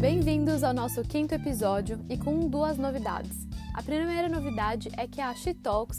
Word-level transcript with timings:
Bem-vindos 0.00 0.64
ao 0.64 0.72
nosso 0.72 1.02
quinto 1.02 1.34
episódio 1.34 2.00
e 2.08 2.16
com 2.16 2.48
duas 2.48 2.78
novidades. 2.78 3.46
A 3.74 3.82
primeira 3.82 4.30
novidade 4.30 4.88
é 4.96 5.06
que 5.06 5.20
a 5.20 5.34
She 5.34 5.52
Talks 5.52 5.98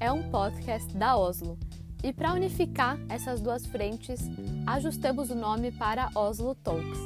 é 0.00 0.10
um 0.10 0.30
podcast 0.30 0.96
da 0.96 1.18
Oslo. 1.18 1.58
E 2.02 2.14
para 2.14 2.32
unificar 2.32 2.98
essas 3.10 3.42
duas 3.42 3.66
frentes, 3.66 4.22
ajustamos 4.66 5.28
o 5.28 5.34
nome 5.34 5.70
para 5.70 6.08
Oslo 6.14 6.54
Talks. 6.54 6.98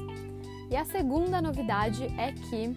E 0.70 0.76
a 0.76 0.84
segunda 0.84 1.42
novidade 1.42 2.04
é 2.16 2.30
que 2.30 2.76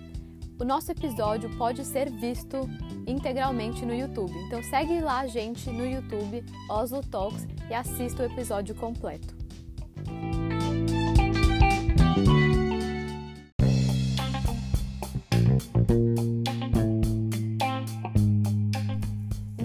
o 0.59 0.65
nosso 0.65 0.91
episódio 0.91 1.55
pode 1.55 1.85
ser 1.85 2.09
visto 2.09 2.67
integralmente 3.05 3.85
no 3.85 3.93
YouTube. 3.93 4.33
Então 4.47 4.63
segue 4.63 4.99
lá 4.99 5.19
a 5.19 5.27
gente 5.27 5.69
no 5.69 5.85
YouTube, 5.85 6.43
Oslo 6.71 7.03
Talks, 7.03 7.47
e 7.69 7.73
assista 7.75 8.23
o 8.23 8.25
episódio 8.25 8.73
completo. 8.73 9.37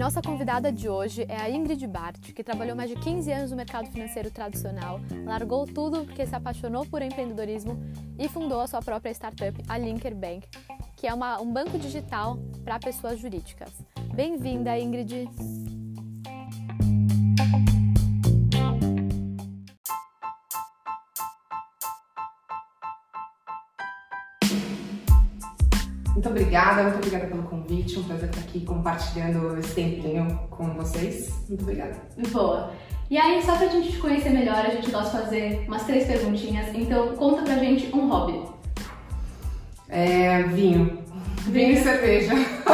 Nossa 0.05 0.21
convidada 0.21 0.71
de 0.71 0.87
hoje 0.87 1.25
é 1.27 1.35
a 1.35 1.49
Ingrid 1.49 1.87
Bart, 1.87 2.31
que 2.31 2.43
trabalhou 2.43 2.75
mais 2.75 2.91
de 2.91 2.95
15 2.95 3.31
anos 3.31 3.49
no 3.49 3.57
mercado 3.57 3.89
financeiro 3.89 4.29
tradicional, 4.29 4.99
largou 5.25 5.65
tudo 5.65 6.05
porque 6.05 6.27
se 6.27 6.35
apaixonou 6.35 6.85
por 6.85 7.01
empreendedorismo 7.01 7.75
e 8.15 8.29
fundou 8.29 8.61
a 8.61 8.67
sua 8.67 8.83
própria 8.83 9.09
startup, 9.09 9.59
a 9.67 9.79
Linker 9.79 10.13
Bank, 10.13 10.47
que 10.95 11.07
é 11.07 11.13
uma, 11.13 11.41
um 11.41 11.51
banco 11.51 11.79
digital 11.79 12.37
para 12.63 12.77
pessoas 12.77 13.19
jurídicas. 13.19 13.71
Bem-vinda, 14.13 14.77
Ingrid! 14.77 15.27
Muito 26.25 26.39
obrigada, 26.39 26.81
muito 26.81 26.95
obrigada 26.95 27.27
pelo 27.27 27.43
convite. 27.43 27.99
Um 27.99 28.03
prazer 28.03 28.29
estar 28.29 28.41
aqui 28.41 28.61
compartilhando 28.61 29.59
esse 29.59 29.75
tempinho 29.75 30.39
com 30.49 30.73
vocês. 30.73 31.31
Muito 31.47 31.61
obrigada. 31.61 31.93
Boa. 32.31 32.71
E 33.11 33.15
aí, 33.15 33.43
só 33.43 33.55
pra 33.55 33.67
gente 33.67 33.91
te 33.91 33.99
conhecer 33.99 34.31
melhor, 34.31 34.65
a 34.65 34.71
gente 34.71 34.89
gosta 34.89 35.19
de 35.19 35.23
fazer 35.23 35.65
umas 35.67 35.83
três 35.83 36.07
perguntinhas. 36.07 36.73
Então, 36.73 37.15
conta 37.15 37.43
pra 37.43 37.59
gente 37.59 37.95
um 37.95 38.09
hobby. 38.09 38.41
É, 39.87 40.41
vinho. 40.41 40.97
Vinho 41.41 41.73
e 41.73 41.83
cerveja. 41.83 42.31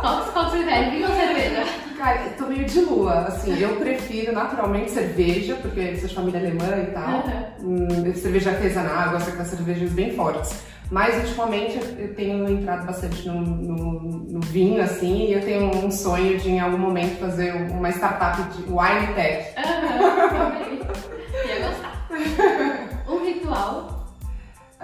qual, 0.00 0.24
qual 0.32 0.50
você 0.50 0.56
prefere, 0.56 0.90
vinho 0.90 1.08
ou 1.08 1.14
cerveja? 1.14 1.64
Cara, 1.96 2.26
eu 2.26 2.36
tô 2.36 2.46
meio 2.46 2.64
de 2.64 2.80
lua, 2.80 3.28
assim, 3.28 3.56
eu 3.60 3.76
prefiro 3.76 4.32
naturalmente 4.32 4.90
cerveja, 4.90 5.54
porque 5.62 5.96
sou 5.98 6.08
de 6.08 6.14
família 6.16 6.40
alemã 6.40 6.82
e 6.82 6.86
tal. 6.90 7.24
Uhum. 7.60 8.08
Hum, 8.08 8.14
cerveja 8.14 8.50
artesanal, 8.50 9.12
gosto 9.12 9.26
daquelas 9.26 9.48
cervejas 9.48 9.92
bem 9.92 10.12
fortes. 10.16 10.73
Mas 10.90 11.16
ultimamente 11.24 11.78
eu 11.98 12.14
tenho 12.14 12.48
entrado 12.48 12.86
bastante 12.86 13.26
no, 13.26 13.40
no, 13.40 14.00
no, 14.00 14.40
vinho, 14.40 14.82
assim, 14.82 15.26
e 15.26 15.32
eu 15.32 15.40
tenho 15.40 15.74
um 15.84 15.90
sonho 15.90 16.38
de 16.38 16.50
em 16.50 16.60
algum 16.60 16.78
momento 16.78 17.18
fazer 17.18 17.52
uma 17.70 17.90
startup 17.90 18.42
de 18.52 18.62
wine 18.64 19.14
tech. 19.14 19.54
Uhum, 19.58 20.84
Ia 21.48 21.68
gostar. 21.68 23.04
Um 23.08 23.24
ritual? 23.24 24.14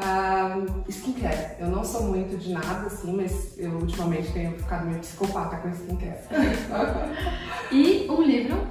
Um, 0.02 0.90
skincare. 0.90 1.56
Eu 1.58 1.68
não 1.68 1.84
sou 1.84 2.04
muito 2.04 2.36
de 2.38 2.52
nada, 2.52 2.86
assim, 2.86 3.14
mas 3.14 3.58
eu 3.58 3.70
ultimamente 3.72 4.32
tenho 4.32 4.52
ficado 4.56 4.86
meio 4.86 4.98
psicopata 5.00 5.56
com 5.58 5.68
skincare. 5.68 6.18
e 7.70 8.06
um 8.08 8.22
livro? 8.22 8.66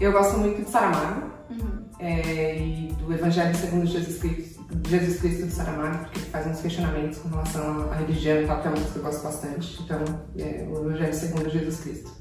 Eu 0.00 0.12
gosto 0.12 0.38
muito 0.38 0.62
de 0.62 0.70
Saramago 0.70 1.30
uhum. 1.50 1.84
é, 1.98 2.56
e 2.56 2.96
do 2.98 3.12
Evangelho 3.12 3.54
segundo 3.54 3.84
Jesus 3.84 4.18
Cristo 4.18 4.57
Jesus 4.86 5.20
Cristo 5.20 5.46
de 5.46 5.52
Saramago, 5.52 6.04
porque 6.04 6.18
ele 6.18 6.26
faz 6.26 6.46
uns 6.46 6.60
questionamentos 6.60 7.18
com 7.18 7.28
relação 7.28 7.90
à 7.90 7.94
religião 7.94 8.42
e 8.42 8.46
tal, 8.46 8.60
que 8.60 8.68
é 8.68 8.70
uma 8.70 8.80
que 8.80 8.96
eu 8.96 9.02
gosto 9.02 9.22
bastante. 9.22 9.82
Então, 9.82 10.04
é 10.36 10.66
o 10.68 10.86
Evangelho 10.86 11.14
segundo 11.14 11.48
Jesus 11.48 11.80
Cristo. 11.80 12.18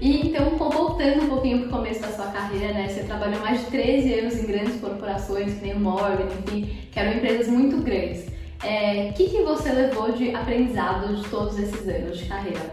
E 0.00 0.28
então, 0.28 0.56
voltando 0.56 1.24
um 1.24 1.28
pouquinho 1.28 1.60
para 1.60 1.68
o 1.68 1.70
começo 1.70 2.00
da 2.00 2.08
sua 2.08 2.26
carreira, 2.26 2.74
né? 2.74 2.88
Você 2.88 3.04
trabalhou 3.04 3.40
mais 3.40 3.60
de 3.60 3.66
13 3.66 4.20
anos 4.20 4.34
em 4.36 4.46
grandes 4.46 4.80
corporações, 4.80 5.54
que 5.54 5.62
nem 5.62 5.74
o 5.74 5.80
Morgan, 5.80 6.28
enfim, 6.46 6.88
que 6.90 6.98
eram 6.98 7.14
empresas 7.14 7.48
muito 7.48 7.80
grandes. 7.82 8.26
O 8.26 8.66
é, 8.66 9.12
que, 9.12 9.28
que 9.28 9.42
você 9.42 9.70
levou 9.70 10.12
de 10.12 10.34
aprendizado 10.34 11.14
de 11.14 11.28
todos 11.28 11.58
esses 11.58 11.86
anos 11.88 12.18
de 12.18 12.26
carreira? 12.26 12.72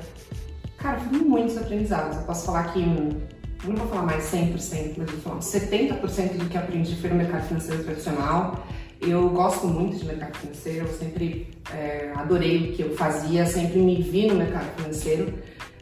Cara, 0.83 0.99
foram 0.99 1.23
muitos 1.23 1.57
aprendizados. 1.57 2.17
Eu 2.17 2.23
posso 2.23 2.45
falar 2.45 2.73
que, 2.73 2.79
não 2.85 3.75
vou 3.77 3.87
falar 3.87 4.01
mais 4.01 4.25
100%, 4.25 4.95
mas 4.97 5.09
vou 5.09 5.21
falar 5.21 5.39
70% 5.39 6.37
do 6.37 6.49
que 6.49 6.57
aprendi 6.57 6.93
foi 6.97 7.09
no 7.09 7.15
mercado 7.15 7.47
financeiro 7.47 7.85
tradicional. 7.85 8.67
Eu 8.99 9.29
gosto 9.29 9.65
muito 9.65 9.97
de 9.97 10.05
mercado 10.05 10.35
financeiro, 10.35 10.85
eu 10.85 10.93
sempre 10.93 11.47
é, 11.73 12.11
adorei 12.13 12.69
o 12.69 12.73
que 12.73 12.81
eu 12.81 12.97
fazia, 12.97 13.45
sempre 13.45 13.79
me 13.79 14.01
vi 14.01 14.27
no 14.27 14.35
mercado 14.35 14.75
financeiro. 14.75 15.33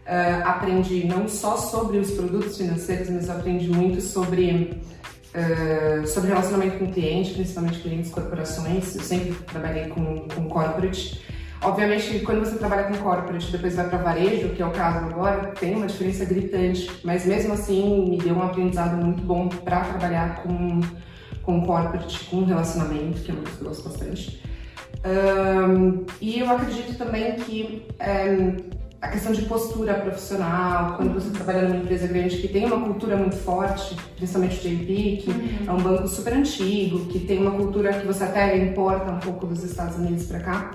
Uh, 0.01 0.45
aprendi 0.45 1.05
não 1.05 1.27
só 1.27 1.57
sobre 1.57 1.97
os 1.97 2.11
produtos 2.11 2.57
financeiros, 2.57 3.09
mas 3.09 3.29
aprendi 3.29 3.69
muito 3.69 4.01
sobre, 4.01 4.81
uh, 5.33 6.05
sobre 6.07 6.29
relacionamento 6.29 6.77
com 6.77 6.85
o 6.85 6.91
cliente, 6.91 7.33
principalmente 7.33 7.79
clientes 7.79 8.11
corporações. 8.11 8.95
Eu 8.95 9.01
sempre 9.01 9.33
trabalhei 9.45 9.87
com, 9.87 10.27
com 10.27 10.47
corporate. 10.47 11.21
Obviamente, 11.63 12.19
quando 12.19 12.39
você 12.39 12.57
trabalha 12.57 12.85
com 12.85 12.97
corporate 12.97 13.47
e 13.47 13.51
depois 13.51 13.75
vai 13.75 13.87
para 13.87 13.99
varejo, 13.99 14.49
que 14.49 14.63
é 14.63 14.65
o 14.65 14.71
caso 14.71 15.05
agora, 15.05 15.51
tem 15.59 15.75
uma 15.75 15.85
diferença 15.85 16.25
gritante, 16.25 16.89
mas 17.03 17.23
mesmo 17.23 17.53
assim 17.53 18.09
me 18.09 18.17
deu 18.17 18.35
um 18.35 18.41
aprendizado 18.41 18.97
muito 18.97 19.21
bom 19.21 19.47
para 19.47 19.81
trabalhar 19.81 20.41
com, 20.41 20.81
com 21.43 21.63
corporate, 21.63 22.25
com 22.25 22.43
relacionamento, 22.45 23.21
que 23.21 23.31
é 23.31 23.35
eu 23.35 23.43
gosto 23.63 23.87
bastante. 23.87 24.41
Um, 25.05 26.03
e 26.19 26.39
eu 26.39 26.49
acredito 26.49 26.97
também 26.97 27.35
que 27.35 27.85
um, 27.99 28.81
a 29.01 29.07
questão 29.07 29.31
de 29.31 29.41
postura 29.43 29.95
profissional, 29.95 30.95
quando 30.95 31.13
você 31.13 31.31
trabalha 31.31 31.67
numa 31.67 31.77
empresa 31.77 32.05
grande 32.07 32.37
que 32.37 32.47
tem 32.47 32.65
uma 32.65 32.79
cultura 32.79 33.17
muito 33.17 33.35
forte, 33.35 33.95
principalmente 34.15 34.57
o 34.57 34.69
JP, 34.69 35.17
que 35.23 35.29
uhum. 35.31 35.65
é 35.67 35.71
um 35.71 35.81
banco 35.81 36.07
super 36.07 36.33
antigo, 36.33 37.07
que 37.07 37.19
tem 37.19 37.39
uma 37.39 37.51
cultura 37.51 37.93
que 37.93 38.05
você 38.05 38.23
até 38.23 38.55
importa 38.57 39.11
um 39.11 39.19
pouco 39.19 39.47
dos 39.47 39.63
Estados 39.63 39.97
Unidos 39.97 40.25
para 40.25 40.39
cá, 40.39 40.71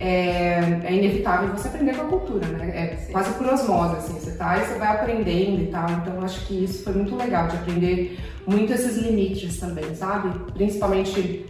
é, 0.00 0.80
é, 0.84 0.92
inevitável 0.92 1.50
você 1.50 1.68
aprender 1.68 1.96
com 1.96 2.02
a 2.02 2.08
cultura, 2.08 2.46
né? 2.46 2.70
É 2.74 2.96
Sim. 2.96 3.12
quase 3.12 3.32
por 3.34 3.46
osmose, 3.46 3.96
assim, 3.96 4.14
você 4.14 4.32
tá 4.32 4.58
e 4.58 4.66
você 4.66 4.78
vai 4.78 4.88
aprendendo 4.88 5.62
e 5.62 5.66
tal. 5.66 5.90
Então 5.90 6.22
acho 6.22 6.46
que 6.46 6.64
isso 6.64 6.84
foi 6.84 6.92
muito 6.92 7.16
legal 7.16 7.48
de 7.48 7.56
aprender 7.56 8.18
muito 8.46 8.72
esses 8.72 8.96
limites 8.96 9.58
também, 9.58 9.94
sabe? 9.94 10.30
Principalmente 10.52 11.46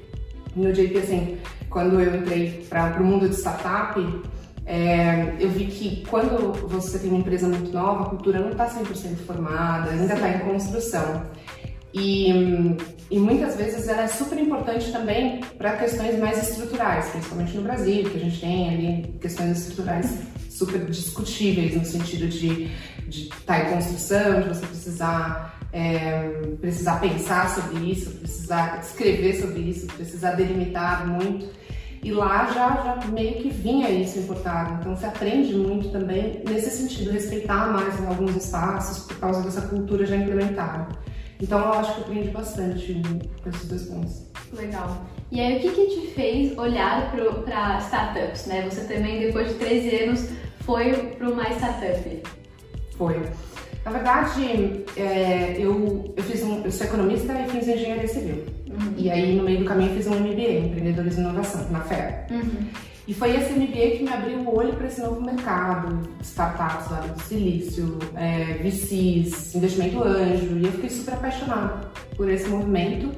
no 0.56 0.72
JP, 0.72 0.98
assim, 0.98 1.38
quando 1.68 2.00
eu 2.00 2.16
entrei 2.16 2.66
para 2.68 3.00
o 3.00 3.04
mundo 3.04 3.28
de 3.28 3.34
startup, 3.34 4.00
é, 4.64 5.34
eu 5.38 5.48
vi 5.48 5.66
que 5.66 6.04
quando 6.08 6.52
você 6.68 6.98
tem 6.98 7.10
uma 7.10 7.20
empresa 7.20 7.48
muito 7.48 7.72
nova, 7.72 8.04
a 8.04 8.06
cultura 8.06 8.40
não 8.40 8.50
está 8.50 8.66
100% 8.68 9.16
formada, 9.26 9.90
ainda 9.90 10.14
está 10.14 10.28
em 10.28 10.38
construção. 10.40 11.22
E, 11.98 12.76
e, 13.10 13.18
muitas 13.18 13.56
vezes 13.56 13.88
ela 13.88 14.02
é 14.02 14.06
super 14.06 14.38
importante 14.38 14.92
também 14.92 15.40
para 15.56 15.76
questões 15.76 16.18
mais 16.18 16.48
estruturais, 16.48 17.08
principalmente 17.08 17.56
no 17.56 17.62
Brasil, 17.62 18.08
que 18.08 18.16
a 18.16 18.20
gente 18.20 18.40
tem 18.40 18.70
ali 18.70 19.18
questões 19.20 19.58
estruturais 19.58 20.18
super 20.48 20.84
discutíveis 20.86 21.74
no 21.74 21.84
sentido 21.84 22.28
de 22.28 22.70
estar 23.08 23.38
tá 23.46 23.58
em 23.60 23.72
construção, 23.72 24.42
de 24.42 24.48
você 24.48 24.66
precisar, 24.66 25.58
é, 25.72 26.28
precisar 26.60 27.00
pensar 27.00 27.48
sobre 27.50 27.90
isso, 27.90 28.10
precisar 28.10 28.80
escrever 28.80 29.40
sobre 29.40 29.60
isso, 29.60 29.86
precisar 29.86 30.32
delimitar 30.32 31.06
muito. 31.06 31.48
E 32.02 32.12
lá 32.12 32.46
já, 32.54 32.98
já 33.00 33.08
meio 33.08 33.42
que 33.42 33.48
vinha 33.48 33.90
isso 33.90 34.20
importado, 34.20 34.78
então 34.80 34.96
se 34.96 35.04
aprende 35.04 35.52
muito 35.54 35.88
também 35.88 36.42
nesse 36.48 36.70
sentido, 36.70 37.10
respeitar 37.10 37.72
mais 37.72 38.06
alguns 38.06 38.36
espaços 38.36 39.04
por 39.04 39.16
causa 39.18 39.42
dessa 39.42 39.62
cultura 39.62 40.06
já 40.06 40.16
implementada. 40.16 40.86
Então 41.40 41.58
eu 41.60 41.72
acho 41.72 41.94
que 41.94 42.00
eu 42.00 42.04
aprendi 42.04 42.28
bastante 42.30 43.02
com 43.42 43.50
esses 43.50 43.68
dois 43.68 43.82
pontos. 43.84 44.22
Legal. 44.52 45.06
E 45.30 45.40
aí, 45.40 45.58
o 45.58 45.60
que, 45.60 45.70
que 45.70 45.86
te 45.88 46.06
fez 46.14 46.56
olhar 46.56 47.12
para 47.12 47.78
startups, 47.80 48.46
né? 48.46 48.62
Você 48.68 48.92
também, 48.92 49.20
depois 49.20 49.48
de 49.48 49.54
13 49.54 49.96
anos, 50.04 50.28
foi 50.60 50.92
para 51.18 51.28
uma 51.28 51.50
startup. 51.50 52.22
Foi. 52.96 53.22
Na 53.84 53.90
verdade, 53.92 54.84
é, 54.96 55.56
eu, 55.58 56.14
eu, 56.16 56.22
fiz 56.24 56.42
um, 56.42 56.64
eu 56.64 56.70
sou 56.70 56.86
economista 56.86 57.32
e 57.32 57.48
fiz 57.50 57.68
engenharia 57.68 58.08
civil. 58.08 58.44
Uhum. 58.68 58.94
E 58.96 59.10
aí, 59.10 59.36
no 59.36 59.44
meio 59.44 59.60
do 59.60 59.64
caminho, 59.66 59.94
fiz 59.94 60.06
um 60.06 60.18
MBA, 60.18 60.66
Empreendedorismo 60.66 61.20
e 61.20 61.24
Inovação, 61.24 61.70
na 61.70 61.80
FEA. 61.82 62.26
Uhum. 62.30 62.68
E 63.08 63.14
foi 63.14 63.34
esse 63.34 63.54
MBA 63.54 63.96
que 63.96 64.02
me 64.02 64.12
abriu 64.12 64.40
o 64.40 64.54
olho 64.54 64.74
para 64.74 64.86
esse 64.86 65.00
novo 65.00 65.22
mercado, 65.22 66.06
startups, 66.20 66.88
Vale 66.88 67.08
do 67.08 67.22
Silício, 67.22 67.98
é, 68.14 68.58
VCs, 68.62 69.54
investimento 69.54 70.04
anjo, 70.04 70.58
e 70.58 70.66
eu 70.66 70.72
fiquei 70.72 70.90
super 70.90 71.14
apaixonada 71.14 71.90
por 72.14 72.28
esse 72.28 72.46
movimento. 72.50 73.10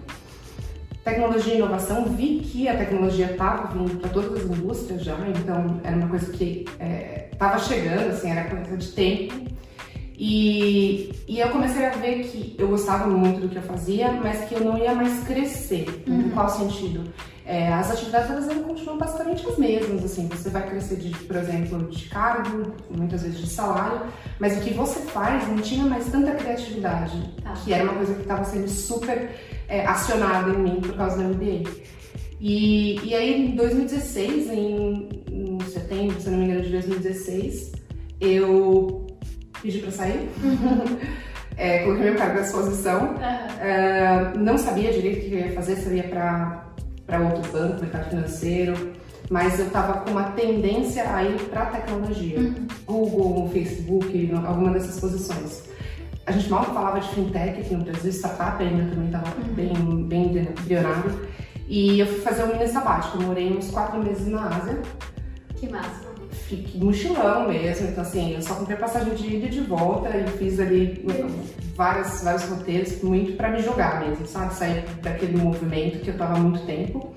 Tecnologia 1.02 1.54
e 1.54 1.56
inovação, 1.56 2.04
vi 2.04 2.38
que 2.38 2.69
a 2.69 2.76
tecnologia 2.76 3.32
estava 3.32 3.66
vindo 3.76 3.98
para 3.98 4.10
todas 4.10 4.44
as 4.44 4.56
indústrias 4.56 5.02
já, 5.02 5.19
então 5.28 5.81
era 5.82 5.96
uma 5.96 6.08
coisa 6.08 6.31
que 6.31 6.64
estava 7.32 7.56
é, 7.56 7.58
chegando, 7.58 8.10
assim, 8.10 8.31
era 8.31 8.44
coisa 8.44 8.76
de 8.76 8.93
tempo. 8.93 9.34
E, 10.22 11.11
e 11.26 11.40
eu 11.40 11.49
comecei 11.49 11.87
a 11.87 11.93
ver 11.93 12.25
que 12.25 12.55
eu 12.58 12.69
gostava 12.69 13.08
muito 13.08 13.40
do 13.40 13.49
que 13.49 13.56
eu 13.56 13.62
fazia, 13.62 14.12
mas 14.12 14.44
que 14.44 14.55
eu 14.55 14.61
não 14.61 14.76
ia 14.76 14.94
mais 14.94 15.25
crescer. 15.25 16.05
Uhum. 16.06 16.20
Em 16.20 16.28
qual 16.28 16.46
sentido? 16.46 17.11
É, 17.46 17.72
as 17.72 17.90
atividades 17.90 18.28
elas 18.28 18.62
continuam 18.62 18.99
basicamente 18.99 19.49
as 19.49 19.56
mesmas, 19.56 20.05
assim, 20.05 20.28
você 20.28 20.50
vai 20.50 20.69
crescer 20.69 20.96
de, 20.96 21.08
por 21.20 21.37
exemplo, 21.37 21.88
de 21.88 22.06
cargo, 22.11 22.70
muitas 22.90 23.22
vezes 23.22 23.40
de 23.40 23.46
salário, 23.46 24.02
mas 24.38 24.58
o 24.58 24.61
que 24.61 24.75
você 24.75 25.00
faz 25.06 25.49
não 25.49 25.56
tinha 25.56 25.87
mais 25.87 26.05
tanta 26.11 26.32
criatividade, 26.32 27.19
tá. 27.43 27.55
que 27.55 27.72
era 27.72 27.84
uma 27.84 27.94
coisa 27.94 28.12
que 28.12 28.20
estava 28.20 28.44
sendo 28.44 28.69
super 28.69 29.31
é, 29.69 29.87
acionada 29.87 30.50
em 30.50 30.58
mim 30.58 30.81
por 30.82 30.94
causa 30.99 31.17
do 31.17 31.34
MBA. 31.34 31.67
E, 32.38 33.00
e 33.08 33.14
aí, 33.14 33.46
em 33.46 33.56
2016, 33.56 34.50
em, 34.50 35.08
em 35.31 35.58
setembro, 35.61 36.20
se 36.20 36.28
não 36.28 36.38
me 36.38 36.44
engano, 36.44 36.61
de 36.61 36.72
2016, 36.72 37.72
eu 38.20 39.09
pedi 39.62 39.78
para 39.78 39.90
sair. 39.90 40.28
Uhum. 40.42 40.98
é, 41.56 41.84
coloquei 41.84 42.04
meu 42.04 42.16
cargo 42.16 42.38
à 42.38 42.42
disposição. 42.42 43.14
Uhum. 43.14 44.42
não 44.42 44.58
sabia 44.58 44.92
direito 44.92 45.26
o 45.26 45.28
que 45.28 45.34
eu 45.34 45.38
ia 45.40 45.52
fazer, 45.52 45.76
se 45.76 45.86
eu 45.86 45.94
ia 45.94 46.04
para 46.04 47.20
outro 47.20 47.50
banco, 47.52 47.80
mercado 47.80 48.10
financeiro, 48.10 48.92
mas 49.30 49.58
eu 49.58 49.66
estava 49.66 50.00
com 50.00 50.10
uma 50.10 50.30
tendência 50.32 51.14
a 51.14 51.22
ir 51.24 51.40
para 51.48 51.66
tecnologia. 51.66 52.38
Uhum. 52.38 52.66
Google, 52.86 53.50
Facebook, 53.50 54.32
alguma 54.46 54.72
dessas 54.72 54.98
posições. 54.98 55.70
A 56.26 56.32
gente 56.32 56.48
mal 56.50 56.64
falava 56.64 57.00
de 57.00 57.08
fintech 57.08 57.60
aqui 57.60 57.74
no 57.74 57.84
Brasil, 57.84 58.12
startup 58.12 58.62
ainda 58.62 58.90
também 58.90 59.06
estava 59.06 59.26
uhum. 59.36 59.54
bem, 59.54 60.04
bem 60.06 60.46
embrionário. 60.60 61.28
E 61.66 62.00
eu 62.00 62.06
fui 62.06 62.20
fazer 62.20 62.44
um 62.44 62.48
mini 62.48 62.66
sabático, 62.66 63.18
eu 63.18 63.28
morei 63.28 63.56
uns 63.56 63.70
quatro 63.70 64.02
meses 64.02 64.26
na 64.26 64.48
Ásia. 64.48 64.82
Que 65.56 65.68
massa! 65.68 66.09
Fique 66.50 66.79
mochilão 66.79 67.49
mesmo. 67.49 67.88
Então, 67.88 68.02
assim, 68.02 68.35
eu 68.35 68.43
só 68.43 68.55
comprei 68.55 68.76
passagem 68.76 69.14
de 69.14 69.37
ida 69.37 69.47
e 69.47 69.50
de 69.50 69.61
volta 69.61 70.08
e 70.17 70.26
fiz 70.38 70.58
ali 70.58 71.05
vários, 71.76 72.23
vários 72.23 72.44
roteiros, 72.44 73.02
muito 73.02 73.37
para 73.37 73.50
me 73.50 73.62
jogar 73.62 74.00
mesmo, 74.00 74.26
sabe? 74.26 74.55
Sair 74.55 74.85
daquele 75.02 75.37
movimento 75.37 76.00
que 76.00 76.11
eu 76.11 76.17
tava 76.17 76.35
há 76.35 76.38
muito 76.38 76.67
tempo. 76.67 77.14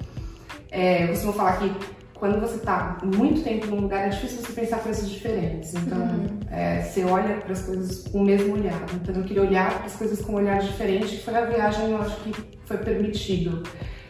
É, 0.72 1.04
eu 1.04 1.08
costumo 1.10 1.34
falar 1.34 1.58
que 1.58 1.72
quando 2.14 2.40
você 2.40 2.58
tá 2.60 3.00
muito 3.04 3.44
tempo 3.44 3.68
num 3.68 3.82
lugar, 3.82 4.08
é 4.08 4.10
difícil 4.10 4.38
você 4.38 4.54
pensar 4.54 4.80
coisas 4.80 5.10
diferentes. 5.10 5.74
Então, 5.74 5.98
uhum. 5.98 6.40
é, 6.50 6.82
você 6.82 7.04
olha 7.04 7.36
para 7.38 7.52
as 7.52 7.64
coisas 7.64 8.08
com 8.08 8.20
o 8.20 8.24
mesmo 8.24 8.54
olhar. 8.54 8.82
Então, 8.94 9.16
eu 9.16 9.24
queria 9.24 9.42
olhar 9.42 9.74
para 9.74 9.88
as 9.88 9.96
coisas 9.96 10.22
com 10.22 10.34
um 10.34 10.36
olhar 10.36 10.60
diferente. 10.62 11.22
Foi 11.22 11.36
a 11.36 11.46
viagem, 11.46 11.92
eu 11.92 12.02
acho 12.02 12.16
que 12.22 12.34
foi 12.66 12.78
permitido 12.78 13.64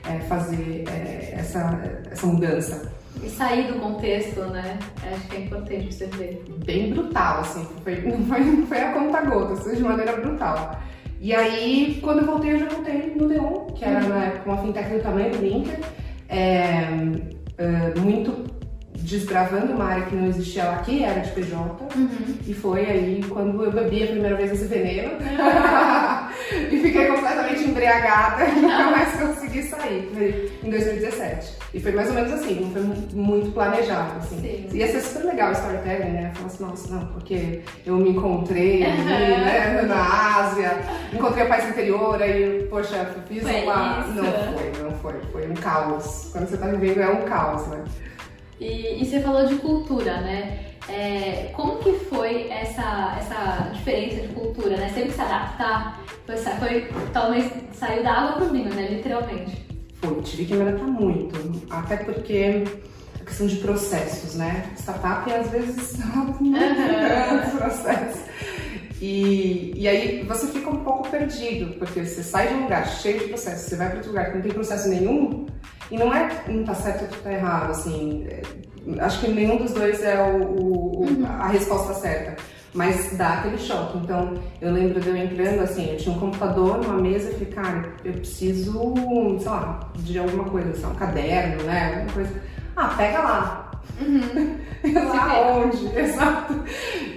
é, 0.08 0.20
fazer 0.20 0.84
é, 0.90 1.34
essa, 1.40 1.82
essa 2.12 2.28
mudança. 2.28 2.92
E 3.24 3.30
sair 3.30 3.72
do 3.72 3.80
contexto, 3.80 4.42
né? 4.42 4.78
Acho 5.14 5.28
que 5.28 5.38
é 5.38 5.40
importante 5.42 5.94
você 5.94 6.08
ver. 6.08 6.44
Bem 6.66 6.94
brutal, 6.94 7.40
assim. 7.40 7.66
Foi, 7.84 7.96
foi, 8.28 8.66
foi 8.66 8.80
a 8.80 8.92
conta 8.92 9.22
gota, 9.22 9.54
assim, 9.54 9.76
de 9.76 9.84
maneira 9.84 10.18
brutal. 10.18 10.78
E 11.22 11.34
aí, 11.34 12.00
quando 12.02 12.20
eu 12.20 12.26
voltei, 12.26 12.54
eu 12.54 12.60
já 12.60 12.68
voltei 12.68 13.14
no 13.16 13.28
Neon, 13.28 13.68
que 13.68 13.86
era 13.86 14.06
uhum. 14.06 14.22
época 14.22 14.50
uma 14.52 14.62
fintech 14.62 14.90
do 14.90 15.00
tamanho 15.02 15.32
do 15.32 15.38
Linker. 15.38 15.80
É, 16.28 16.88
é, 17.58 18.00
muito 18.00 18.46
desbravando 19.04 19.74
uma 19.74 19.86
área 19.86 20.06
que 20.06 20.16
não 20.16 20.28
existia 20.28 20.64
lá, 20.64 20.78
que 20.78 21.04
era 21.04 21.20
de 21.20 21.32
PJ. 21.32 21.58
Uhum. 21.96 22.36
E 22.48 22.54
foi 22.54 22.86
aí 22.86 23.24
quando 23.28 23.64
eu 23.64 23.72
bebi 23.72 24.04
a 24.04 24.08
primeira 24.08 24.36
vez 24.36 24.52
esse 24.52 24.66
veneno. 24.66 25.12
e 26.72 26.80
fiquei 26.80 27.08
completamente 27.08 27.64
embriagada 27.64 28.46
e 28.46 28.62
nunca 28.62 28.92
mais 28.92 29.14
consegui 29.16 29.64
sair. 29.64 30.10
Foi 30.14 30.52
em 30.64 30.70
2017. 30.70 31.54
E 31.74 31.80
foi 31.82 31.92
mais 31.92 32.08
ou 32.10 32.16
menos 32.16 32.32
assim, 32.32 32.62
não 32.62 32.72
foi 32.72 32.82
muito 33.14 33.52
planejado. 33.52 34.20
Assim. 34.20 34.40
Sim. 34.40 34.78
Ia 34.78 34.88
ser 34.88 35.02
super 35.02 35.26
legal 35.26 35.50
o 35.50 35.54
storytelling, 35.54 36.12
né? 36.12 36.32
Falar 36.36 36.48
assim, 36.48 36.64
nossa, 36.64 36.94
não, 36.94 37.06
porque 37.08 37.62
eu 37.86 37.98
me 37.98 38.12
encontrei 38.12 38.86
ali, 38.86 39.04
né, 39.04 39.82
na 39.82 40.38
Ásia, 40.38 40.80
encontrei 41.12 41.44
a 41.44 41.48
paz 41.48 41.68
interior, 41.68 42.22
aí, 42.22 42.68
poxa, 42.70 43.14
fiz 43.28 43.44
foi 43.44 43.64
uma. 43.64 44.00
Isso. 44.00 44.14
Não 44.14 44.24
foi, 44.24 44.84
não 44.84 44.92
foi. 45.00 45.14
Foi 45.32 45.50
um 45.50 45.56
caos. 45.56 46.30
Quando 46.32 46.48
você 46.48 46.58
tá 46.58 46.68
vivendo 46.68 47.02
é 47.02 47.10
um 47.10 47.24
caos, 47.24 47.68
né? 47.68 47.84
E, 48.60 49.02
e 49.02 49.06
você 49.06 49.20
falou 49.20 49.46
de 49.46 49.56
cultura, 49.56 50.22
né? 50.22 50.60
É, 50.90 51.52
como 51.54 51.78
que 51.78 51.94
foi 51.94 52.50
essa, 52.50 53.16
essa 53.18 53.70
diferença 53.74 54.28
de 54.28 54.34
cultura, 54.34 54.78
né? 54.78 54.90
Você 54.90 54.96
teve 54.96 55.08
que 55.08 55.16
se 55.16 55.22
adaptar? 55.22 56.02
Foi, 56.26 56.38
foi, 56.38 56.88
talvez 57.12 57.52
saiu 57.74 58.04
da 58.04 58.12
água 58.12 58.34
pro 58.34 58.50
vinho, 58.52 58.74
né? 58.74 58.88
Literalmente. 58.90 59.66
Foi, 59.96 60.22
tive 60.22 60.46
que 60.46 60.54
me 60.54 60.62
adaptar 60.62 60.88
muito. 60.88 61.64
Até 61.70 61.98
porque 61.98 62.64
a 63.20 63.26
questão 63.26 63.48
de 63.48 63.56
processos, 63.58 64.36
né? 64.36 64.72
Startup 64.78 65.32
às 65.32 65.50
vezes 65.50 65.98
muito 66.14 66.44
uhum. 66.44 67.58
processos. 67.58 68.22
E, 69.02 69.74
e 69.76 69.88
aí 69.88 70.24
você 70.24 70.48
fica 70.48 70.70
um 70.70 70.84
pouco 70.84 71.10
perdido, 71.10 71.78
porque 71.78 72.06
você 72.06 72.24
sai 72.24 72.48
de 72.48 72.54
um 72.54 72.64
lugar 72.64 72.88
cheio 72.88 73.20
de 73.20 73.26
processos, 73.26 73.68
você 73.68 73.76
vai 73.76 73.88
para 73.88 73.98
outro 73.98 74.12
lugar 74.12 74.30
que 74.30 74.36
não 74.36 74.42
tem 74.42 74.52
processo 74.54 74.88
nenhum, 74.88 75.46
e 75.92 75.98
não 75.98 76.14
é 76.14 76.30
um 76.50 76.64
tá 76.64 76.74
certo 76.74 77.04
ou 77.04 77.22
tá 77.22 77.32
errado, 77.32 77.72
assim. 77.72 78.26
É, 78.30 78.42
acho 79.00 79.22
que 79.22 79.28
nenhum 79.32 79.58
dos 79.58 79.74
dois 79.74 80.04
é 80.04 80.22
o, 80.22 80.42
o 80.42 81.02
uhum. 81.04 81.26
a 81.26 81.48
resposta 81.48 81.94
certa. 81.94 82.36
Mas 82.74 83.16
dá 83.16 83.36
aquele 83.36 83.58
choque. 83.60 84.00
Então, 84.00 84.34
eu 84.60 84.72
lembro 84.72 85.00
de 85.00 85.08
eu 85.08 85.16
entrando 85.16 85.62
assim, 85.62 85.92
eu 85.92 85.98
tinha 85.98 86.16
um 86.16 86.20
computador 86.20 86.80
numa 86.80 87.00
mesa 87.00 87.30
e 87.30 87.34
falei, 87.34 87.54
cara, 87.54 87.94
eu 88.04 88.14
preciso, 88.14 88.96
sei 89.40 89.50
lá, 89.50 89.92
de 89.96 90.18
alguma 90.18 90.46
coisa, 90.46 90.74
sei 90.74 90.84
lá, 90.84 90.90
um 90.90 90.96
caderno, 90.96 91.64
né? 91.64 91.88
Alguma 91.90 92.14
coisa. 92.14 92.32
Ah, 92.76 92.88
pega 92.98 93.20
lá. 93.20 93.72
Uhum. 94.00 94.58
lá 95.08 95.58
onde? 95.58 95.86
Exato. 95.98 96.64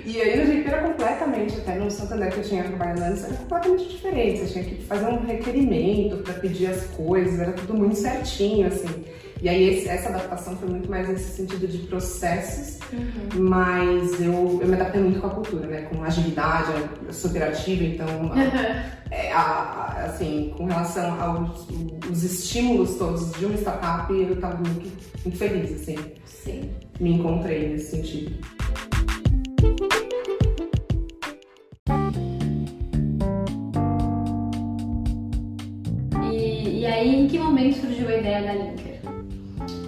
E 0.04 0.20
aí 0.20 0.38
no 0.38 0.46
GP 0.46 0.68
era 0.68 0.82
completamente, 0.82 1.56
até 1.58 1.74
no 1.74 1.90
Santander 1.90 2.30
que 2.30 2.38
eu 2.38 2.44
tinha 2.44 2.64
trabalhado 2.64 3.02
antes, 3.02 3.24
era 3.24 3.34
completamente 3.34 3.88
diferente. 3.88 4.40
Você 4.40 4.62
tinha 4.62 4.64
que 4.64 4.84
fazer 4.84 5.06
um 5.06 5.26
requerimento 5.26 6.18
para 6.18 6.34
pedir 6.34 6.68
as 6.68 6.84
coisas, 6.88 7.40
era 7.40 7.52
tudo 7.52 7.74
muito 7.74 7.96
certinho, 7.96 8.68
assim. 8.68 9.04
E 9.43 9.49
aí 9.49 9.69
esse, 9.69 9.88
essa 9.88 10.09
adaptação 10.09 10.56
foi 10.56 10.69
muito 10.69 10.91
mais 10.91 11.09
nesse 11.09 11.37
sentido 11.37 11.69
de 11.69 11.79
processos, 11.87 12.79
uhum. 12.91 13.43
mas 13.43 14.21
eu, 14.21 14.59
eu 14.62 14.67
me 14.67 14.75
adaptei 14.75 15.03
muito 15.03 15.21
com 15.21 15.27
a 15.27 15.31
cultura, 15.31 15.67
né? 15.67 15.83
Com 15.83 16.03
agilidade, 16.03 16.73
eu 17.06 17.12
sou 17.12 17.31
operativa, 17.31 17.85
então 17.85 18.06
é, 19.11 19.33
a, 19.33 19.41
a, 19.41 20.05
assim, 20.05 20.55
com 20.56 20.65
relação 20.65 21.21
aos 21.21 21.67
os 22.11 22.23
estímulos 22.23 22.97
todos 22.97 23.33
de 23.33 23.44
uma 23.44 23.56
startup, 23.56 24.12
eu 24.12 24.33
estava 24.33 24.56
muito, 24.56 24.91
muito 25.25 25.37
feliz, 25.37 25.73
assim. 25.83 25.97
Sim. 26.25 26.71
Me 26.99 27.12
encontrei 27.12 27.69
nesse 27.69 27.91
sentido. 27.91 28.37
E, 36.33 36.87
aí, 36.87 37.23
em 37.23 37.28
que 37.28 37.38
momento 37.38 37.81
surgiu 37.81 38.09
a 38.09 38.16
ideia 38.16 38.43
da 38.43 38.55
Linker? 38.55 38.86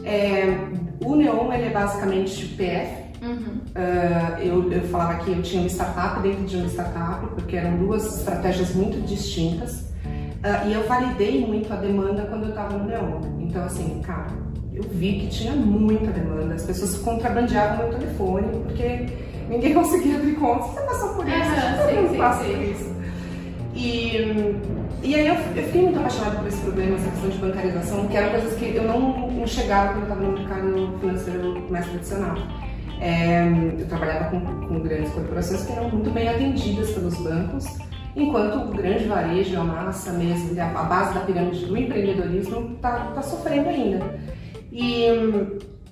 É, 0.09 0.57
o 1.05 1.15
Neon 1.15 1.53
ele 1.53 1.67
é 1.67 1.71
basicamente 1.71 2.47
PF. 2.57 3.09
Uhum. 3.23 3.59
Uh, 3.75 4.39
eu, 4.41 4.73
eu 4.73 4.83
falava 4.89 5.17
que 5.17 5.31
eu 5.33 5.43
tinha 5.43 5.63
uma 5.63 5.69
startup 5.69 6.21
dentro 6.21 6.45
de 6.45 6.57
uma 6.57 6.69
startup, 6.69 7.27
porque 7.35 7.57
eram 7.57 7.77
duas 7.77 8.19
estratégias 8.19 8.75
muito 8.75 9.05
distintas. 9.07 9.81
Uh, 9.81 10.69
e 10.69 10.73
eu 10.73 10.87
validei 10.87 11.45
muito 11.45 11.73
a 11.73 11.77
demanda 11.77 12.23
quando 12.27 12.45
eu 12.45 12.51
estava 12.51 12.79
no 12.79 12.87
Neon. 12.87 13.21
Então, 13.41 13.65
assim, 13.65 14.01
cara, 14.03 14.29
eu 14.73 14.85
vi 14.85 15.21
que 15.21 15.27
tinha 15.29 15.53
muita 15.53 16.11
demanda. 16.11 16.55
As 16.55 16.63
pessoas 16.63 16.97
contrabandeavam 16.99 17.89
meu 17.89 17.99
telefone, 17.99 18.47
porque 18.63 19.07
ninguém 19.49 19.75
conseguia 19.75 20.17
abrir 20.17 20.37
conta. 20.37 20.65
Você 20.65 20.81
passou 20.83 21.15
por 21.15 21.27
isso? 21.29 21.39
Uhum, 21.39 22.09
sim, 22.09 22.45
sim, 22.45 22.55
sim. 22.55 22.71
isso. 22.71 22.99
E, 23.75 24.57
e 25.03 25.15
aí 25.15 25.27
eu, 25.27 25.35
eu, 25.35 25.65
fiquei 25.65 25.83
muito 25.83 25.99
apaixonada 25.99 26.37
por 26.39 26.49
esse 26.49 26.61
problema, 26.61 26.97
essa 26.97 27.11
questão 27.11 27.31
de 27.31 27.39
bancarização, 27.39 28.09
que 28.09 28.17
eram 28.17 28.31
coisas 28.31 28.59
que 28.59 28.75
eu 28.75 28.83
não 28.83 29.43
enxergava 29.43 29.93
quando 29.93 29.99
eu 29.99 30.03
estava 30.03 30.21
no 30.23 30.33
mercado 30.39 30.99
financeiro 31.01 31.71
mais 31.71 31.87
tradicional. 31.87 32.37
É, 33.01 33.49
eu 33.79 33.87
trabalhava 33.87 34.31
com, 34.31 34.41
com, 34.41 34.81
grandes 34.81 35.13
corporações 35.13 35.65
que 35.65 35.73
eram 35.73 35.89
muito 35.89 36.11
bem 36.11 36.29
atendidas 36.29 36.91
pelos 36.91 37.17
bancos, 37.19 37.65
enquanto 38.17 38.71
o 38.71 38.75
grande 38.75 39.05
varejo, 39.05 39.61
a 39.61 39.65
massa 39.65 40.13
mesmo, 40.13 40.61
a 40.61 40.83
base 40.83 41.15
da 41.15 41.21
pirâmide 41.21 41.65
do 41.65 41.77
empreendedorismo 41.77 42.75
está 42.75 43.13
tá 43.15 43.23
sofrendo 43.23 43.69
ainda. 43.69 44.19
E, 44.73 45.07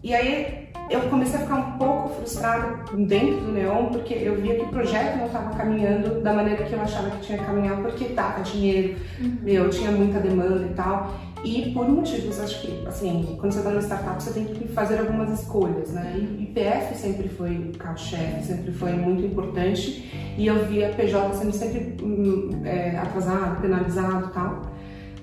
e 0.03 0.15
aí 0.15 0.66
eu 0.89 1.01
comecei 1.03 1.41
a 1.41 1.43
ficar 1.43 1.57
um 1.57 1.73
pouco 1.79 2.09
frustrada 2.11 2.85
dentro 2.95 3.41
do 3.41 3.53
Neon, 3.53 3.87
porque 3.87 4.15
eu 4.15 4.41
via 4.41 4.55
que 4.55 4.63
o 4.63 4.69
projeto 4.69 5.19
não 5.19 5.27
estava 5.27 5.55
caminhando 5.57 6.21
da 6.23 6.33
maneira 6.33 6.65
que 6.65 6.73
eu 6.73 6.81
achava 6.81 7.11
que 7.11 7.27
tinha 7.27 7.39
que 7.39 7.45
caminhar, 7.45 7.83
porque 7.83 8.05
dava 8.07 8.43
dinheiro, 8.43 8.97
uhum. 9.21 9.37
meu, 9.43 9.69
tinha 9.71 9.91
muita 9.91 10.21
demanda 10.21 10.65
e 10.65 10.75
tal. 10.75 11.13
E 11.45 11.71
por 11.73 11.89
motivos, 11.89 12.41
acho 12.41 12.63
que, 12.63 12.87
assim, 12.87 13.37
quando 13.39 13.53
você 13.53 13.59
está 13.59 13.71
numa 13.71 13.83
startup, 13.83 14.23
você 14.23 14.33
tem 14.33 14.47
que 14.47 14.69
fazer 14.69 14.99
algumas 14.99 15.41
escolhas, 15.41 15.91
né? 15.93 16.15
E 16.17 16.45
IPF 16.45 16.97
sempre 16.97 17.29
foi 17.29 17.71
o 17.75 17.79
carro-chefe, 17.79 18.45
sempre 18.45 18.73
foi 18.73 18.93
muito 18.93 19.25
importante, 19.25 20.35
e 20.37 20.47
eu 20.47 20.65
via 20.67 20.91
PJ 20.91 21.35
sendo 21.35 21.53
sempre 21.53 21.97
hum, 22.03 22.63
é, 22.65 22.97
atrasado, 22.97 23.61
penalizado 23.61 24.27
e 24.27 24.33
tal. 24.33 24.77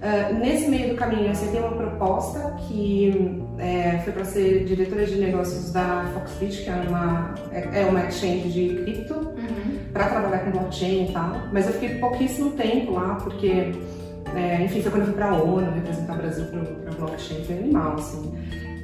Uh, 0.03 0.37
nesse 0.37 0.69
meio 0.69 0.89
do 0.89 0.95
caminho, 0.95 1.33
você 1.33 1.47
tem 1.47 1.61
uma 1.61 1.77
proposta 1.77 2.57
que 2.67 3.42
é, 3.59 3.99
foi 3.99 4.13
para 4.13 4.25
ser 4.25 4.65
diretora 4.65 5.05
de 5.05 5.15
negócios 5.15 5.71
da 5.71 6.05
Foxbit, 6.13 6.63
que 6.63 6.69
é 6.69 6.75
uma, 6.87 7.35
é, 7.51 7.81
é 7.81 7.85
uma 7.85 8.05
exchange 8.07 8.49
de 8.49 8.75
cripto. 8.83 9.13
Uhum. 9.13 9.79
para 9.91 10.07
trabalhar 10.07 10.39
com 10.39 10.51
blockchain 10.51 11.09
e 11.09 11.11
tal, 11.11 11.33
mas 11.51 11.67
eu 11.67 11.73
fiquei 11.73 11.99
pouquíssimo 11.99 12.51
tempo 12.51 12.93
lá, 12.93 13.15
porque, 13.15 13.71
é, 14.35 14.63
enfim, 14.63 14.81
foi 14.81 14.91
quando 14.91 15.01
eu 15.01 15.07
fui 15.07 15.15
para 15.15 15.29
a 15.29 15.35
ONU 15.35 15.71
representar 15.71 16.13
o 16.13 16.17
Brasil 16.17 16.45
para 16.45 16.93
blockchain, 16.93 17.43
foi 17.43 17.57
animal, 17.57 17.95
assim. 17.95 18.33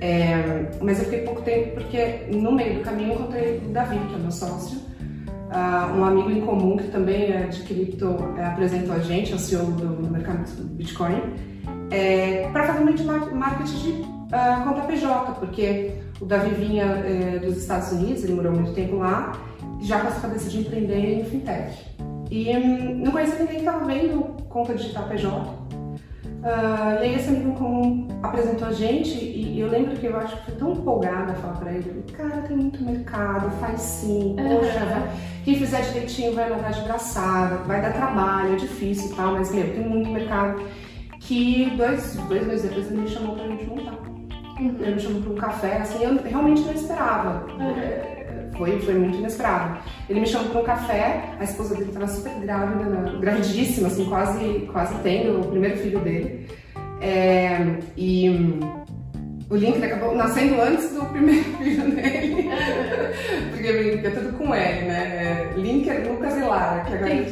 É, 0.02 0.70
mas 0.82 1.00
eu 1.00 1.06
fiquei 1.06 1.22
pouco 1.22 1.42
tempo 1.42 1.72
porque 1.74 2.28
no 2.32 2.52
meio 2.54 2.76
do 2.76 2.82
caminho 2.82 3.10
eu 3.10 3.16
encontrei 3.16 3.58
o 3.58 3.70
Davi, 3.70 3.98
que 3.98 4.16
é 4.16 4.18
meu 4.18 4.32
sócio, 4.32 4.78
uh, 4.78 5.98
um 5.98 6.06
amigo 6.06 6.32
em 6.32 6.42
comum 6.42 6.78
que 6.78 6.88
também 6.88 7.32
é 7.34 7.48
de 7.48 7.64
cripto 7.64 8.16
é, 8.38 8.46
apresentou 8.46 8.96
a 8.96 9.00
gente, 9.00 9.34
é 9.34 9.36
o 9.36 9.40
CEO 9.40 9.66
do, 9.66 9.88
do 9.88 10.10
mercado 10.10 10.50
do 10.56 10.64
Bitcoin, 10.64 11.22
é, 11.92 12.50
para 12.52 12.68
fazer 12.68 12.80
um 12.80 13.36
marketing 13.36 13.78
de 13.78 14.19
uh, 14.30 14.64
conta 14.64 14.82
PJ, 14.82 15.34
porque 15.40 15.92
o 16.22 16.26
Davi 16.26 16.54
vinha 16.54 16.84
é, 16.84 17.40
dos 17.40 17.58
Estados 17.58 17.92
Unidos, 17.92 18.24
ele 18.24 18.34
morou 18.34 18.52
muito 18.52 18.74
tempo 18.74 18.98
lá, 18.98 19.34
já 19.80 20.02
com 20.02 20.08
essa 20.08 20.20
cabeça 20.20 20.50
de 20.50 20.60
empreender 20.60 21.20
em 21.20 21.26
fintech. 21.26 21.86
E 22.30 22.50
um, 22.58 22.98
não 22.98 23.12
conhecia 23.12 23.40
ninguém 23.40 23.56
que 23.56 23.66
estava 23.66 23.86
vendo 23.86 24.22
conta 24.50 24.74
digital 24.76 25.08
PJ. 25.08 25.60
Uh, 26.40 27.02
e 27.02 27.04
aí 27.04 27.16
esse 27.16 27.28
amigo 27.28 27.54
comum 27.54 28.08
apresentou 28.24 28.70
a 28.70 28.72
gente 28.72 29.18
e 29.18 29.60
eu 29.60 29.68
lembro 29.68 29.98
que 29.98 30.06
eu 30.06 30.16
acho 30.16 30.38
que 30.38 30.46
fui 30.46 30.56
tão 30.56 30.72
empolgada 30.72 31.34
a 31.34 31.36
falar 31.36 31.58
pra 31.58 31.72
ele, 31.74 32.06
cara, 32.14 32.44
tem 32.44 32.56
muito 32.56 32.82
mercado, 32.82 33.50
faz 33.60 33.82
sim, 33.82 34.38
poxa, 34.38 34.86
vai, 34.86 35.10
quem 35.44 35.56
fizer 35.56 35.82
direitinho 35.82 36.34
vai 36.34 36.50
nadar 36.50 36.72
de 36.72 36.82
braçada, 36.82 37.58
vai 37.66 37.82
dar 37.82 37.92
trabalho, 37.92 38.54
é 38.54 38.56
difícil 38.56 39.12
e 39.12 39.16
tal, 39.16 39.34
mas 39.34 39.54
meu, 39.54 39.66
tem 39.74 39.82
muito 39.82 40.10
mercado 40.10 40.64
que 41.20 41.72
dois, 41.76 42.16
dois 42.30 42.48
meses 42.48 42.70
depois 42.70 42.90
ele 42.90 43.02
me 43.02 43.10
chamou 43.10 43.36
pra 43.36 43.46
gente 43.46 43.66
montar. 43.66 44.09
Ele 44.60 44.96
me 44.96 45.00
chamou 45.00 45.22
pra 45.22 45.32
um 45.32 45.36
café, 45.36 45.78
assim, 45.78 46.04
eu 46.04 46.18
realmente 46.24 46.62
não 46.62 46.74
esperava. 46.74 47.46
Uhum 47.54 48.20
foi, 48.60 48.78
foi 48.82 48.94
muito 48.94 49.18
inesperado. 49.18 49.80
Ele 50.10 50.20
me 50.20 50.28
chamou 50.28 50.50
para 50.50 50.62
um 50.62 50.66
café, 50.66 51.24
a 51.40 51.44
esposa 51.46 51.76
dele 51.76 51.88
estava 51.88 52.08
super 52.08 52.34
grávida, 52.42 52.90
né? 52.90 53.18
gravidíssima, 53.22 53.88
assim, 53.88 54.06
quase, 54.06 54.70
quase 54.72 54.96
tendo 55.02 55.40
o 55.40 55.48
primeiro 55.48 55.78
filho 55.78 56.00
dele. 56.00 56.46
É, 57.02 57.78
e 57.96 58.30
o 59.50 59.56
Link 59.56 59.82
acabou 59.82 60.14
nascendo 60.14 60.62
antes 60.62 60.94
do 60.94 61.06
primeiro 61.06 61.46
filho 61.58 61.96
dele. 61.96 62.50
porque 63.52 64.08
é 64.08 64.10
tudo 64.10 64.38
com 64.38 64.54
L, 64.54 64.86
né? 64.86 65.54
Link 65.56 65.90
é 65.90 66.00
Lucas 66.00 66.38
e 66.38 66.42
Lara, 66.42 66.84
que 66.84 66.94
agora 66.94 67.14
Entendi. 67.14 67.32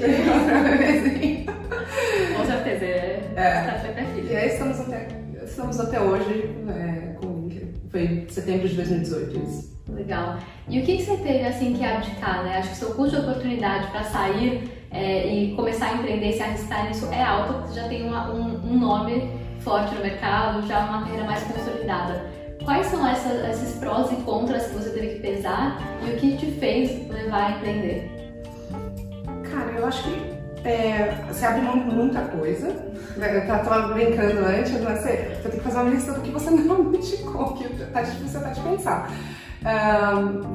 tem 1.20 1.46
Com 2.38 2.46
certeza, 2.46 2.86
é. 2.86 3.22
é. 3.36 4.24
E 4.24 4.36
aí 4.36 4.48
estamos 4.48 4.80
até, 4.80 5.08
estamos 5.44 5.80
até 5.80 6.00
hoje 6.00 6.50
é, 6.70 7.07
Link. 7.07 7.07
Foi 7.92 8.26
setembro 8.30 8.68
de 8.68 8.76
2018 8.76 9.40
isso. 9.40 9.78
Legal. 9.90 10.38
E 10.68 10.80
o 10.80 10.84
que, 10.84 10.98
que 10.98 11.04
você 11.04 11.18
teve 11.18 11.46
assim 11.46 11.74
que 11.74 11.84
abdicar, 11.84 12.44
né? 12.44 12.58
Acho 12.58 12.70
que 12.70 12.76
seu 12.76 12.94
custo 12.94 13.16
de 13.16 13.22
oportunidade 13.22 13.88
para 13.88 14.04
sair 14.04 14.70
é, 14.92 15.28
e 15.28 15.56
começar 15.56 15.88
a 15.88 15.94
empreender, 15.94 16.34
se 16.34 16.42
arriscar 16.42 16.88
nisso 16.88 17.08
é 17.12 17.24
alto, 17.24 17.54
porque 17.54 17.70
você 17.70 17.80
já 17.80 17.88
tem 17.88 18.06
uma, 18.06 18.32
um, 18.32 18.72
um, 18.72 18.80
nome 18.80 19.32
forte 19.60 19.94
no 19.96 20.02
mercado, 20.02 20.66
já 20.68 20.80
uma 20.80 21.04
carreira 21.04 21.24
mais 21.24 21.44
consolidada. 21.44 22.26
Quais 22.64 22.88
são 22.88 23.08
essas, 23.08 23.50
esses 23.50 23.80
prós 23.80 24.12
e 24.12 24.16
contras 24.24 24.68
que 24.68 24.74
você 24.74 24.90
teve 24.90 25.16
que 25.16 25.20
pesar 25.20 25.80
e 26.06 26.12
o 26.12 26.18
que 26.18 26.38
te 26.38 26.52
fez 26.52 27.08
levar 27.10 27.46
a 27.46 27.52
empreender? 27.52 28.12
Cara, 29.50 29.72
eu 29.72 29.86
acho 29.86 30.04
que 30.04 30.38
é, 30.68 31.24
você 31.28 31.46
abre 31.46 31.62
mão 31.62 31.80
de 31.80 31.96
muita 31.96 32.22
coisa. 32.22 32.87
Eu 33.20 33.40
estava 33.40 33.94
brincando 33.94 34.46
antes, 34.46 34.82
mas 34.82 35.00
você, 35.00 35.40
você 35.42 35.50
tem 35.50 35.60
que 35.60 35.64
fazer 35.66 35.78
uma 35.78 35.90
lista 35.90 36.14
do 36.14 36.22
que 36.22 36.32
você 36.32 36.50
não 36.52 36.94
indicou, 36.94 37.54
que 37.54 37.68
tá 37.86 38.02
difícil 38.02 38.40
até 38.40 38.52
de 38.52 38.62
pensar 38.62 39.12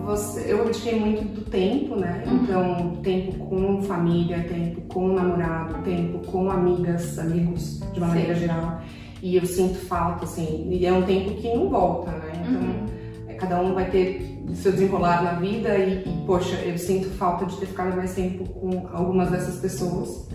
você, 0.05 0.53
eu 0.53 0.63
abdiquei 0.63 0.99
muito 0.99 1.25
do 1.25 1.43
tempo, 1.43 1.97
né? 1.97 2.25
Uhum. 2.27 2.37
Então, 2.37 2.97
tempo 3.03 3.47
com 3.47 3.83
família, 3.83 4.45
tempo 4.45 4.81
com 4.83 5.09
namorado, 5.09 5.83
tempo 5.83 6.19
com 6.31 6.51
amigas, 6.51 7.19
amigos 7.19 7.81
de 7.93 7.99
uma 7.99 8.09
maneira 8.09 8.35
geral. 8.35 8.81
E 9.21 9.37
eu 9.37 9.47
sinto 9.47 9.79
falta, 9.87 10.25
assim, 10.25 10.69
e 10.71 10.85
é 10.85 10.93
um 10.93 11.03
tempo 11.03 11.35
que 11.35 11.49
não 11.55 11.69
volta, 11.69 12.11
né? 12.11 12.33
Então, 12.35 12.61
uhum. 12.61 12.87
É, 13.29 13.35
cada 13.35 13.61
um 13.61 13.75
vai 13.75 13.89
ter 13.91 14.29
seu 14.55 14.73
desenrolar 14.73 15.23
na 15.23 15.33
vida 15.35 15.77
e, 15.79 16.03
e, 16.03 16.25
poxa, 16.27 16.57
eu 16.57 16.77
sinto 16.77 17.09
falta 17.11 17.47
de 17.47 17.57
ter 17.57 17.67
ficado 17.67 17.97
mais 17.97 18.15
tempo 18.15 18.45
com 18.45 18.89
algumas 18.93 19.31
dessas 19.31 19.61
pessoas. 19.61 20.29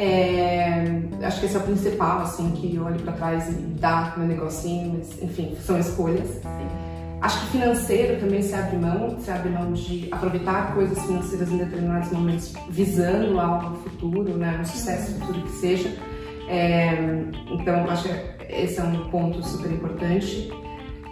É, 0.00 1.02
acho 1.24 1.40
que 1.40 1.46
esse 1.46 1.56
é 1.56 1.58
o 1.58 1.62
principal, 1.64 2.20
assim, 2.20 2.52
que 2.52 2.76
eu 2.76 2.84
olho 2.84 3.00
para 3.00 3.14
trás 3.14 3.48
e 3.48 3.52
dá 3.52 4.14
meu 4.16 4.28
negocinho, 4.28 4.96
mas 4.96 5.20
enfim, 5.20 5.56
são 5.60 5.76
escolhas. 5.76 6.28
Sim. 6.28 6.68
Acho 7.20 7.40
que 7.40 7.58
financeiro 7.58 8.20
também 8.20 8.40
se 8.40 8.54
abre 8.54 8.76
mão, 8.76 9.18
se 9.18 9.28
abre 9.28 9.48
mão 9.48 9.72
de 9.72 10.08
aproveitar 10.12 10.72
coisas 10.72 11.04
financeiras 11.04 11.50
em 11.50 11.58
determinados 11.58 12.12
momentos, 12.12 12.54
visando 12.70 13.40
algo 13.40 13.76
futuro, 13.78 14.36
né, 14.36 14.56
um 14.60 14.64
sucesso 14.64 15.18
futuro 15.18 15.42
que 15.42 15.50
seja. 15.50 15.92
É, 16.48 16.96
então, 17.50 17.90
acho 17.90 18.04
que 18.08 18.54
esse 18.54 18.78
é 18.78 18.84
um 18.84 19.10
ponto 19.10 19.44
super 19.44 19.72
importante. 19.72 20.48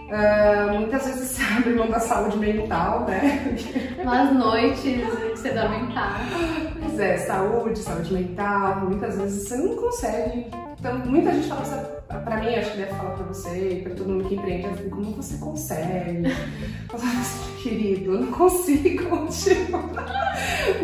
Uh, 0.07 0.79
muitas 0.79 1.05
vezes 1.05 1.31
se 1.31 1.43
abre 1.43 1.75
mão 1.75 1.91
da 1.91 1.99
saúde 1.99 2.39
mental, 2.39 3.05
né? 3.09 3.57
Umas 4.01 4.33
noites 4.33 5.03
você 5.33 5.51
dorme 5.51 5.79
em 5.79 5.93
paz. 5.93 6.76
Pois 6.97 7.11
é, 7.11 7.19
saúde, 7.19 7.79
saúde 7.79 8.15
mental, 8.15 8.81
muitas 8.81 9.19
vezes 9.19 9.47
você 9.47 9.57
não 9.59 9.77
consegue. 9.77 10.47
Então, 10.81 10.99
muita 11.01 11.31
gente 11.31 11.47
fala 11.47 11.61
assim, 11.61 12.25
pra 12.25 12.41
mim, 12.41 12.55
acho 12.55 12.71
que 12.71 12.79
deve 12.79 12.95
falar 12.95 13.11
pra 13.11 13.27
você 13.27 13.69
e 13.69 13.83
pra 13.83 13.95
todo 13.95 14.09
mundo 14.09 14.25
que 14.25 14.35
empreende, 14.35 14.69
assim, 14.69 14.89
como 14.89 15.13
você 15.13 15.37
consegue? 15.37 16.27
Assim, 16.95 17.63
querido, 17.63 18.13
eu 18.15 18.21
não 18.21 18.33
consigo, 18.33 19.05
tipo, 19.29 19.79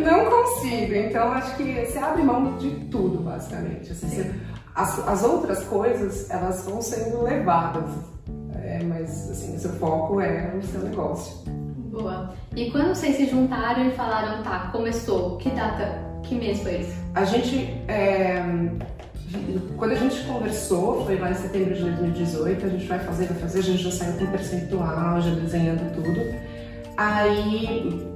não 0.03 0.25
consigo. 0.29 0.93
Então, 0.93 1.31
acho 1.31 1.57
que 1.57 1.83
você 1.83 1.97
abre 1.97 2.21
mão 2.21 2.57
de 2.57 2.69
tudo, 2.91 3.23
basicamente. 3.23 3.91
Assim, 3.91 4.07
você, 4.07 4.31
as, 4.75 5.07
as 5.07 5.23
outras 5.23 5.63
coisas, 5.63 6.29
elas 6.29 6.63
vão 6.63 6.79
sendo 6.79 7.23
levadas 7.23 7.89
é, 8.63 8.81
mas 8.83 9.29
assim, 9.29 9.55
o 9.55 9.59
seu 9.59 9.71
foco 9.73 10.21
é 10.21 10.53
o 10.55 10.61
seu 10.61 10.81
negócio. 10.81 11.62
Boa. 11.93 12.33
E 12.55 12.71
quando 12.71 12.87
vocês 12.87 13.15
se 13.17 13.27
juntaram 13.27 13.87
e 13.87 13.91
falaram, 13.91 14.41
tá, 14.41 14.69
começou, 14.71 15.37
que 15.37 15.47
data, 15.51 16.03
que 16.23 16.33
mês 16.33 16.63
foi 16.63 16.77
isso? 16.77 16.93
A 17.13 17.23
gente, 17.23 17.55
é, 17.87 18.41
quando 19.77 19.91
a 19.91 19.95
gente 19.95 20.23
conversou, 20.23 21.05
foi 21.05 21.19
lá 21.19 21.29
em 21.29 21.35
setembro 21.35 21.75
de 21.75 21.81
2018, 21.83 22.65
a 22.65 22.69
gente 22.69 22.85
vai 22.87 22.97
fazer, 22.97 23.27
vai 23.27 23.37
fazer, 23.37 23.59
a 23.59 23.61
gente 23.61 23.83
já 23.83 23.91
saiu 23.91 24.13
com 24.17 24.25
percentual, 24.25 25.21
já 25.21 25.35
desenhando 25.35 25.93
tudo. 25.93 26.19
Aí, 26.97 28.11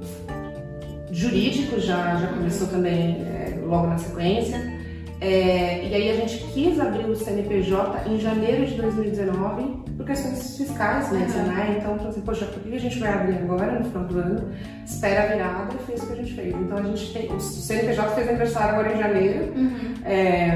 jurídico 1.12 1.78
já, 1.78 2.16
já 2.16 2.26
começou 2.26 2.66
também 2.66 3.22
é, 3.22 3.60
logo 3.64 3.86
na 3.86 3.98
sequência. 3.98 4.76
É, 5.20 5.86
e 5.86 5.94
aí 5.94 6.10
a 6.10 6.16
gente 6.16 6.38
quis 6.52 6.80
abrir 6.80 7.08
o 7.08 7.14
CNPJ 7.14 8.08
em 8.10 8.18
janeiro 8.18 8.66
de 8.66 8.74
2019 8.74 9.62
por 9.62 9.87
questões 10.08 10.56
fiscais 10.56 11.12
mesmo, 11.12 11.40
uhum. 11.40 11.46
né? 11.46 11.76
Então, 11.78 11.96
falei 11.96 12.10
assim, 12.10 12.20
poxa, 12.22 12.46
por 12.46 12.62
que 12.62 12.74
a 12.74 12.80
gente 12.80 12.98
vai 12.98 13.12
abrir 13.12 13.36
agora, 13.36 13.78
no 13.78 13.84
final 13.84 14.04
do 14.04 14.18
ano? 14.18 14.52
Espera 14.84 15.22
a 15.22 15.26
virada 15.26 15.74
e 15.74 15.86
fez 15.86 16.02
o 16.02 16.06
que 16.06 16.12
a 16.12 16.16
gente 16.16 16.34
fez. 16.34 16.54
Então, 16.56 16.78
a 16.78 16.82
gente 16.82 17.12
tem, 17.12 17.32
o 17.32 17.38
CNPJ 17.38 18.14
fez 18.14 18.28
aniversário 18.28 18.74
agora 18.74 18.94
em 18.94 18.98
janeiro 18.98 19.52
uhum. 19.54 19.94
é, 20.04 20.48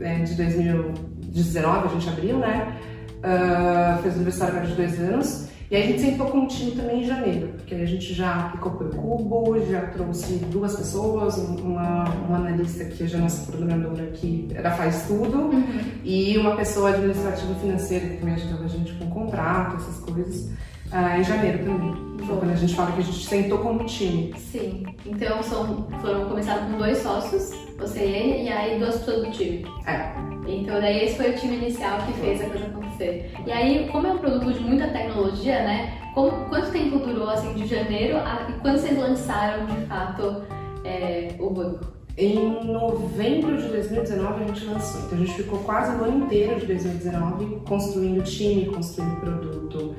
é, 0.00 0.18
de 0.24 0.34
2019, 0.34 1.86
a 1.86 1.90
gente 1.90 2.08
abriu, 2.08 2.38
né? 2.38 2.76
Uh, 3.18 4.02
fez 4.02 4.14
aniversário 4.14 4.54
agora 4.54 4.68
de 4.68 4.74
dois 4.74 5.00
anos. 5.00 5.48
E 5.68 5.74
aí 5.74 5.82
a 5.82 5.86
gente 5.86 6.00
sentou 6.00 6.26
com 6.26 6.44
o 6.44 6.46
time 6.46 6.72
também 6.72 7.00
em 7.00 7.04
janeiro, 7.04 7.48
porque 7.56 7.74
a 7.74 7.86
gente 7.86 8.14
já 8.14 8.50
ficou 8.52 8.72
pelo 8.72 8.90
cubo, 8.90 9.60
já 9.68 9.82
trouxe 9.88 10.34
duas 10.50 10.76
pessoas, 10.76 11.36
uma, 11.38 12.04
uma 12.04 12.36
analista 12.36 12.84
que 12.84 13.02
é 13.02 13.16
a 13.16 13.18
nossa 13.18 13.50
programadora 13.50 14.06
que 14.12 14.48
era 14.54 14.70
faz 14.70 15.06
tudo, 15.08 15.38
uhum. 15.38 15.64
e 16.04 16.38
uma 16.38 16.54
pessoa 16.54 16.90
administrativa 16.90 17.54
financeira 17.56 18.06
que 18.06 18.16
também 18.18 18.34
ajudava 18.34 18.64
a 18.64 18.68
gente 18.68 18.92
com 18.92 19.10
contrato, 19.10 19.76
essas 19.76 19.98
coisas, 19.98 20.52
uh, 20.92 21.18
em 21.18 21.24
janeiro 21.24 21.64
também. 21.64 22.06
Foi 22.26 22.36
quando 22.36 22.52
a 22.52 22.56
gente 22.56 22.74
fala 22.74 22.92
que 22.92 23.00
a 23.00 23.04
gente 23.04 23.26
sentou 23.26 23.58
como 23.58 23.84
time. 23.84 24.34
Sim. 24.38 24.84
Então 25.04 25.42
são, 25.42 25.88
foram 26.00 26.26
começaram 26.26 26.70
com 26.70 26.78
dois 26.78 26.98
sócios, 26.98 27.52
você 27.76 28.00
e 28.00 28.12
ele, 28.12 28.44
e 28.44 28.48
aí 28.48 28.78
duas 28.78 28.96
pessoas 28.98 29.26
do 29.26 29.32
time. 29.32 29.66
É. 29.86 30.12
Então 30.46 30.80
daí 30.80 31.04
esse 31.04 31.16
foi 31.16 31.30
o 31.30 31.34
time 31.34 31.56
inicial 31.56 31.98
que 32.06 32.12
fez 32.20 32.40
a 32.40 32.50
coisa 32.50 32.66
acontecer. 32.66 32.85
E 33.04 33.52
aí, 33.52 33.88
como 33.90 34.06
é 34.06 34.12
um 34.12 34.18
produto 34.18 34.52
de 34.52 34.60
muita 34.60 34.88
tecnologia, 34.88 35.62
né? 35.64 35.98
Como, 36.14 36.30
quanto 36.48 36.70
tempo 36.70 36.98
durou 36.98 37.28
assim 37.28 37.52
de 37.54 37.66
janeiro 37.66 38.16
a, 38.18 38.48
e 38.48 38.60
quando 38.60 38.78
vocês 38.78 38.98
lançaram 38.98 39.66
de 39.66 39.86
fato 39.86 40.42
é, 40.84 41.34
o 41.38 41.50
banco? 41.50 41.96
Em 42.18 42.64
novembro 42.64 43.58
de 43.58 43.68
2019 43.68 44.44
a 44.44 44.46
gente 44.46 44.64
lançou. 44.64 45.02
Então 45.02 45.18
a 45.18 45.20
gente 45.20 45.34
ficou 45.34 45.58
quase 45.58 45.94
o 45.96 46.04
ano 46.04 46.24
inteiro 46.24 46.58
de 46.58 46.66
2019 46.66 47.60
construindo 47.68 48.24
time, 48.24 48.64
construindo 48.66 49.20
produto. 49.20 49.94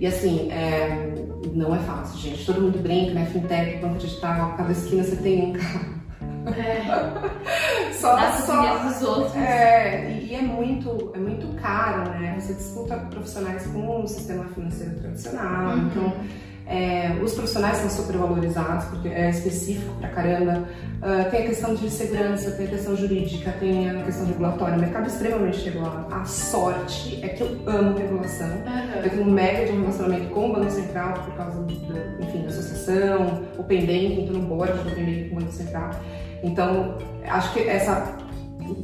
E 0.00 0.06
assim, 0.06 0.50
é, 0.50 1.12
não 1.52 1.74
é 1.74 1.78
fácil, 1.80 2.18
gente. 2.18 2.46
Todo 2.46 2.62
mundo 2.62 2.78
brinca, 2.78 3.12
né? 3.12 3.26
Fintech, 3.26 3.78
banco 3.82 3.98
digital, 3.98 4.54
cada 4.56 4.72
esquina 4.72 5.02
você 5.02 5.16
tem 5.16 5.50
um 5.50 5.52
carro. 5.52 5.98
É. 6.56 7.92
só, 7.92 8.16
só 8.32 8.78
dos 8.78 9.02
outros. 9.02 9.36
É, 9.36 10.20
e 10.22 10.34
é 10.34 10.40
muito, 10.40 11.10
é 11.14 11.18
muito 11.18 11.27
caro, 11.60 12.10
né? 12.10 12.36
Você 12.38 12.54
disputa 12.54 12.96
profissionais 13.10 13.66
com 13.66 14.02
o 14.02 14.06
sistema 14.08 14.44
financeiro 14.46 14.94
tradicional, 15.00 15.76
uhum. 15.76 15.86
então 15.86 16.12
É, 16.70 17.18
os 17.24 17.32
profissionais 17.32 17.78
são 17.78 17.88
super 17.88 18.18
valorizados, 18.18 18.84
porque 18.90 19.08
é 19.08 19.30
específico 19.30 19.90
pra 20.00 20.10
caramba. 20.10 20.64
Uh, 20.98 21.30
tem 21.30 21.44
a 21.44 21.46
questão 21.48 21.74
de 21.74 21.88
segurança, 21.88 22.50
tem 22.50 22.66
a 22.66 22.68
questão 22.68 22.94
jurídica, 22.94 23.52
tem 23.52 23.88
a 23.88 24.02
questão 24.02 24.26
regulatória. 24.26 24.76
O 24.76 24.78
mercado 24.78 25.04
é 25.04 25.06
extremamente 25.06 25.64
regulado. 25.64 26.12
A 26.12 26.26
sorte 26.26 27.24
é 27.24 27.28
que 27.28 27.40
eu 27.42 27.58
amo 27.66 27.96
regulação. 27.96 28.48
Uhum. 28.48 29.02
Eu 29.02 29.10
tenho 29.10 29.22
um 29.22 29.30
mega 29.30 29.64
de 29.64 29.72
relacionamento 29.72 30.28
com 30.34 30.50
o 30.50 30.52
Banco 30.52 30.70
Central 30.70 31.14
por 31.14 31.34
causa, 31.36 31.58
do, 31.58 31.72
enfim, 32.22 32.42
da 32.42 32.48
associação, 32.48 33.42
o 33.56 33.64
pendente, 33.64 34.20
então 34.20 34.34
no 34.38 34.46
board 34.46 34.74
do 34.74 34.94
pendente 34.94 35.30
com 35.30 35.36
o 35.36 35.40
Banco 35.40 35.52
Central. 35.52 35.90
Então, 36.42 36.98
acho 37.30 37.50
que 37.54 37.60
essa 37.60 38.14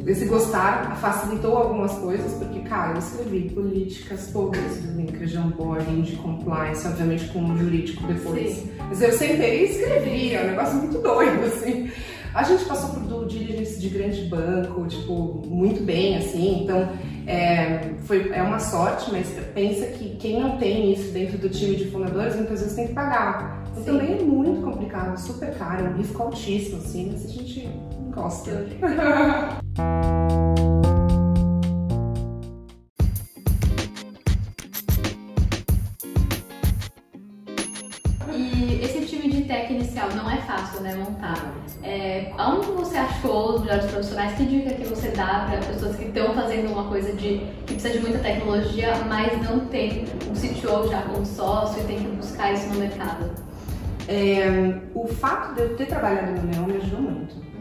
esse 0.06 0.26
gostar 0.26 0.96
facilitou 0.96 1.56
algumas 1.56 1.92
coisas, 1.92 2.32
porque, 2.34 2.60
cara, 2.60 2.92
eu 2.92 2.98
escrevi 2.98 3.50
políticas 3.50 4.30
todas 4.32 4.78
do 4.78 4.94
de 5.26 5.38
onboarding, 5.38 6.02
de 6.02 6.16
compliance, 6.16 6.86
obviamente 6.86 7.26
com 7.28 7.44
o 7.44 7.56
jurídico 7.56 8.06
depois. 8.06 8.56
Sim. 8.56 8.70
Mas 8.88 9.02
eu 9.02 9.12
sentei 9.12 9.62
e 9.62 9.70
escrevi, 9.70 10.34
é 10.34 10.42
um 10.42 10.46
negócio 10.48 10.76
muito 10.76 10.98
doido, 10.98 11.44
assim. 11.44 11.90
A 12.34 12.42
gente 12.42 12.64
passou 12.64 12.90
por 12.90 13.00
do 13.02 13.26
diligence 13.26 13.80
de 13.80 13.88
grande 13.88 14.22
banco, 14.22 14.86
tipo, 14.86 15.42
muito 15.46 15.82
bem, 15.82 16.16
assim, 16.16 16.64
então 16.64 16.88
é, 17.26 17.90
foi, 18.02 18.28
é 18.30 18.42
uma 18.42 18.58
sorte, 18.58 19.10
mas 19.12 19.28
pensa 19.54 19.86
que 19.86 20.16
quem 20.16 20.40
não 20.40 20.56
tem 20.58 20.92
isso 20.92 21.12
dentro 21.12 21.38
do 21.38 21.48
time 21.48 21.76
de 21.76 21.90
fundadores, 21.90 22.34
muitas 22.34 22.60
vezes 22.60 22.74
tem 22.74 22.88
que 22.88 22.92
pagar. 22.92 23.64
Então 23.70 23.84
Sim. 23.84 23.98
também 23.98 24.18
é 24.18 24.22
muito 24.22 24.62
complicado, 24.62 25.16
super 25.16 25.54
caro, 25.54 25.86
é 25.86 25.88
um 25.90 25.96
risco 25.96 26.22
altíssimo, 26.22 26.78
assim, 26.78 27.10
mas 27.12 27.24
a 27.24 27.28
gente 27.28 27.68
gosta. 28.14 28.50
E 38.32 38.80
esse 38.82 39.06
time 39.06 39.30
de 39.30 39.42
tech 39.44 39.72
inicial 39.72 40.08
não 40.14 40.30
é 40.30 40.38
fácil, 40.38 40.80
né, 40.80 40.94
montar. 40.94 41.54
É, 41.82 42.32
onde 42.38 42.66
você 42.68 42.96
achou 42.96 43.56
os 43.56 43.60
melhores 43.62 43.90
profissionais? 43.90 44.36
Que 44.36 44.46
dica 44.46 44.74
que 44.74 44.84
você 44.84 45.08
dá 45.08 45.46
para 45.48 45.58
pessoas 45.58 45.96
que 45.96 46.04
estão 46.04 46.34
fazendo 46.34 46.72
uma 46.72 46.84
coisa 46.84 47.12
de 47.12 47.40
que 47.66 47.74
precisa 47.74 47.90
de 47.90 47.98
muita 48.00 48.18
tecnologia, 48.20 48.94
mas 49.06 49.42
não 49.42 49.60
tem 49.66 50.06
um 50.28 50.32
CTO 50.32 50.88
já 50.88 51.02
como 51.02 51.26
sócio 51.26 51.82
e 51.82 51.86
tem 51.86 51.98
que 51.98 52.08
buscar 52.16 52.52
isso 52.52 52.68
no 52.68 52.76
mercado? 52.76 53.30
É, 54.06 54.80
o 54.94 55.06
fato 55.06 55.54
de 55.54 55.62
eu 55.62 55.76
ter 55.76 55.86
trabalhado 55.86 56.32
no 56.32 56.42
Neon 56.42 56.66
me 56.66 56.76
ajudou 56.76 57.00
muito 57.00 57.53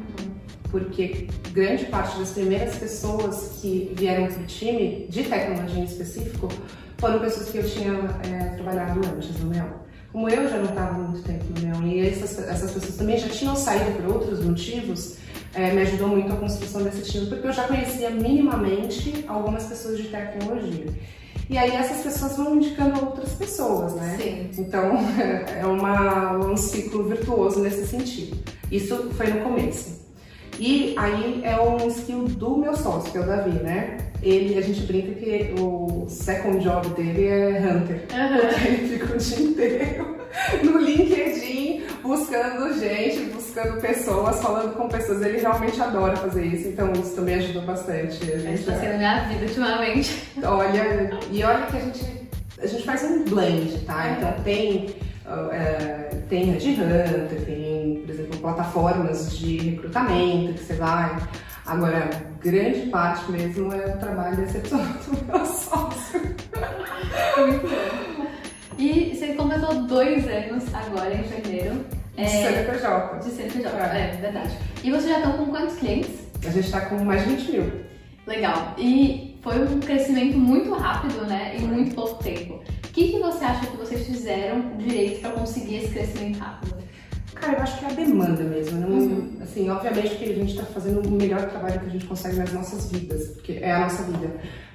porque 0.73 1.27
grande 1.51 1.85
parte 1.85 2.17
das 2.17 2.31
primeiras 2.31 2.75
pessoas 2.77 3.59
que 3.61 3.93
vieram 3.95 4.25
para 4.25 4.41
o 4.41 4.45
time, 4.47 5.05
de 5.07 5.21
tecnologia 5.21 5.79
em 5.79 5.83
específico, 5.83 6.49
foram 6.97 7.19
pessoas 7.19 7.49
que 7.49 7.59
eu 7.59 7.69
tinha 7.69 7.93
é, 8.25 8.55
trabalhado 8.55 8.99
antes 9.05 9.39
no 9.39 9.51
Neon. 9.51 9.69
Como 10.11 10.27
eu 10.27 10.49
já 10.49 10.57
não 10.57 10.65
estava 10.65 10.93
muito 10.93 11.21
tempo 11.21 11.45
no 11.53 11.61
Neon 11.61 11.83
e 11.85 12.07
essas, 12.07 12.39
essas 12.39 12.71
pessoas 12.71 12.97
também 12.97 13.19
já 13.19 13.29
tinham 13.29 13.55
saído 13.55 13.91
por 14.01 14.15
outros 14.15 14.43
motivos, 14.43 15.17
é, 15.53 15.71
me 15.73 15.83
ajudou 15.83 16.07
muito 16.07 16.33
a 16.33 16.37
construção 16.37 16.81
desse 16.81 17.03
time, 17.03 17.27
porque 17.27 17.47
eu 17.47 17.53
já 17.53 17.67
conhecia 17.67 18.09
minimamente 18.09 19.25
algumas 19.27 19.65
pessoas 19.65 19.99
de 19.99 20.05
tecnologia. 20.05 20.87
E 21.51 21.55
aí 21.55 21.69
essas 21.69 22.01
pessoas 22.01 22.35
vão 22.35 22.55
indicando 22.55 22.99
outras 22.99 23.33
pessoas, 23.33 23.93
né? 23.93 24.17
Sim. 24.19 24.49
Então 24.59 24.97
é 25.55 25.67
uma, 25.67 26.47
um 26.47 26.57
ciclo 26.57 27.03
virtuoso 27.03 27.59
nesse 27.59 27.85
sentido. 27.85 28.37
Isso 28.71 29.11
foi 29.11 29.27
no 29.27 29.41
começo. 29.41 30.02
E 30.59 30.95
aí 30.97 31.41
é 31.43 31.59
um 31.59 31.87
skill 31.87 32.25
do 32.25 32.57
meu 32.57 32.75
sócio, 32.75 33.11
que 33.11 33.17
é 33.17 33.21
o 33.21 33.25
Davi, 33.25 33.51
né? 33.63 33.97
Ele, 34.21 34.57
a 34.57 34.61
gente 34.61 34.81
brinca 34.81 35.13
que 35.13 35.53
o 35.59 36.05
second 36.07 36.63
job 36.63 36.87
dele 36.89 37.25
é 37.25 37.59
hunter. 37.59 38.05
Uhum. 38.13 38.67
Ele 38.67 38.87
fica 38.87 39.13
o 39.13 39.17
dia 39.17 39.39
inteiro 39.39 40.17
no 40.63 40.77
LinkedIn 40.77 41.83
buscando 42.01 42.79
gente, 42.79 43.31
buscando 43.33 43.81
pessoas, 43.81 44.41
falando 44.41 44.75
com 44.75 44.87
pessoas. 44.87 45.21
Ele 45.21 45.39
realmente 45.39 45.81
adora 45.81 46.15
fazer 46.15 46.45
isso, 46.45 46.69
então 46.69 46.91
isso 46.93 47.15
também 47.15 47.35
ajudou 47.35 47.63
bastante. 47.63 48.31
A 48.31 48.37
gente 48.37 48.63
tá 48.63 48.75
sendo 48.79 48.97
minha 48.97 49.27
vida 49.27 49.45
ultimamente. 49.45 50.23
Olha, 50.43 51.19
e 51.31 51.43
olha 51.43 51.65
que 51.67 51.77
a 51.77 51.79
gente, 51.79 52.05
a 52.59 52.67
gente 52.67 52.83
faz 52.83 53.03
um 53.03 53.23
blend, 53.25 53.79
tá? 53.85 54.15
Então 54.17 54.43
tem 54.43 54.95
Uh, 55.25 56.21
tem 56.27 56.51
Red 56.51 56.73
Hunter, 56.73 57.45
tem, 57.45 57.72
por 58.03 58.09
exemplo, 58.09 58.37
plataformas 58.39 59.37
de 59.37 59.57
recrutamento 59.57 60.53
que 60.53 60.63
você 60.63 60.73
vai. 60.75 61.15
Agora, 61.65 62.09
grande 62.41 62.89
parte 62.89 63.31
mesmo 63.31 63.71
é 63.73 63.95
o 63.95 63.97
trabalho 63.97 64.43
excepcional 64.43 64.93
do 65.05 65.23
meu 65.25 65.45
sócio. 65.45 66.19
Muito 67.37 67.67
bom. 67.67 68.27
E 68.77 69.15
você 69.15 69.33
completou 69.33 69.83
dois 69.85 70.27
anos 70.27 70.63
agora 70.73 71.13
em 71.13 71.23
janeiro. 71.23 71.85
De 72.15 72.21
é, 72.21 72.27
CNPJ. 72.27 73.19
De 73.19 73.31
CNPJ, 73.31 73.77
é. 73.77 74.13
é 74.13 74.17
verdade. 74.17 74.57
E 74.83 74.91
vocês 74.91 75.09
já 75.09 75.19
estão 75.19 75.37
com 75.37 75.45
quantos 75.47 75.75
clientes? 75.77 76.11
A 76.45 76.49
gente 76.49 76.65
está 76.65 76.81
com 76.81 77.03
mais 77.03 77.23
de 77.23 77.35
20 77.35 77.51
mil. 77.51 77.71
Legal. 78.27 78.75
E 78.77 79.39
foi 79.41 79.63
um 79.63 79.79
crescimento 79.79 80.37
muito 80.37 80.73
rápido, 80.73 81.25
né? 81.25 81.55
Em 81.57 81.61
muito 81.61 81.95
pouco 81.95 82.21
tempo. 82.21 82.55
O 82.55 82.87
que, 82.93 83.13
que 83.13 83.19
você 83.19 83.45
acha 83.45 83.65
que 83.65 83.77
vocês 83.77 84.05
fizeram 84.05 84.77
direito 84.77 85.21
para 85.21 85.31
conseguir 85.31 85.77
esse 85.77 85.93
crescimento 85.93 86.39
rápido? 86.39 86.82
Cara, 87.43 87.57
eu 87.57 87.63
acho 87.63 87.79
que 87.79 87.85
é 87.85 87.89
a 87.89 87.91
demanda 87.91 88.43
mesmo. 88.43 88.79
Não, 88.79 88.89
uhum. 88.89 89.37
Assim, 89.41 89.69
obviamente 89.69 90.15
que 90.15 90.23
a 90.23 90.33
gente 90.33 90.51
está 90.51 90.63
fazendo 90.63 91.05
o 91.05 91.11
melhor 91.11 91.49
trabalho 91.49 91.79
que 91.81 91.87
a 91.87 91.89
gente 91.89 92.05
consegue 92.05 92.37
nas 92.37 92.53
nossas 92.53 92.89
vidas, 92.89 93.27
porque 93.29 93.53
é 93.53 93.71
a 93.71 93.79
nossa 93.79 94.03
vida. 94.03 94.31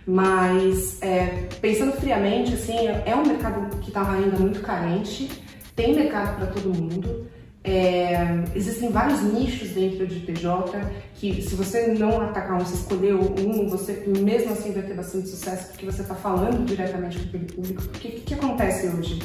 Mas, 0.07 1.01
é, 1.03 1.49
pensando 1.61 1.93
friamente, 1.93 2.55
assim, 2.55 2.77
é 3.05 3.15
um 3.17 3.27
mercado 3.27 3.77
que 3.79 3.89
estava 3.89 4.13
ainda 4.13 4.39
muito 4.39 4.61
carente, 4.61 5.31
tem 5.75 5.95
mercado 5.95 6.37
para 6.37 6.47
todo 6.47 6.75
mundo. 6.75 7.27
É, 7.65 8.45
existem 8.55 8.91
vários 8.91 9.23
nichos 9.23 9.71
dentro 9.71 10.07
de 10.07 10.21
PJ 10.21 10.81
que 11.17 11.43
se 11.43 11.55
você 11.55 11.89
não 11.89 12.21
atacar 12.21 12.57
um, 12.57 12.65
você 12.65 12.75
escolheu 12.75 13.21
um, 13.21 13.69
você 13.69 14.05
mesmo 14.07 14.53
assim 14.53 14.73
vai 14.73 14.85
ter 14.85 14.95
bastante 14.95 15.29
sucesso 15.29 15.69
porque 15.69 15.85
você 15.85 16.03
está 16.03 16.15
falando 16.15 16.65
diretamente 16.65 17.19
com 17.19 17.25
aquele 17.29 17.45
público. 17.53 17.83
O 17.83 17.89
que, 17.89 18.09
que, 18.21 18.35
acontece 18.35 18.87
hoje? 18.87 19.19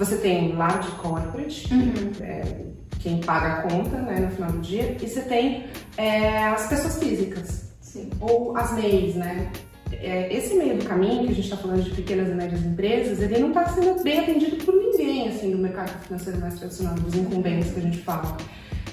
Você 0.00 0.16
tem 0.16 0.56
large 0.56 0.90
corporate, 0.92 1.72
uhum. 1.72 2.10
é, 2.20 2.42
quem 2.98 3.20
paga 3.20 3.46
a 3.46 3.62
conta 3.62 3.98
né, 3.98 4.18
no 4.18 4.30
final 4.30 4.50
do 4.50 4.58
dia, 4.58 4.96
e 5.00 5.08
você 5.08 5.20
tem 5.20 5.66
é, 5.96 6.46
as 6.46 6.66
pessoas 6.68 6.98
físicas, 6.98 7.70
Sim. 7.80 8.10
ou 8.20 8.56
as 8.56 8.72
MEIs, 8.72 9.14
né? 9.14 9.52
é, 9.92 10.32
esse 10.34 10.54
meio 10.54 10.76
do 10.76 10.84
caminho, 10.84 11.26
que 11.26 11.32
a 11.32 11.34
gente 11.34 11.40
está 11.40 11.56
falando 11.56 11.82
de 11.82 11.90
pequenas 11.90 12.28
e 12.28 12.34
médias 12.34 12.64
empresas, 12.64 13.20
ele 13.20 13.38
não 13.38 13.48
está 13.48 13.66
sendo 13.68 14.02
bem 14.02 14.20
atendido 14.20 14.56
por 14.64 14.74
ninguém, 14.74 15.28
assim, 15.28 15.50
do 15.50 15.58
mercado 15.58 15.90
financeiro 16.04 16.40
mais 16.40 16.58
tradicional, 16.58 16.94
dos 16.94 17.14
incumbentes 17.14 17.72
que 17.72 17.80
a 17.80 17.82
gente 17.82 17.98
fala. 17.98 18.36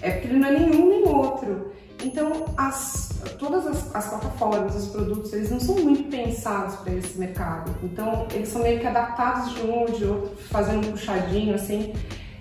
É 0.02 0.12
porque 0.12 0.28
ele 0.28 0.40
não 0.40 0.48
é 0.48 0.60
nenhum 0.60 0.90
nem 0.90 1.04
outro. 1.04 1.72
Então, 2.04 2.46
as, 2.56 3.10
todas 3.40 3.66
as, 3.66 3.96
as, 3.96 4.08
plataformas, 4.08 4.76
os 4.76 4.88
produtos, 4.90 5.34
eles 5.34 5.50
não 5.50 5.60
são 5.60 5.76
muito 5.76 6.04
pensados 6.10 6.76
para 6.78 6.94
esse 6.94 7.18
mercado. 7.18 7.76
Então, 7.84 8.28
eles 8.34 8.50
são 8.50 8.62
meio 8.62 8.80
que 8.80 8.86
adaptados 8.86 9.54
de 9.56 9.62
um 9.62 9.80
ou 9.80 9.86
de 9.90 10.06
outro, 10.06 10.38
fazendo 10.50 10.88
um 10.88 10.92
puxadinho, 10.92 11.56
assim. 11.56 11.94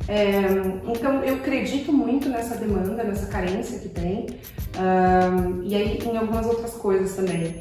É, 0.09 0.41
então, 0.87 1.25
eu 1.25 1.37
acredito 1.37 1.93
muito 1.93 2.29
nessa 2.29 2.57
demanda, 2.57 3.03
nessa 3.03 3.27
carência 3.27 3.79
que 3.79 3.89
tem. 3.89 4.27
Um, 4.77 5.63
e 5.63 5.75
aí, 5.75 5.99
em 5.99 6.17
algumas 6.17 6.47
outras 6.47 6.75
coisas 6.75 7.17
também 7.17 7.59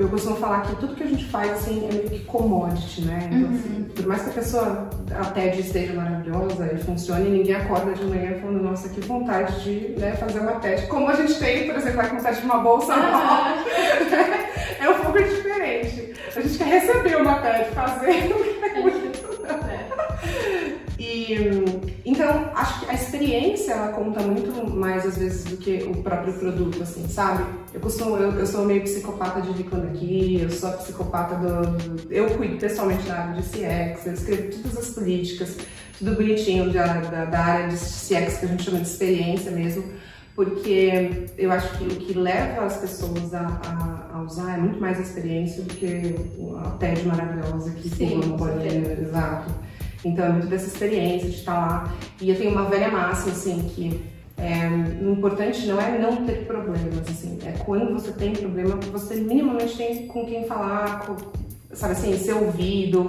eu 0.00 0.08
costumo 0.08 0.36
falar 0.36 0.62
que 0.62 0.76
tudo 0.76 0.94
que 0.94 1.02
a 1.02 1.06
gente 1.06 1.26
faz 1.26 1.50
assim 1.52 1.86
é 1.86 1.92
meio 1.92 2.08
que 2.08 2.20
commodity, 2.20 3.02
né? 3.02 3.28
Então, 3.30 3.50
uhum. 3.50 3.54
assim, 3.54 3.84
por 3.94 4.06
mais 4.06 4.22
que 4.22 4.30
a 4.30 4.32
pessoa, 4.32 4.90
a 5.14 5.24
TED 5.26 5.60
esteja 5.60 5.92
maravilhosa 5.92 6.72
e 6.72 6.78
funcione, 6.78 7.28
ninguém 7.28 7.54
acorda 7.54 7.92
de 7.92 8.04
manhã 8.06 8.34
falando, 8.40 8.62
nossa, 8.62 8.88
que 8.88 9.00
vontade 9.02 9.62
de 9.62 10.00
né, 10.00 10.12
fazer 10.12 10.40
uma 10.40 10.52
TED. 10.52 10.86
Como 10.86 11.06
a 11.06 11.14
gente 11.14 11.38
tem, 11.38 11.66
por 11.66 11.76
exemplo, 11.76 12.00
a 12.00 12.04
vontade 12.04 12.40
de 12.40 12.46
uma 12.46 12.58
bolsa 12.58 12.96
nova. 12.96 13.56
é 14.80 14.88
um 14.88 15.00
pouco 15.00 15.18
diferente. 15.18 16.14
A 16.34 16.40
gente 16.40 16.56
quer 16.56 16.64
receber 16.64 17.16
uma 17.16 17.34
TED, 17.34 17.70
fazer. 17.74 18.49
E 21.30 22.10
então 22.10 22.50
acho 22.54 22.80
que 22.80 22.90
a 22.90 22.94
experiência 22.94 23.72
ela 23.72 23.92
conta 23.92 24.20
muito 24.20 24.68
mais 24.68 25.06
às 25.06 25.16
vezes 25.16 25.44
do 25.44 25.56
que 25.56 25.84
o 25.84 26.02
próprio 26.02 26.32
produto, 26.34 26.82
assim, 26.82 27.06
sabe? 27.08 27.44
Eu 27.72 27.80
costumo, 27.80 28.16
eu, 28.16 28.32
eu 28.32 28.46
sou 28.46 28.64
meio 28.64 28.82
psicopata 28.82 29.40
de 29.40 29.52
Vicona 29.52 29.90
aqui, 29.90 30.40
eu 30.42 30.50
sou 30.50 30.70
a 30.70 30.72
psicopata 30.72 31.36
do, 31.36 32.12
Eu 32.12 32.30
cuido 32.30 32.56
pessoalmente 32.56 33.04
da 33.04 33.14
área 33.14 33.40
de 33.40 33.48
CX, 33.48 34.06
eu 34.06 34.12
escrevo 34.14 34.50
todas 34.50 34.78
as 34.78 34.90
políticas, 34.90 35.56
tudo 35.98 36.16
bonitinho 36.16 36.72
da, 36.72 36.94
da, 36.94 37.24
da 37.26 37.38
área 37.38 37.68
de 37.68 37.76
CX 37.76 38.38
que 38.38 38.46
a 38.46 38.48
gente 38.48 38.64
chama 38.64 38.80
de 38.80 38.88
experiência 38.88 39.52
mesmo, 39.52 39.84
porque 40.34 41.28
eu 41.38 41.52
acho 41.52 41.78
que 41.78 41.84
o 41.84 41.96
que 41.96 42.12
leva 42.14 42.64
as 42.64 42.78
pessoas 42.78 43.32
a, 43.34 43.40
a, 43.40 44.16
a 44.16 44.22
usar 44.22 44.54
é 44.54 44.58
muito 44.58 44.80
mais 44.80 44.98
a 44.98 45.02
experiência 45.02 45.62
do 45.62 45.74
que 45.74 46.16
a 46.64 46.70
TED 46.70 47.06
maravilhosa 47.06 47.70
que 47.70 47.88
pula 47.88 48.26
no 48.26 48.36
bolinho, 48.36 48.90
exato. 49.00 49.69
Então 50.04 50.24
é 50.24 50.28
muito 50.30 50.46
dessa 50.46 50.66
experiência 50.66 51.28
de 51.28 51.36
estar 51.36 51.54
lá. 51.54 51.94
E 52.20 52.30
eu 52.30 52.36
tenho 52.36 52.50
uma 52.52 52.64
velha 52.64 52.90
máxima, 52.90 53.32
assim, 53.32 53.70
que 53.74 54.00
é, 54.36 54.68
o 55.04 55.12
importante 55.12 55.66
não 55.66 55.80
é 55.80 55.98
não 55.98 56.24
ter 56.24 56.46
problemas, 56.46 57.06
assim, 57.08 57.38
é 57.44 57.52
quando 57.64 57.92
você 57.92 58.10
tem 58.12 58.32
problema, 58.32 58.76
você 58.90 59.16
minimamente 59.16 59.76
tem 59.76 60.06
com 60.06 60.24
quem 60.24 60.46
falar, 60.46 61.00
com, 61.00 61.16
sabe 61.74 61.92
assim, 61.92 62.16
ser 62.18 62.32
ouvido, 62.32 63.06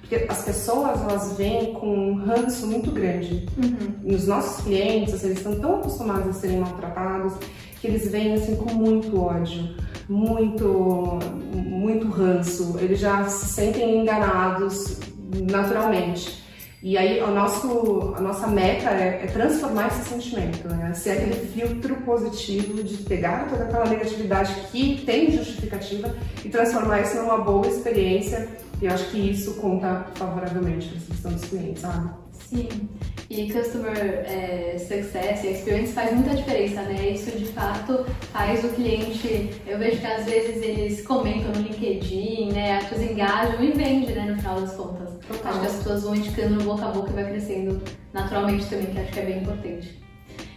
Porque 0.00 0.26
as 0.28 0.44
pessoas, 0.44 1.00
elas 1.00 1.36
vêm 1.38 1.72
com 1.72 1.86
um 1.86 2.14
ranço 2.16 2.66
muito 2.66 2.90
grande. 2.90 3.46
Uhum. 3.56 4.14
Os 4.14 4.26
nossos 4.26 4.62
clientes, 4.62 5.14
assim, 5.14 5.28
eles 5.28 5.38
estão 5.38 5.58
tão 5.58 5.76
acostumados 5.76 6.28
a 6.28 6.32
serem 6.34 6.58
maltratados 6.58 7.32
que 7.80 7.86
eles 7.86 8.10
vêm 8.10 8.34
assim 8.34 8.56
com 8.56 8.72
muito 8.72 9.18
ódio, 9.20 9.74
muito, 10.08 11.18
muito 11.54 12.08
ranço. 12.08 12.78
Eles 12.78 12.98
já 12.98 13.24
se 13.24 13.46
sentem 13.46 14.00
enganados 14.00 15.00
naturalmente. 15.42 16.44
E 16.82 16.98
aí 16.98 17.22
o 17.22 17.28
nosso, 17.28 18.12
a 18.14 18.20
nossa 18.20 18.46
meta 18.46 18.90
é, 18.90 19.24
é 19.24 19.26
transformar 19.26 19.86
esse 19.86 20.06
sentimento, 20.06 20.68
né? 20.68 20.92
Ser 20.92 21.12
aquele 21.12 21.34
filtro 21.46 21.96
positivo 22.02 22.82
de 22.82 22.98
pegar 22.98 23.48
toda 23.48 23.64
aquela 23.64 23.86
negatividade 23.86 24.54
que 24.70 25.02
tem 25.06 25.32
justificativa 25.32 26.14
e 26.44 26.48
transformar 26.50 27.00
isso 27.00 27.16
numa 27.16 27.38
boa 27.38 27.66
experiência. 27.66 28.48
E 28.82 28.84
eu 28.84 28.92
acho 28.92 29.10
que 29.10 29.30
isso 29.30 29.54
conta 29.54 30.06
favoravelmente 30.14 30.88
para 30.88 30.98
a 30.98 31.00
seleção 31.00 31.32
dos 31.32 31.44
clientes, 31.44 31.80
sabe? 31.80 32.23
Sim. 32.54 32.88
E 33.28 33.52
Customer 33.52 33.96
é, 33.98 34.76
Success 34.78 35.42
e 35.42 35.48
Experience 35.48 35.92
faz 35.92 36.12
muita 36.12 36.36
diferença, 36.36 36.82
né? 36.82 37.10
Isso 37.10 37.36
de 37.36 37.46
fato 37.46 38.04
faz 38.32 38.62
o 38.62 38.68
cliente. 38.68 39.50
Eu 39.66 39.76
vejo 39.76 40.00
que 40.00 40.06
às 40.06 40.24
vezes 40.24 40.62
eles 40.62 41.04
comentam 41.04 41.50
no 41.50 41.62
LinkedIn, 41.62 42.52
né? 42.52 42.76
As 42.76 42.84
pessoas 42.84 43.10
engajam 43.10 43.64
e 43.64 43.72
vendem, 43.72 44.14
né? 44.14 44.30
No 44.30 44.36
final 44.36 44.60
das 44.60 44.74
contas. 44.74 45.08
Total. 45.26 45.50
Acho 45.50 45.60
que 45.60 45.66
as 45.66 45.76
pessoas 45.78 46.02
vão 46.04 46.14
indicando 46.14 46.54
no 46.54 46.64
boca 46.64 46.86
a 46.86 46.90
boca 46.90 47.10
e 47.10 47.12
vai 47.12 47.24
crescendo 47.24 47.82
naturalmente 48.12 48.66
também, 48.66 48.86
que 48.86 49.00
acho 49.00 49.12
que 49.12 49.20
é 49.20 49.24
bem 49.24 49.38
importante. 49.38 50.04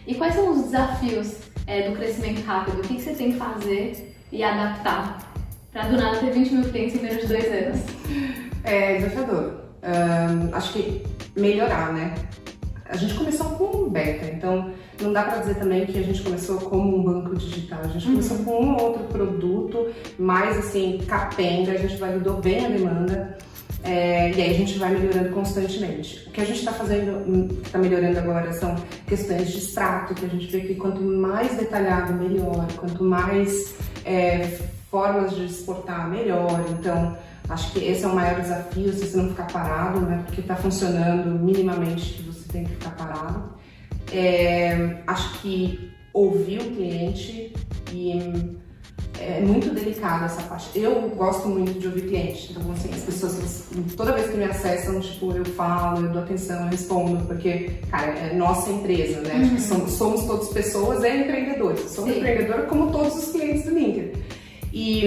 E 0.06 0.14
quais 0.14 0.36
são 0.36 0.52
os 0.52 0.66
desafios 0.66 1.38
é, 1.66 1.90
do 1.90 1.96
crescimento 1.96 2.46
rápido? 2.46 2.78
O 2.78 2.82
que, 2.82 2.96
que 2.96 3.02
você 3.02 3.14
tem 3.14 3.32
que 3.32 3.40
fazer 3.40 4.16
e 4.32 4.44
adaptar 4.44 5.34
para 5.72 5.88
do 5.88 5.98
nada 5.98 6.20
ter 6.20 6.32
20 6.32 6.54
mil 6.54 6.70
clientes 6.70 6.96
em 6.96 7.00
menos 7.00 7.22
de 7.22 7.28
dois 7.28 7.46
anos? 7.46 7.82
É 8.64 8.98
desafiador. 8.98 9.67
Acho 10.54 10.74
que 10.74 11.04
melhorar, 11.36 11.94
né? 11.94 12.16
A 12.90 12.96
gente 12.96 13.16
começou 13.16 13.48
com 13.52 13.78
um 13.78 13.90
beta, 13.90 14.26
então 14.26 14.72
não 15.02 15.12
dá 15.12 15.24
para 15.24 15.40
dizer 15.40 15.56
também 15.56 15.86
que 15.86 16.00
a 16.00 16.04
gente 16.04 16.22
começou 16.22 16.58
como 16.58 16.98
um 16.98 17.04
banco 17.04 17.36
digital. 17.36 17.82
A 17.84 17.88
gente 17.88 18.06
uhum. 18.08 18.14
começou 18.14 18.38
com 18.40 18.64
um 18.64 18.82
outro 18.82 19.04
produto, 19.06 19.88
mais 20.18 20.58
assim, 20.58 21.02
capenga, 21.06 21.74
a 21.74 21.78
gente 21.78 21.98
validou 21.98 22.42
bem 22.42 22.66
a 22.66 22.70
demanda. 22.70 23.38
É, 23.84 24.32
e 24.32 24.42
aí 24.42 24.52
a 24.52 24.58
gente 24.58 24.78
vai 24.80 24.92
melhorando 24.92 25.30
constantemente. 25.30 26.28
O 26.28 26.32
que 26.32 26.42
a 26.42 26.46
gente 26.46 26.60
está 26.60 26.74
fazendo, 26.74 27.48
que 27.48 27.68
está 27.68 27.78
melhorando 27.78 28.18
agora, 28.18 28.52
são 28.54 28.76
questões 29.06 29.50
de 29.50 29.60
extrato, 29.60 30.14
que 30.14 30.26
a 30.26 30.30
gente 30.30 30.48
vê 30.48 30.62
que 30.62 30.76
quanto 30.76 31.02
mais 31.02 31.56
detalhado, 31.56 32.14
melhor. 32.14 32.68
Quanto 32.76 33.04
mais 33.04 33.76
é, 34.04 34.58
formas 34.90 35.36
de 35.36 35.46
exportar, 35.46 36.10
melhor. 36.10 36.66
Então, 36.72 37.16
acho 37.50 37.72
que 37.72 37.80
esse 37.80 38.04
é 38.04 38.08
o 38.08 38.16
maior 38.16 38.42
desafio, 38.42 38.92
se 38.94 39.08
você 39.08 39.18
não 39.18 39.30
ficar 39.30 39.48
parado, 39.48 40.02
né? 40.02 40.24
Porque 40.26 40.42
está 40.42 40.56
funcionando 40.56 41.40
minimamente 41.40 42.14
que 42.14 42.24
você 42.24 42.52
tem 42.52 42.64
que 42.64 42.72
ficar 42.72 42.92
parado. 42.92 43.58
É, 44.12 45.02
acho 45.06 45.40
que 45.42 45.92
ouvir 46.14 46.60
o 46.60 46.72
cliente 46.76 47.54
e 47.92 48.58
é 49.20 49.42
muito 49.42 49.74
delicado 49.74 50.26
essa 50.26 50.42
parte. 50.44 50.78
Eu 50.80 51.10
gosto 51.10 51.48
muito 51.48 51.80
de 51.80 51.88
ouvir 51.88 52.08
cliente, 52.08 52.52
então 52.52 52.72
assim, 52.72 52.90
as 52.94 53.02
pessoas, 53.02 53.68
toda 53.96 54.14
vez 54.14 54.30
que 54.30 54.38
me 54.38 54.46
acessam, 54.46 55.00
tipo, 55.00 55.32
eu 55.32 55.46
falo, 55.46 56.06
eu 56.06 56.12
dou 56.12 56.22
atenção, 56.24 56.64
eu 56.64 56.70
respondo, 56.70 57.26
porque, 57.26 57.72
cara, 57.90 58.12
é 58.12 58.34
nossa 58.34 58.72
empresa, 58.72 59.22
né? 59.22 59.36
Uhum. 59.36 59.60
Somos, 59.60 59.92
somos 59.94 60.24
todos 60.26 60.50
pessoas 60.50 61.04
e 61.04 61.10
empreendedores. 61.10 61.82
Somos 61.92 62.12
Sim. 62.12 62.20
empreendedores 62.20 62.68
como 62.68 62.92
todos 62.92 63.16
os 63.16 63.32
clientes 63.32 63.64
do 63.64 63.72
LinkedIn. 63.72 64.12
E, 64.74 65.04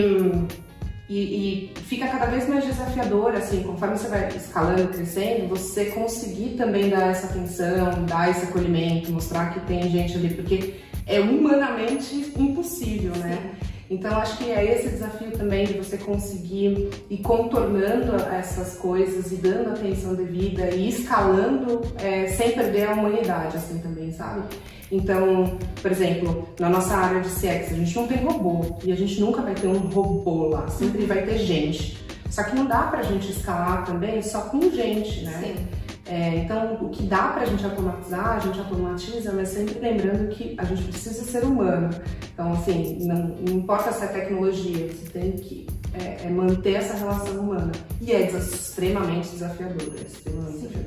e, 1.11 1.73
e, 1.75 1.81
fica 1.89 2.07
cada 2.07 2.27
vez 2.27 2.49
mais 2.49 2.65
desafiador, 2.65 3.35
assim, 3.35 3.65
conforme 3.65 3.99
você 3.99 4.07
vai 4.07 4.29
escalando, 4.29 4.87
crescendo, 4.89 5.49
você 5.49 5.87
conseguir 5.87 6.51
também 6.51 6.89
dar 6.89 7.11
essa 7.11 7.27
atenção, 7.27 8.05
dar 8.07 8.31
esse 8.31 8.45
acolhimento, 8.45 9.11
mostrar 9.11 9.53
que 9.53 9.59
tem 9.67 9.91
gente 9.91 10.17
ali, 10.17 10.33
porque 10.33 10.75
é 11.09 11.19
humanamente 11.19 12.33
impossível, 12.39 13.11
né? 13.17 13.57
Então 13.91 14.17
acho 14.19 14.39
que 14.39 14.53
é 14.53 14.73
esse 14.73 14.89
desafio 14.89 15.33
também 15.33 15.67
de 15.67 15.73
você 15.73 15.99
conseguir 15.99 16.91
ir 17.11 17.19
contornando 17.19 18.15
essas 18.33 18.77
coisas 18.77 19.33
e 19.33 19.35
dando 19.35 19.71
atenção 19.71 20.15
devida 20.15 20.71
e 20.71 20.91
escalando 20.91 21.83
é, 22.01 22.29
sem 22.29 22.53
perder 22.53 22.87
a 22.87 22.93
humanidade 22.93 23.57
assim 23.57 23.79
também, 23.79 24.13
sabe? 24.13 24.43
Então, 24.91 25.57
por 25.81 25.91
exemplo, 25.91 26.49
na 26.59 26.69
nossa 26.69 26.95
área 26.97 27.21
de 27.21 27.29
CX, 27.29 27.73
a 27.73 27.77
gente 27.77 27.95
não 27.95 28.09
tem 28.09 28.19
robô 28.25 28.79
e 28.83 28.93
a 28.93 28.97
gente 28.97 29.21
nunca 29.21 29.41
vai 29.41 29.55
ter 29.55 29.69
um 29.69 29.79
robô 29.79 30.49
lá, 30.49 30.69
sempre 30.69 31.07
vai 31.07 31.23
ter 31.23 31.39
gente. 31.39 32.05
Só 32.29 32.43
que 32.43 32.55
não 32.55 32.67
dá 32.67 32.83
pra 32.85 33.03
gente 33.03 33.31
escalar 33.31 33.85
também 33.85 34.21
só 34.23 34.43
com 34.43 34.61
gente, 34.71 35.25
né? 35.25 35.43
Sim. 35.43 35.81
É, 36.07 36.39
então, 36.39 36.75
o 36.81 36.89
que 36.89 37.05
dá 37.05 37.29
para 37.29 37.43
a 37.43 37.47
gente 37.47 37.65
automatizar, 37.65 38.37
a 38.37 38.39
gente 38.41 38.59
automatiza, 38.59 39.33
mas 39.33 39.49
sempre 39.51 39.79
lembrando 39.79 40.29
que 40.29 40.57
a 40.59 40.65
gente 40.65 40.83
precisa 40.83 41.23
ser 41.23 41.45
humano. 41.45 41.91
Então, 42.33 42.53
assim, 42.53 42.99
não, 43.07 43.29
não 43.47 43.59
importa 43.59 43.93
se 43.93 44.05
é 44.05 44.09
tecnologia, 44.09 44.89
você 44.89 45.09
tem 45.11 45.33
que 45.33 45.69
é, 45.95 46.27
é 46.27 46.31
manter 46.31 46.75
essa 46.75 46.95
relação 46.95 47.41
humana. 47.41 47.71
E 48.01 48.11
é 48.11 48.29
extremamente 48.29 49.29
desafiador, 49.29 49.93
é 49.99 50.03
extremamente 50.03 50.59
Sim. 50.59 50.85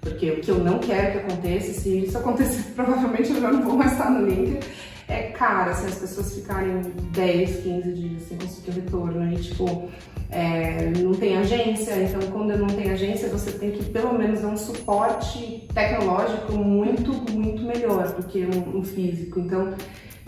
Porque 0.00 0.30
o 0.30 0.40
que 0.40 0.50
eu 0.50 0.58
não 0.58 0.78
quero 0.78 1.12
que 1.12 1.18
aconteça, 1.18 1.72
se 1.78 2.04
isso 2.04 2.16
acontecer, 2.16 2.72
provavelmente 2.74 3.30
eu 3.30 3.40
já 3.40 3.50
não 3.50 3.62
vou 3.62 3.76
mais 3.76 3.92
estar 3.92 4.10
no 4.10 4.26
link, 4.26 4.60
é 5.08 5.22
cara, 5.30 5.74
se 5.74 5.86
as 5.86 5.96
pessoas 5.96 6.34
ficarem 6.34 6.80
10, 7.12 7.56
15 7.62 7.92
dias 7.92 8.22
sem 8.22 8.38
conseguir 8.38 8.70
retorno 8.70 9.32
e, 9.32 9.36
tipo, 9.36 9.90
é, 10.30 10.90
não 10.98 11.12
tem 11.12 11.36
agência, 11.36 11.96
então 11.96 12.20
quando 12.30 12.56
não 12.56 12.68
tem 12.68 12.90
agência 12.90 13.28
você 13.28 13.50
tem 13.50 13.72
que 13.72 13.84
pelo 13.86 14.16
menos 14.16 14.40
dar 14.40 14.48
um 14.48 14.56
suporte 14.56 15.66
tecnológico 15.74 16.52
muito, 16.52 17.12
muito 17.32 17.62
melhor 17.62 18.12
do 18.14 18.22
que 18.22 18.46
um, 18.46 18.78
um 18.78 18.84
físico. 18.84 19.40
Então, 19.40 19.74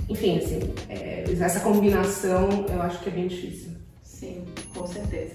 enfim, 0.08 0.38
assim, 0.38 0.60
é, 0.88 1.24
essa 1.40 1.60
combinação 1.60 2.66
eu 2.68 2.82
acho 2.82 2.98
que 3.00 3.08
é 3.08 3.12
bem 3.12 3.28
difícil. 3.28 3.70
Sim, 4.02 4.44
com 4.74 4.86
certeza. 4.86 5.34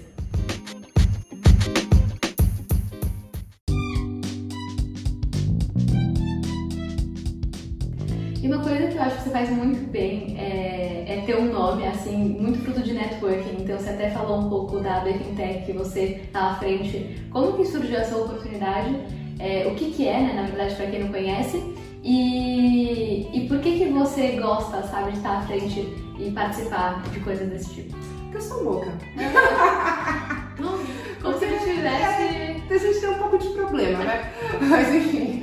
E 8.48 8.50
uma 8.50 8.64
coisa 8.64 8.86
que 8.86 8.96
eu 8.96 9.02
acho 9.02 9.16
que 9.16 9.24
você 9.24 9.30
faz 9.30 9.50
muito 9.50 9.90
bem 9.90 10.34
é, 10.38 11.04
é, 11.06 11.22
ter 11.26 11.36
um 11.36 11.52
nome, 11.52 11.86
assim, 11.86 12.16
muito 12.16 12.58
fruto 12.60 12.80
de 12.80 12.94
networking. 12.94 13.62
Então, 13.62 13.76
você 13.76 13.90
até 13.90 14.08
falou 14.08 14.38
um 14.38 14.48
pouco 14.48 14.80
da 14.80 15.00
Befintech, 15.00 15.66
que 15.66 15.72
você 15.74 16.22
está 16.24 16.52
à 16.52 16.54
frente. 16.54 17.28
Como 17.30 17.52
que 17.52 17.66
surgiu 17.66 17.98
essa 17.98 18.16
oportunidade? 18.16 18.96
É, 19.38 19.66
o 19.70 19.74
que 19.74 19.90
que 19.90 20.08
é, 20.08 20.18
né, 20.18 20.32
na 20.32 20.44
verdade, 20.44 20.74
para 20.76 20.86
quem 20.86 21.00
não 21.00 21.08
conhece? 21.08 21.62
E, 22.02 23.28
e 23.34 23.46
por 23.48 23.58
que 23.58 23.80
que 23.80 23.84
você 23.90 24.28
gosta, 24.40 24.82
sabe, 24.84 25.10
de 25.10 25.18
estar 25.18 25.40
à 25.40 25.42
frente 25.42 25.80
e 26.18 26.30
participar 26.30 27.02
de 27.02 27.20
coisas 27.20 27.50
desse 27.50 27.74
tipo? 27.74 27.94
Porque 27.98 28.38
eu 28.38 28.40
sou 28.40 28.64
louca. 28.64 28.90
Como 30.56 31.38
se 31.38 31.44
eu 31.44 31.58
tivesse... 31.58 32.22
É, 32.22 32.56
a 32.70 32.78
gente 32.78 32.98
tem 32.98 33.10
um 33.10 33.18
pouco 33.18 33.36
de 33.36 33.48
problema, 33.50 34.04
né? 34.04 34.32
Mas 34.70 34.94
enfim. 34.94 35.42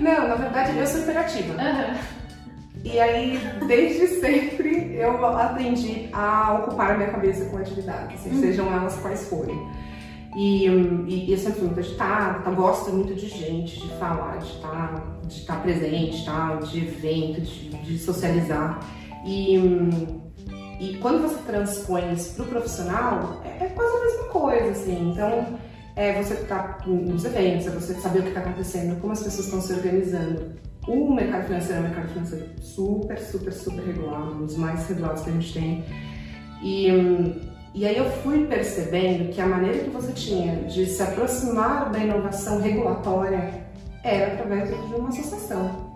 Não, 0.00 0.26
na 0.26 0.34
verdade 0.34 0.76
eu 0.76 0.86
sou 0.88 1.02
imperativa. 1.02 1.52
Uhum. 1.52 2.21
E 2.84 2.98
aí, 2.98 3.38
desde 3.66 4.08
sempre, 4.20 4.96
eu 4.96 5.24
aprendi 5.24 6.08
a 6.12 6.54
ocupar 6.54 6.92
a 6.92 6.96
minha 6.96 7.10
cabeça 7.10 7.44
com 7.46 7.56
atividades, 7.58 8.24
uhum. 8.26 8.40
sejam 8.40 8.72
elas 8.72 8.96
quais 8.96 9.28
forem. 9.28 9.56
E, 10.34 10.66
e, 10.66 11.26
e 11.28 11.32
eu 11.32 11.38
sempre 11.38 11.60
fui 11.60 11.66
muito 11.66 11.80
agitada, 11.80 12.40
tá, 12.40 12.50
gosto 12.50 12.90
muito 12.90 13.14
de 13.14 13.28
gente, 13.28 13.80
de 13.80 13.88
falar, 13.98 14.38
de 14.38 14.46
estar 14.46 14.68
tá, 14.68 15.04
de 15.26 15.44
tá 15.44 15.56
presente, 15.56 16.24
tá, 16.24 16.56
de 16.56 16.78
evento, 16.78 17.40
de, 17.42 17.68
de 17.68 17.98
socializar. 17.98 18.80
E, 19.24 19.56
e 20.80 20.98
quando 21.00 21.22
você 21.22 21.36
transpõe 21.46 22.12
isso 22.14 22.34
pro 22.34 22.46
profissional, 22.46 23.42
é, 23.44 23.66
é 23.66 23.68
quase 23.68 23.96
a 23.96 24.00
mesma 24.00 24.24
coisa, 24.24 24.70
assim. 24.70 25.10
Então, 25.10 25.58
é 25.94 26.20
você 26.20 26.34
tá 26.34 26.78
nos 26.86 27.24
eventos, 27.24 27.66
é 27.66 27.70
você 27.70 27.94
saber 27.94 28.20
o 28.20 28.22
que 28.22 28.28
está 28.28 28.40
acontecendo, 28.40 28.98
como 29.00 29.12
as 29.12 29.22
pessoas 29.22 29.46
estão 29.46 29.60
se 29.60 29.72
organizando 29.74 30.71
o 30.86 31.14
mercado 31.14 31.46
financeiro 31.46 31.76
é 31.76 31.80
um 31.80 31.82
mercado 31.82 32.08
financeiro 32.08 32.46
super, 32.60 33.18
super, 33.18 33.52
super 33.52 33.84
regulado, 33.84 34.34
um 34.34 34.46
dos 34.46 34.56
mais 34.56 34.88
regulados 34.88 35.22
que 35.22 35.30
a 35.30 35.32
gente 35.32 35.52
tem. 35.52 35.84
E, 36.62 36.88
e 37.74 37.86
aí 37.86 37.96
eu 37.96 38.10
fui 38.22 38.46
percebendo 38.46 39.32
que 39.32 39.40
a 39.40 39.46
maneira 39.46 39.78
que 39.78 39.90
você 39.90 40.12
tinha 40.12 40.64
de 40.64 40.86
se 40.86 41.02
aproximar 41.02 41.90
da 41.90 41.98
inovação 41.98 42.60
regulatória 42.60 43.62
era 44.02 44.34
através 44.34 44.68
de 44.68 44.94
uma 44.94 45.08
associação. 45.08 45.92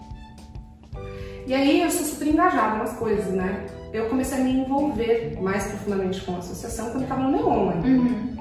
E 1.46 1.54
aí 1.54 1.82
eu 1.82 1.90
sou 1.90 2.04
super 2.06 2.28
engajada 2.28 2.78
nas 2.78 2.92
coisas, 2.96 3.32
né? 3.32 3.66
Eu 3.92 4.08
comecei 4.08 4.38
a 4.38 4.40
me 4.40 4.52
envolver 4.52 5.36
mais 5.40 5.64
profundamente 5.66 6.20
com 6.22 6.34
a 6.34 6.38
associação 6.38 6.86
quando 6.86 6.96
eu 6.96 7.02
estava 7.02 7.22
no 7.22 7.70
ainda. 7.70 7.86
Uhum. 7.86 8.36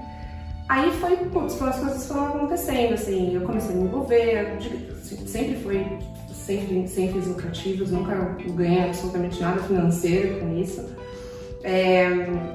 Aí 0.68 0.92
foi, 0.94 1.16
putz, 1.16 1.62
as 1.62 1.80
coisas 1.80 2.08
foram 2.08 2.26
acontecendo, 2.26 2.94
assim, 2.96 3.36
eu 3.36 3.42
comecei 3.42 3.72
a 3.72 3.78
me 3.78 3.84
envolver, 3.84 4.58
sempre 5.28 5.56
foi 5.58 5.86
sempre 6.46 6.88
sem 6.88 7.12
fins 7.12 7.28
lucrativos, 7.28 7.92
nunca 7.92 8.16
ganhei 8.56 8.84
absolutamente 8.84 9.42
nada 9.42 9.62
financeiro 9.64 10.40
com 10.40 10.58
isso. 10.58 10.86
É, 11.64 12.06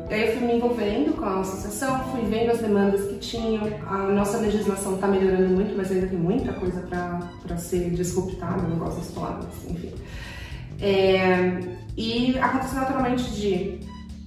aí 0.08 0.28
eu 0.28 0.38
fui 0.38 0.46
me 0.46 0.54
envolvendo 0.54 1.16
com 1.16 1.24
a 1.24 1.40
associação, 1.40 1.98
fui 2.12 2.22
vendo 2.30 2.52
as 2.52 2.60
demandas 2.60 3.08
que 3.08 3.18
tinham. 3.18 3.62
A 3.88 4.06
nossa 4.12 4.38
legislação 4.38 4.94
está 4.94 5.08
melhorando 5.08 5.48
muito, 5.48 5.76
mas 5.76 5.90
ainda 5.90 6.06
tem 6.06 6.18
muita 6.18 6.52
coisa 6.52 6.80
para 6.82 7.56
ser 7.58 7.90
disruptada, 7.90 8.62
não 8.62 8.78
gosto 8.78 8.98
das 8.98 9.10
palavras, 9.10 9.48
enfim. 9.68 9.92
É, 10.80 11.58
e 11.96 12.38
aconteceu 12.38 12.80
naturalmente 12.80 13.30
de 13.32 13.80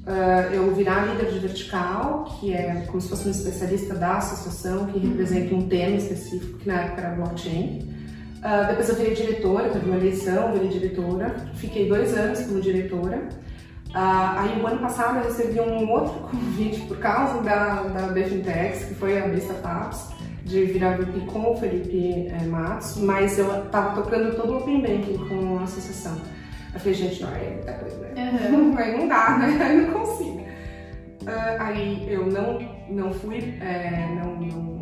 uh, 0.06 0.54
eu 0.54 0.76
virar 0.76 1.06
líder 1.06 1.32
de 1.32 1.40
vertical, 1.40 2.38
que 2.40 2.54
é 2.54 2.84
como 2.88 3.00
se 3.00 3.08
fosse 3.08 3.28
um 3.28 3.32
especialista 3.32 3.96
da 3.96 4.18
associação, 4.18 4.88
que 4.88 5.00
representa 5.00 5.56
um 5.56 5.68
tema 5.68 5.96
específico, 5.96 6.60
que 6.60 6.68
na 6.68 6.82
época 6.82 7.02
era 7.02 7.16
blockchain. 7.16 8.03
Uh, 8.44 8.68
depois 8.68 8.90
eu 8.90 8.96
virei 8.96 9.14
diretora, 9.14 9.70
teve 9.70 9.86
uma 9.86 9.96
eleição, 9.96 10.52
virei 10.52 10.68
diretora, 10.68 11.34
fiquei 11.56 11.88
dois 11.88 12.14
anos 12.18 12.42
como 12.42 12.60
diretora. 12.60 13.30
Uh, 13.90 13.94
aí, 13.96 14.62
o 14.62 14.68
ano 14.68 14.80
passado, 14.80 15.20
eu 15.20 15.24
recebi 15.24 15.62
um 15.62 15.90
outro 15.90 16.28
convite 16.28 16.82
por 16.82 16.98
causa 16.98 17.42
da, 17.42 17.84
da 17.84 18.08
Befintex, 18.08 18.86
que 18.86 18.96
foi 18.96 19.18
a 19.18 19.28
Startups, 19.36 20.10
de 20.44 20.66
virar 20.66 20.98
VP 20.98 21.22
com 21.28 21.52
o 21.52 21.56
Felipe 21.56 22.28
é, 22.28 22.44
Matos, 22.46 22.98
mas 22.98 23.40
eu 23.40 23.64
estava 23.64 24.02
tocando 24.02 24.36
todo 24.36 24.54
o 24.54 24.58
Open 24.58 24.82
Banking 24.82 25.18
com 25.30 25.60
a 25.60 25.64
associação. 25.64 26.18
Eu 26.74 26.80
falei, 26.80 26.94
gente, 26.96 27.22
não, 27.22 27.34
é 27.34 27.50
muita 27.50 27.74
coisa, 27.74 27.98
né? 27.98 28.50
Uhum. 28.52 28.78
Aí 28.78 28.92
não 28.98 29.08
dá, 29.08 29.38
né? 29.38 29.58
Aí 29.64 29.82
não 29.82 29.94
consigo. 29.94 30.44
Uh, 31.22 31.62
aí 31.62 32.06
eu 32.12 32.26
não, 32.26 32.60
não 32.90 33.14
fui, 33.14 33.38
é, 33.62 34.10
não, 34.14 34.36
não 34.36 34.74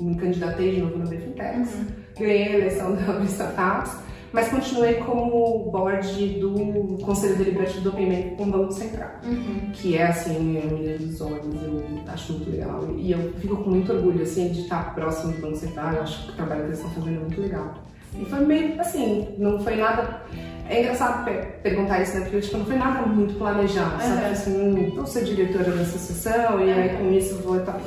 me 0.00 0.14
candidatei 0.14 0.76
de 0.76 0.82
novo 0.82 0.98
no 0.98 1.08
Befintex, 1.08 1.74
uhum. 1.74 1.86
Ganhei 2.18 2.48
a 2.48 2.56
eleição 2.56 2.94
da 2.94 3.24
Startups 3.24 4.08
mas 4.32 4.48
continuei 4.48 4.94
como 4.94 5.70
board 5.70 6.38
do 6.38 6.98
Conselho 7.02 7.36
Deliberativo 7.36 7.80
do 7.80 7.88
Open 7.90 8.34
com 8.36 8.44
o 8.44 8.50
Banco 8.50 8.72
Central, 8.72 9.10
uhum. 9.24 9.70
que 9.72 9.96
é 9.96 10.06
assim, 10.06 10.36
a 10.36 10.40
minha 10.40 10.98
dos 10.98 11.20
olhos, 11.20 11.62
eu 11.62 12.02
acho 12.06 12.34
muito 12.34 12.50
legal. 12.50 12.84
E 12.96 13.12
eu 13.12 13.32
fico 13.40 13.56
com 13.56 13.70
muito 13.70 13.92
orgulho 13.92 14.22
assim, 14.22 14.50
de 14.50 14.62
estar 14.62 14.94
próximo 14.94 15.32
do 15.32 15.40
Banco 15.40 15.56
Central, 15.56 15.94
eu 15.94 16.02
acho 16.02 16.26
que 16.26 16.32
o 16.32 16.34
trabalho 16.34 16.60
que 16.62 16.66
eles 16.68 16.78
estão 16.78 16.92
fazendo 16.92 17.16
é 17.16 17.20
muito 17.20 17.40
legal. 17.40 17.74
E 18.14 18.24
foi 18.24 18.40
meio 18.40 18.80
assim, 18.80 19.34
não 19.38 19.58
foi 19.60 19.76
nada. 19.76 20.22
É 20.68 20.80
engraçado 20.82 21.24
perguntar 21.62 22.02
isso, 22.02 22.14
né? 22.18 22.22
Porque 22.22 22.40
tipo, 22.40 22.58
não 22.58 22.66
foi 22.66 22.76
nada 22.76 23.06
muito 23.06 23.34
planejado, 23.38 23.94
uhum. 23.94 24.00
sabe? 24.00 24.24
Assim, 24.26 24.92
vou 24.94 25.06
ser 25.06 25.24
diretora 25.24 25.72
da 25.72 25.82
associação 25.82 26.60
e 26.60 26.70
aí 26.70 26.96
com 26.98 27.10
isso 27.10 27.36
vou 27.36 27.58
estar. 27.58 27.80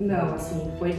Não, 0.00 0.34
assim, 0.34 0.70
foi 0.78 0.94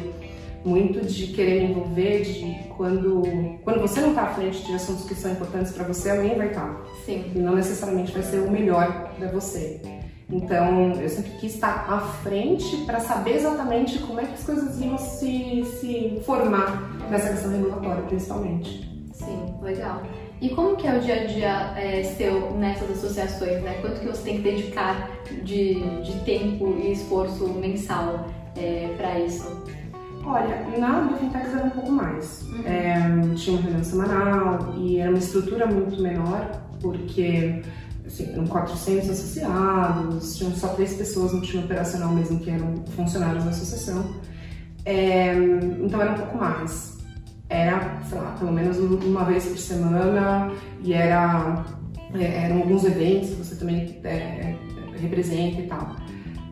muito 0.65 1.05
de 1.05 1.27
querer 1.27 1.63
me 1.63 1.71
envolver, 1.71 2.21
de 2.21 2.69
quando, 2.75 3.23
quando 3.63 3.81
você 3.81 4.01
não 4.01 4.09
está 4.09 4.23
à 4.23 4.33
frente 4.33 4.65
de 4.65 4.73
assuntos 4.73 5.05
que 5.05 5.15
são 5.15 5.31
importantes 5.31 5.71
para 5.71 5.83
você, 5.83 6.11
alguém 6.11 6.35
vai 6.35 6.47
estar. 6.47 6.67
Tá. 6.67 6.81
Sim. 7.05 7.31
E 7.35 7.39
não 7.39 7.55
necessariamente 7.55 8.11
vai 8.11 8.23
ser 8.23 8.39
o 8.39 8.51
melhor 8.51 9.13
para 9.17 9.27
você. 9.29 9.81
Então, 10.29 10.93
eu 10.93 11.09
sempre 11.09 11.31
quis 11.31 11.53
estar 11.53 11.85
à 11.87 11.99
frente 11.99 12.77
para 12.85 12.99
saber 12.99 13.35
exatamente 13.35 13.99
como 13.99 14.19
é 14.19 14.25
que 14.25 14.33
as 14.33 14.43
coisas 14.43 14.79
iam 14.81 14.97
se, 14.97 15.63
se 15.79 16.21
formar 16.25 16.97
nessa 17.09 17.29
questão 17.29 17.51
regulatória, 17.51 18.03
principalmente. 18.03 18.89
Sim, 19.13 19.53
legal. 19.61 20.01
E 20.41 20.49
como 20.49 20.75
que 20.75 20.87
é 20.87 20.97
o 20.97 20.99
dia 20.99 21.21
a 21.21 21.25
dia 21.25 21.73
é, 21.77 22.03
seu 22.03 22.51
nessas 22.55 22.89
associações, 22.91 23.61
né? 23.61 23.77
Quanto 23.79 23.99
que 24.01 24.07
você 24.07 24.23
tem 24.23 24.37
que 24.37 24.43
dedicar 24.43 25.09
de, 25.43 25.75
de 26.01 26.19
tempo 26.25 26.75
e 26.79 26.91
esforço 26.91 27.47
mensal 27.47 28.25
é, 28.57 28.93
para 28.97 29.19
isso? 29.19 29.63
Olha, 30.25 30.79
na 30.79 31.01
Biofintex 31.01 31.53
era 31.53 31.65
um 31.65 31.69
pouco 31.69 31.91
mais. 31.91 32.43
Uhum. 32.43 32.63
É, 32.65 33.35
tinha 33.35 33.57
uma 33.57 33.61
reunião 33.63 33.83
semanal 33.83 34.73
e 34.77 34.97
era 34.97 35.09
uma 35.09 35.19
estrutura 35.19 35.65
muito 35.67 36.01
menor, 36.01 36.49
porque 36.81 37.61
assim, 38.05 38.31
eram 38.31 38.47
400 38.47 39.09
associados, 39.09 40.37
tinham 40.37 40.51
só 40.53 40.69
três 40.69 40.93
pessoas 40.93 41.33
no 41.33 41.41
time 41.41 41.63
operacional 41.63 42.09
mesmo 42.13 42.39
que 42.39 42.49
eram 42.49 42.83
funcionários 42.95 43.43
da 43.43 43.49
associação. 43.49 44.15
É, 44.85 45.33
então 45.83 46.01
era 46.01 46.11
um 46.11 46.15
pouco 46.15 46.37
mais. 46.37 46.97
Era, 47.49 48.01
sei 48.09 48.17
lá, 48.17 48.35
pelo 48.39 48.51
menos 48.51 48.77
uma 48.77 49.25
vez 49.25 49.45
por 49.45 49.57
semana 49.57 50.51
e 50.81 50.93
era, 50.93 51.63
é, 52.15 52.45
eram 52.45 52.59
alguns 52.59 52.83
eventos 52.83 53.29
que 53.29 53.35
você 53.35 53.55
também 53.55 53.99
é, 54.03 54.55
representa 54.99 55.61
e 55.61 55.67
tal. 55.67 55.95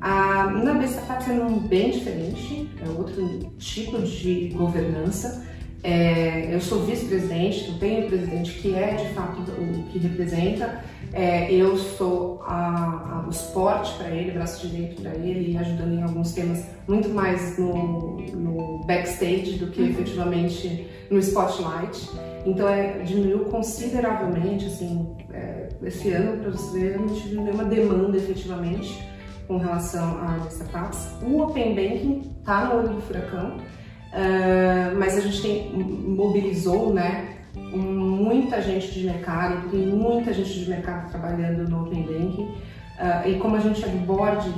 A, 0.01 0.49
na 0.49 0.73
Besta 0.73 0.99
está 0.99 1.21
sendo 1.21 1.61
bem 1.67 1.91
diferente, 1.91 2.67
é 2.83 2.89
outro 2.89 3.51
tipo 3.59 3.99
de 3.99 4.49
governança. 4.49 5.45
É, 5.83 6.53
eu 6.53 6.59
sou 6.59 6.83
vice-presidente, 6.83 7.67
eu 7.67 7.77
tenho 7.77 8.05
um 8.05 8.09
presidente 8.09 8.51
que 8.53 8.73
é 8.73 8.95
de 8.95 9.13
fato 9.13 9.41
o 9.41 9.83
que 9.91 9.99
representa. 9.99 10.83
É, 11.13 11.53
eu 11.53 11.77
sou 11.77 12.41
a, 12.47 13.23
a, 13.23 13.27
o 13.27 13.31
suporte 13.31 13.93
para 13.97 14.09
ele, 14.09 14.31
braço 14.31 14.67
direito 14.67 15.01
para 15.01 15.13
ele, 15.13 15.55
ajudando 15.57 15.93
em 15.93 16.01
alguns 16.01 16.33
temas 16.33 16.65
muito 16.87 17.09
mais 17.09 17.59
no, 17.59 18.17
no 18.33 18.83
backstage 18.85 19.53
do 19.53 19.67
que 19.67 19.81
uhum. 19.81 19.89
efetivamente 19.89 20.87
no 21.11 21.19
spotlight. 21.19 22.09
Então 22.45 22.67
é, 22.67 22.99
diminuiu 23.03 23.45
consideravelmente, 23.45 24.65
assim, 24.65 25.15
é, 25.31 25.69
esse 25.83 26.11
ano, 26.11 26.41
para 26.41 26.51
você 26.51 26.79
ver, 26.79 26.99
não 26.99 27.07
tive 27.07 27.37
nenhuma 27.37 27.65
demanda 27.65 28.17
efetivamente 28.17 29.10
com 29.47 29.57
relação 29.57 30.19
a 30.21 30.47
startups. 30.49 31.07
O 31.21 31.41
Open 31.41 31.75
Banking 31.75 32.31
está 32.39 32.65
no 32.65 32.79
olho 32.79 32.89
do 32.89 33.01
furacão, 33.01 33.57
uh, 33.57 34.97
mas 34.97 35.17
a 35.17 35.21
gente 35.21 35.41
tem, 35.41 35.71
mobilizou 35.73 36.93
né, 36.93 37.37
muita 37.55 38.61
gente 38.61 38.91
de 38.91 39.05
mercado, 39.05 39.69
tem 39.69 39.87
muita 39.87 40.33
gente 40.33 40.51
de 40.51 40.69
mercado 40.69 41.09
trabalhando 41.09 41.69
no 41.69 41.83
Open 41.83 42.03
Banking. 42.03 42.43
Uh, 42.43 43.27
e 43.27 43.39
como 43.39 43.55
a 43.55 43.59
gente 43.59 43.83
é 43.83 43.87
do 43.87 44.05
board, 44.05 44.53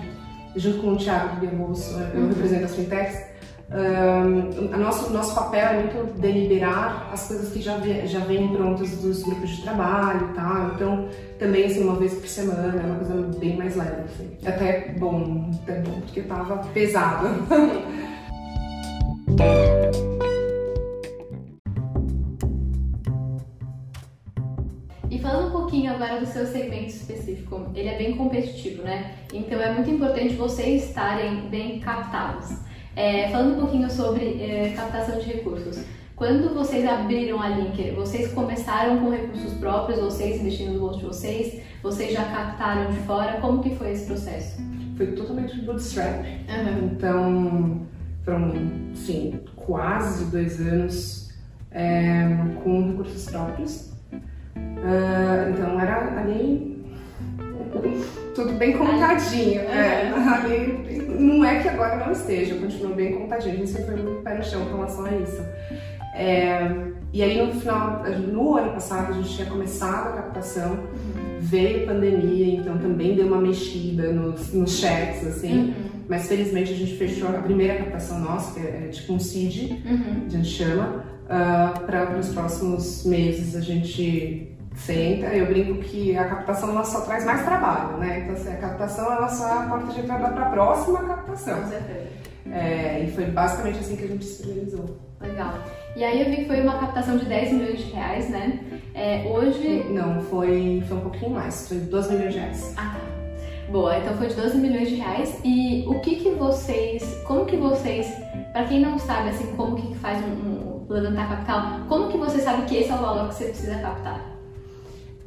junto 0.56 0.80
com 0.80 0.94
o 0.94 0.98
Thiago 0.98 1.40
Biabolso, 1.40 2.00
eu 2.14 2.22
uhum. 2.22 2.30
represento 2.30 2.66
as 2.66 2.76
fintechs, 2.76 3.33
um, 3.74 4.78
nosso, 4.78 5.12
nosso 5.12 5.34
papel 5.34 5.66
é 5.66 5.74
muito 5.82 6.20
deliberar 6.20 7.10
as 7.12 7.28
coisas 7.28 7.52
que 7.52 7.60
já, 7.60 7.80
já 8.06 8.20
vêm 8.20 8.48
prontas 8.50 8.92
dos 8.98 9.24
grupos 9.24 9.50
de 9.50 9.64
trabalho 9.64 10.30
e 10.30 10.34
tal. 10.36 10.76
Então, 10.76 11.10
também, 11.40 11.66
assim, 11.66 11.84
uma 11.84 11.96
vez 11.96 12.14
por 12.14 12.28
semana, 12.28 12.80
é 12.80 12.86
uma 12.86 12.96
coisa 12.98 13.40
bem 13.40 13.58
mais 13.58 13.76
leve. 13.76 14.02
Assim. 14.04 14.38
Até 14.46 14.94
bom, 15.00 15.50
até 15.64 15.80
bom, 15.82 16.02
porque 16.02 16.22
tava 16.22 16.58
pesado. 16.68 17.30
E 25.10 25.20
falando 25.20 25.48
um 25.48 25.52
pouquinho 25.52 25.94
agora 25.94 26.20
do 26.20 26.28
seu 26.28 26.46
segmento 26.46 26.90
específico, 26.90 27.72
ele 27.74 27.90
é 27.90 27.98
bem 27.98 28.16
competitivo, 28.16 28.84
né? 28.84 29.16
Então 29.34 29.60
é 29.60 29.74
muito 29.74 29.90
importante 29.90 30.36
vocês 30.36 30.90
estarem 30.90 31.50
bem 31.50 31.80
captados. 31.80 32.56
É, 32.96 33.30
falando 33.30 33.58
um 33.58 33.60
pouquinho 33.62 33.90
sobre 33.90 34.42
é, 34.42 34.74
captação 34.76 35.20
de 35.20 35.26
recursos. 35.26 35.84
Quando 36.16 36.54
vocês 36.54 36.88
abriram 36.88 37.42
a 37.42 37.50
Linker, 37.50 37.96
vocês 37.96 38.32
começaram 38.34 39.00
com 39.00 39.10
recursos 39.10 39.54
próprios, 39.56 40.00
vocês 40.00 40.40
investindo 40.40 40.74
no 40.74 40.80
bolso 40.80 41.00
de 41.00 41.06
vocês, 41.06 41.62
vocês 41.82 42.14
já 42.14 42.24
captaram 42.26 42.92
de 42.92 43.00
fora, 43.00 43.42
como 43.42 43.64
que 43.64 43.76
foi 43.76 43.92
esse 43.92 44.06
processo? 44.06 44.62
Foi 44.96 45.08
totalmente 45.08 45.60
bootstrap, 45.62 46.24
uhum. 46.24 46.90
então 46.92 47.82
foram, 48.24 48.54
sim, 48.94 49.40
quase 49.56 50.26
dois 50.26 50.62
anos 50.62 51.32
é, 51.72 52.28
com 52.64 52.92
recursos 52.92 53.26
próprios. 53.26 53.92
Uh, 54.56 55.50
então 55.52 55.80
era 55.80 56.22
ali 56.22 56.84
tudo 58.36 58.54
bem 58.54 58.78
contadinho. 58.78 59.62
É, 59.62 60.12
não 61.20 61.46
é 61.46 61.62
que 61.62 61.68
agora 61.68 61.98
não 61.98 62.12
esteja, 62.12 62.56
continua 62.56 62.94
bem 62.94 63.14
contadinho. 63.14 63.56
A 63.56 63.58
gente 63.58 63.70
sempre 63.70 63.94
foi 63.94 64.04
muito 64.04 64.24
pé 64.24 64.38
no 64.38 64.44
chão 64.44 64.66
com 64.66 64.76
relação 64.76 65.06
a 65.06 65.12
isso. 65.12 65.42
É, 66.16 66.94
e 67.12 67.24
aí 67.24 67.46
no 67.46 67.60
final, 67.60 68.04
no 68.04 68.58
ano 68.58 68.74
passado, 68.74 69.12
a 69.12 69.16
gente 69.16 69.36
tinha 69.36 69.48
começado 69.48 70.10
a 70.10 70.22
captação, 70.22 70.72
uhum. 70.72 71.38
veio 71.40 71.86
pandemia, 71.86 72.56
então 72.56 72.78
também 72.78 73.16
deu 73.16 73.28
uma 73.28 73.42
mexida 73.42 74.12
nos, 74.12 74.54
nos 74.54 74.78
chats, 74.78 75.26
assim. 75.26 75.68
Uhum. 75.68 75.74
Mas 76.08 76.28
felizmente 76.28 76.74
a 76.74 76.76
gente 76.76 76.96
fechou 76.98 77.30
a 77.30 77.34
primeira 77.34 77.76
captação 77.76 78.20
nossa, 78.20 78.60
que 78.60 78.66
é, 78.66 78.86
é 78.86 78.88
tipo 78.90 79.14
um 79.14 79.20
seed, 79.20 79.72
uhum. 79.72 80.24
a 80.28 80.30
gente 80.30 80.48
chama, 80.48 81.04
uh, 81.24 81.86
para 81.86 82.18
os 82.20 82.30
próximos 82.30 83.06
meses 83.06 83.56
a 83.56 83.62
gente 83.62 84.50
senta. 84.76 85.28
Eu 85.28 85.46
brinco 85.48 85.82
que 85.82 86.18
a 86.18 86.26
captação 86.26 86.70
ela 86.70 86.84
só 86.84 87.02
traz 87.02 87.26
mais 87.26 87.44
trabalho, 87.44 87.98
né? 87.98 88.20
Então, 88.20 88.34
assim, 88.34 88.52
a 88.52 88.58
captação 88.58 89.12
ela 89.12 89.28
só 89.28 89.48
é 89.48 89.52
a 89.52 89.62
porta 89.68 89.94
de 89.94 90.00
entrada 90.00 90.30
para 90.30 90.48
a 90.48 90.50
próxima 90.50 91.04
captação. 91.04 91.62
Com 91.62 91.68
certeza. 91.68 92.24
É, 92.52 93.04
e 93.04 93.12
foi 93.12 93.26
basicamente 93.26 93.80
assim 93.80 93.96
que 93.96 94.04
a 94.04 94.08
gente 94.08 94.26
se 94.26 94.46
realizou. 94.46 94.98
Legal. 95.22 95.54
E 95.96 96.04
aí 96.04 96.22
eu 96.22 96.30
vi 96.30 96.38
que 96.38 96.46
foi 96.46 96.62
uma 96.62 96.78
captação 96.78 97.18
de 97.18 97.26
10 97.26 97.54
milhões 97.54 97.80
de 97.80 97.92
reais, 97.92 98.30
né? 98.30 98.60
É, 98.94 99.24
hoje. 99.26 99.86
Não, 99.90 100.22
foi, 100.24 100.84
foi 100.88 100.98
um 100.98 101.02
pouquinho 101.02 101.32
mais, 101.32 101.68
foi 101.68 101.78
12 101.78 102.14
milhões 102.14 102.34
de 102.34 102.40
reais. 102.40 102.74
Ah, 102.78 102.96
tá. 102.96 103.72
Boa, 103.72 103.98
então 103.98 104.14
foi 104.18 104.28
de 104.28 104.36
12 104.36 104.58
milhões 104.58 104.90
de 104.90 104.96
reais. 104.96 105.40
E 105.44 105.86
o 105.88 106.00
que 106.02 106.16
que 106.18 106.32
vocês. 106.32 107.04
Como 107.26 107.46
que 107.46 107.56
vocês. 107.56 108.08
Para 108.52 108.66
quem 108.66 108.82
não 108.82 109.00
sabe, 109.00 109.30
assim, 109.30 109.48
como 109.56 109.76
que 109.76 109.96
faz 109.96 110.24
um, 110.24 110.30
um 110.30 110.86
levantar 110.90 111.30
capital, 111.30 111.80
como 111.88 112.10
que 112.10 112.18
você 112.18 112.40
sabe 112.40 112.64
que 112.66 112.76
esse 112.76 112.92
é 112.92 112.96
o 112.96 113.00
valor 113.00 113.30
que 113.30 113.36
você 113.36 113.46
precisa 113.46 113.80
captar? 113.80 114.33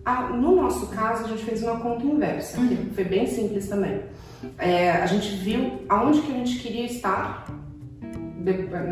Ah, 0.09 0.29
no 0.33 0.55
nosso 0.55 0.87
caso, 0.87 1.25
a 1.25 1.29
gente 1.29 1.45
fez 1.45 1.65
uma 1.65 1.81
conta 1.81 2.07
inversa, 2.07 2.59
que 2.59 2.75
Uhum. 2.75 2.91
foi 2.95 3.03
bem 3.05 3.27
simples 3.27 3.69
também. 3.69 4.03
É, 4.57 4.93
a 4.93 5.07
gente 5.07 5.35
viu 5.35 5.83
aonde 5.89 6.21
que 6.23 6.31
a 6.31 6.35
gente 6.37 6.61
queria 6.61 6.87
estar 6.87 7.45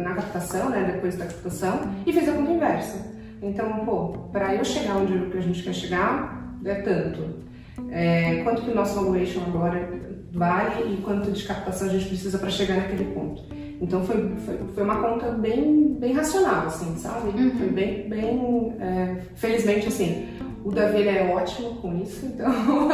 na 0.03 0.14
captação, 0.14 0.70
né, 0.70 0.90
depois 0.92 1.16
da 1.16 1.27
captação, 1.27 1.83
e 2.05 2.12
fez 2.12 2.29
a 2.29 2.33
conta 2.33 2.50
inversa. 2.50 3.14
Então, 3.40 3.85
pô, 3.85 4.09
para 4.33 4.57
eu 4.57 4.64
chegar 4.64 4.96
onde 4.96 5.38
a 5.38 5.40
gente 5.40 5.62
quer 5.62 5.72
chegar, 5.72 6.53
é 6.64 6.74
tanto. 6.77 7.44
É, 7.90 8.40
quanto 8.42 8.62
que 8.62 8.70
o 8.70 8.74
nosso 8.74 8.96
valuation 8.96 9.40
agora 9.46 9.88
vale 10.33 10.94
e 10.94 10.96
quanto 11.03 11.31
de 11.31 11.44
captação 11.44 11.87
a 11.87 11.90
gente 11.90 12.07
precisa 12.07 12.38
para 12.38 12.50
chegar 12.50 12.77
naquele 12.77 13.05
ponto. 13.14 13.44
Então 13.81 14.03
foi, 14.05 14.35
foi, 14.44 14.59
foi 14.74 14.83
uma 14.83 14.96
conta 14.96 15.31
bem, 15.31 15.94
bem 16.00 16.12
racional, 16.14 16.66
assim, 16.66 16.96
sabe? 16.96 17.29
Uhum. 17.29 17.50
Foi 17.57 17.68
bem, 17.68 18.09
bem 18.09 18.74
é, 18.81 19.16
felizmente, 19.37 19.87
assim, 19.88 20.29
o 20.64 20.70
Davi 20.70 20.98
ele 20.98 21.11
é 21.11 21.35
ótimo 21.35 21.74
com 21.77 21.94
isso, 22.03 22.24
então 22.27 22.50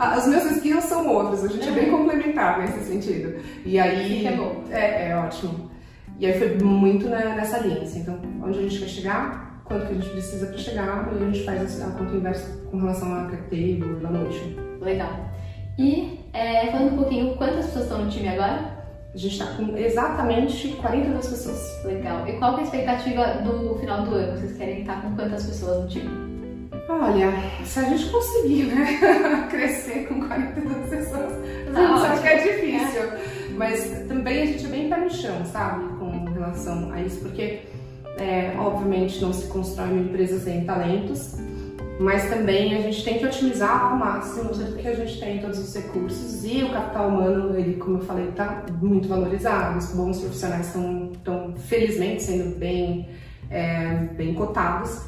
as 0.00 0.26
minhas 0.26 0.50
skills 0.56 0.84
são 0.84 1.08
outras, 1.08 1.44
a 1.44 1.48
gente 1.48 1.68
é 1.68 1.72
bem 1.72 1.90
complementar 1.90 2.58
nesse 2.60 2.80
sentido. 2.84 3.36
E 3.64 3.78
aí 3.78 4.26
é 4.26 4.32
bom. 4.36 4.64
é, 4.70 5.10
é 5.10 5.16
ótimo. 5.16 5.70
E 6.18 6.26
aí 6.26 6.38
foi 6.38 6.58
muito 6.58 7.08
na- 7.08 7.34
nessa 7.34 7.58
linha, 7.58 7.82
assim, 7.82 8.00
então 8.00 8.18
onde 8.42 8.58
a 8.58 8.62
gente 8.62 8.78
quer 8.80 8.88
chegar, 8.88 9.62
quanto 9.64 9.86
que 9.86 9.92
a 9.92 9.94
gente 9.94 10.10
precisa 10.10 10.46
para 10.46 10.58
chegar, 10.58 11.08
e 11.12 11.16
a 11.22 11.26
gente 11.26 11.44
faz 11.44 11.80
a 11.82 11.86
conta 11.90 12.14
inversa 12.14 12.64
com 12.70 12.78
relação 12.78 13.14
a 13.14 13.24
cap 13.26 13.42
table, 13.44 13.96
valuation. 14.02 14.50
Legal. 14.80 15.10
E 15.78 16.20
é, 16.32 16.70
falando 16.70 16.92
um 16.94 16.96
pouquinho, 16.98 17.36
quantas 17.36 17.66
pessoas 17.66 17.84
estão 17.84 18.04
no 18.04 18.10
time 18.10 18.28
agora? 18.28 18.83
A 19.14 19.16
gente 19.16 19.32
está 19.40 19.46
com 19.54 19.76
exatamente 19.76 20.68
42 20.68 21.28
pessoas. 21.28 21.84
Legal. 21.84 22.26
E 22.26 22.32
qual 22.32 22.56
é 22.56 22.60
a 22.60 22.64
expectativa 22.64 23.24
do 23.44 23.76
final 23.78 24.02
do 24.02 24.12
ano? 24.12 24.40
Vocês 24.40 24.56
querem 24.56 24.80
estar 24.80 25.02
com 25.02 25.14
quantas 25.14 25.46
pessoas 25.46 25.84
no 25.84 25.88
time? 25.88 26.70
Olha, 26.88 27.32
se 27.64 27.78
a 27.78 27.84
gente 27.84 28.10
conseguir, 28.10 28.64
né, 28.64 29.46
crescer 29.50 30.08
com 30.08 30.26
42 30.26 30.88
pessoas, 30.90 31.32
a 31.32 31.46
gente 31.46 31.72
sabe 31.72 31.92
ótimo. 31.92 32.22
que 32.22 32.28
é 32.28 32.42
difícil. 32.42 33.02
Mas 33.56 34.04
também 34.08 34.42
a 34.42 34.46
gente 34.46 34.66
é 34.66 34.68
bem 34.68 34.88
pé 34.90 34.96
no 34.96 35.10
chão, 35.10 35.44
sabe, 35.46 35.96
com 35.98 36.24
relação 36.32 36.92
a 36.92 37.00
isso, 37.00 37.20
porque, 37.20 37.60
é, 38.18 38.52
obviamente, 38.58 39.22
não 39.22 39.32
se 39.32 39.46
constrói 39.46 39.90
uma 39.90 40.02
empresa 40.02 40.40
sem 40.40 40.64
talentos, 40.64 41.36
mas 41.98 42.28
também 42.28 42.74
a 42.74 42.80
gente 42.82 43.04
tem 43.04 43.18
que 43.18 43.24
otimizar 43.24 43.92
ao 43.92 43.96
máximo 43.96 44.50
tudo 44.50 44.76
que 44.76 44.88
a 44.88 44.94
gente 44.94 45.20
tem, 45.20 45.40
todos 45.40 45.58
os 45.58 45.74
recursos, 45.74 46.44
e 46.44 46.64
o 46.64 46.72
capital 46.72 47.08
humano, 47.08 47.56
ele, 47.56 47.74
como 47.74 47.98
eu 47.98 48.02
falei, 48.02 48.28
está 48.28 48.64
muito 48.80 49.08
valorizado, 49.08 49.78
os 49.78 49.92
bons 49.92 50.20
profissionais 50.20 50.66
estão, 50.66 51.54
felizmente, 51.56 52.22
sendo 52.22 52.58
bem, 52.58 53.08
é, 53.50 54.08
bem 54.16 54.34
cotados. 54.34 55.02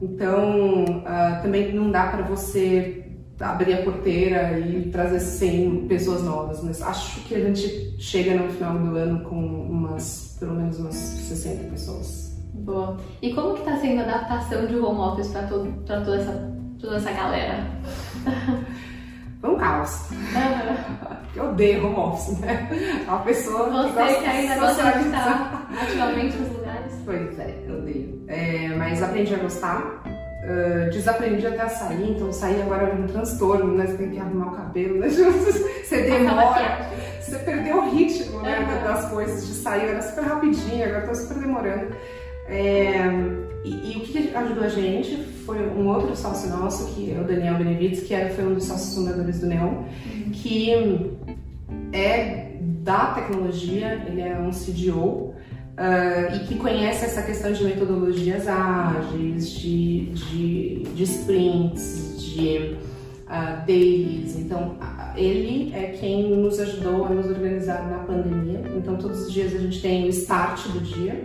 Então, 0.00 1.02
ah, 1.06 1.38
também 1.42 1.72
não 1.72 1.90
dá 1.90 2.08
para 2.08 2.22
você 2.22 3.04
abrir 3.38 3.74
a 3.74 3.82
porteira 3.82 4.58
e 4.58 4.90
trazer 4.90 5.20
100 5.20 5.86
pessoas 5.86 6.22
novas, 6.22 6.62
mas 6.62 6.80
acho 6.80 7.20
que 7.22 7.34
a 7.34 7.40
gente 7.40 7.96
chega 7.98 8.34
no 8.34 8.50
final 8.50 8.78
do 8.78 8.96
ano 8.96 9.20
com 9.24 9.36
umas, 9.36 10.36
pelo 10.40 10.54
menos 10.54 10.78
umas 10.78 10.94
60 10.94 11.70
pessoas. 11.70 12.31
Boa. 12.54 12.96
E 13.20 13.34
como 13.34 13.54
que 13.54 13.62
tá 13.62 13.76
sendo 13.78 14.00
a 14.00 14.04
adaptação 14.04 14.66
de 14.66 14.76
home 14.76 15.00
office 15.00 15.28
para 15.28 15.46
toda, 15.46 15.68
essa, 16.16 16.52
toda 16.80 16.96
essa 16.96 17.10
galera? 17.12 17.66
Foi 19.40 19.50
um 19.50 19.58
caos. 19.58 20.08
Eu 21.34 21.44
odeio 21.50 21.86
home 21.86 21.96
office, 21.96 22.38
né? 22.40 22.68
A 23.08 23.16
pessoa 23.18 23.64
que 23.64 23.70
Você 23.70 23.92
gosta 23.92 24.20
que 24.20 24.26
ainda 24.26 24.54
gosta 24.58 24.92
de 24.92 25.04
estar 25.06 25.68
ativamente 25.82 26.36
nos 26.36 26.56
lugares? 26.56 26.92
Pois 27.04 27.38
é, 27.38 27.64
eu 27.66 27.78
odeio. 27.78 28.24
É, 28.28 28.68
mas 28.76 29.02
aprendi 29.02 29.34
a 29.34 29.38
gostar. 29.38 30.02
ah, 30.04 30.88
desaprendi 30.90 31.46
até 31.46 31.62
a 31.62 31.68
sair, 31.68 32.10
então 32.10 32.32
sair 32.32 32.62
agora 32.62 32.88
é 32.88 32.94
um 32.94 33.06
transtorno, 33.06 33.74
né? 33.74 33.86
Você 33.86 33.96
tem 33.96 34.10
que 34.10 34.18
arrumar 34.18 34.48
o 34.52 34.56
cabelo, 34.56 34.98
né? 34.98 35.08
Você 35.82 36.02
demora, 36.04 36.88
você 37.20 37.38
perdeu 37.40 37.76
o 37.78 37.90
ritmo 37.90 38.40
né, 38.40 38.58
Aham. 38.58 38.84
das 38.84 39.10
coisas, 39.10 39.46
de 39.46 39.52
sair, 39.52 39.90
era 39.90 40.00
super 40.00 40.24
rapidinho, 40.24 40.84
agora 40.86 41.06
tá 41.06 41.14
super 41.14 41.38
demorando. 41.38 41.94
É, 42.46 43.06
e, 43.64 43.92
e 43.92 43.96
o 43.96 44.00
que 44.00 44.34
ajudou 44.34 44.64
a 44.64 44.68
gente 44.68 45.16
foi 45.46 45.58
um 45.68 45.86
outro 45.88 46.16
sócio 46.16 46.50
nosso, 46.50 46.94
que 46.94 47.12
é 47.12 47.20
o 47.20 47.24
Daniel 47.24 47.56
Benevides, 47.56 48.02
que 48.02 48.14
era, 48.14 48.30
foi 48.30 48.44
um 48.44 48.54
dos 48.54 48.64
sócios 48.64 48.94
fundadores 48.94 49.40
do 49.40 49.46
Neon, 49.46 49.84
que 50.32 50.70
é 51.92 52.56
da 52.60 53.06
tecnologia, 53.14 54.04
ele 54.06 54.20
é 54.20 54.38
um 54.38 54.50
CDO, 54.50 55.34
ah, 55.76 56.34
e 56.34 56.40
que 56.40 56.56
conhece 56.56 57.04
essa 57.04 57.22
questão 57.22 57.52
de 57.52 57.64
metodologias 57.64 58.46
ágeis, 58.46 59.50
de, 59.50 60.06
de, 60.10 60.82
de 60.94 61.02
sprints, 61.04 62.22
de 62.22 62.76
dailies. 63.66 64.36
Então, 64.36 64.76
ele 65.16 65.72
é 65.74 65.96
quem 65.98 66.36
nos 66.36 66.60
ajudou 66.60 67.06
a 67.06 67.08
nos 67.08 67.26
organizar 67.26 67.88
na 67.90 67.98
pandemia. 68.00 68.62
Então, 68.76 68.96
todos 68.96 69.26
os 69.26 69.32
dias 69.32 69.54
a 69.54 69.58
gente 69.58 69.80
tem 69.80 70.04
o 70.04 70.08
start 70.08 70.68
do 70.68 70.80
dia, 70.80 71.24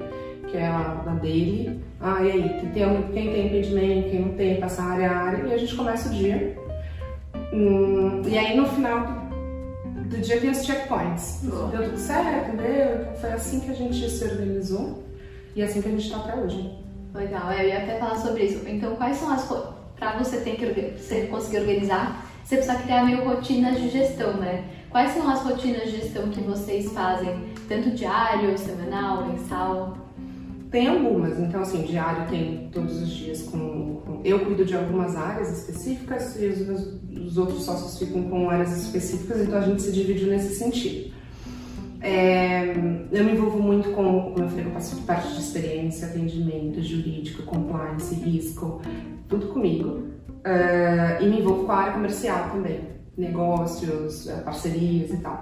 que 0.57 0.63
é 0.63 0.67
a, 0.67 1.03
a 1.05 1.13
daily. 1.21 1.79
Ah, 2.01 2.23
e 2.23 2.31
aí, 2.31 2.49
quem 2.59 2.69
tem, 2.71 3.03
quem 3.13 3.31
tem 3.31 3.45
impedimento, 3.47 4.09
quem 4.09 4.21
não 4.21 4.33
tem, 4.33 4.59
passa 4.59 4.81
área 4.83 5.09
a 5.11 5.17
área, 5.17 5.45
e 5.47 5.53
a 5.53 5.57
gente 5.57 5.75
começa 5.75 6.09
o 6.09 6.11
dia. 6.13 6.57
Hum, 7.53 8.21
e 8.25 8.37
aí, 8.37 8.57
no 8.57 8.65
final 8.67 9.05
do 10.09 10.17
dia 10.17 10.39
tem 10.41 10.49
os 10.49 10.63
checkpoints. 10.65 11.41
Boa. 11.43 11.67
Deu 11.67 11.83
tudo 11.83 11.97
certo, 11.97 12.57
deu. 12.57 13.01
Então, 13.01 13.13
Foi 13.21 13.31
assim 13.33 13.59
que 13.59 13.69
a 13.71 13.73
gente 13.75 14.09
se 14.09 14.23
organizou 14.23 15.03
e 15.55 15.61
é 15.61 15.65
assim 15.65 15.81
que 15.81 15.87
a 15.89 15.91
gente 15.91 16.09
tá 16.09 16.17
até 16.17 16.35
hoje. 16.39 16.71
Legal, 17.13 17.51
é, 17.51 17.63
eu 17.63 17.67
ia 17.69 17.77
até 17.79 17.97
falar 17.99 18.15
sobre 18.15 18.43
isso. 18.43 18.67
Então, 18.67 18.95
quais 18.95 19.17
são 19.17 19.31
as. 19.31 19.45
ro- 19.47 19.77
Pra 19.97 20.15
você 20.15 20.41
ter 20.41 20.57
que 20.57 20.65
você 20.95 21.25
conseguir 21.25 21.57
organizar, 21.57 22.23
você 22.43 22.57
precisa 22.57 22.77
criar 22.77 23.03
meio 23.03 23.27
rotinas 23.27 23.81
de 23.81 23.89
gestão, 23.89 24.33
né? 24.33 24.63
Quais 24.91 25.09
são 25.11 25.27
as 25.27 25.41
rotinas 25.41 25.85
de 25.89 25.97
gestão 26.01 26.29
que 26.29 26.39
vocês 26.41 26.91
fazem? 26.93 27.35
Tanto 27.67 27.89
diário, 27.89 28.55
semanal, 28.59 29.25
mensal? 29.25 29.97
Tem 30.71 30.87
algumas, 30.87 31.39
então 31.39 31.61
assim, 31.61 31.83
diário 31.83 32.27
tem 32.29 32.69
todos 32.73 33.01
os 33.01 33.09
dias 33.09 33.43
com, 33.43 34.01
com- 34.05 34.21
Eu 34.25 34.39
cuido 34.41 34.65
de 34.65 34.75
algumas 34.75 35.15
áreas 35.15 35.49
específicas 35.59 36.35
e 36.41 36.45
os, 36.47 36.99
os 37.25 37.37
outros 37.37 37.63
sócios 37.63 37.97
ficam 37.97 38.23
com 38.23 38.49
áreas 38.49 38.75
específicas, 38.75 39.41
então 39.41 39.57
a 39.57 39.61
gente 39.61 39.81
se 39.81 39.91
divide 39.93 40.25
nesse 40.25 40.55
sentido. 40.55 41.15
É, 42.01 42.73
eu 43.11 43.23
me 43.23 43.31
envolvo 43.31 43.59
muito 43.59 43.89
com, 43.91 44.31
como 44.33 44.39
eu 44.43 44.49
falei, 44.49 44.65
com 44.65 44.77
a 44.77 45.05
parte 45.05 45.33
de 45.33 45.39
experiência, 45.39 46.07
atendimento, 46.07 46.81
jurídico, 46.81 47.43
compliance, 47.43 48.13
risco, 48.15 48.81
tudo 49.27 49.47
comigo. 49.47 50.03
É, 50.43 51.17
e 51.21 51.27
me 51.27 51.39
envolvo 51.39 51.65
com 51.65 51.71
a 51.71 51.75
área 51.77 51.93
comercial 51.93 52.49
também, 52.51 52.81
negócios, 53.17 54.27
é, 54.27 54.35
parcerias 54.41 55.11
e 55.11 55.17
tal. 55.17 55.39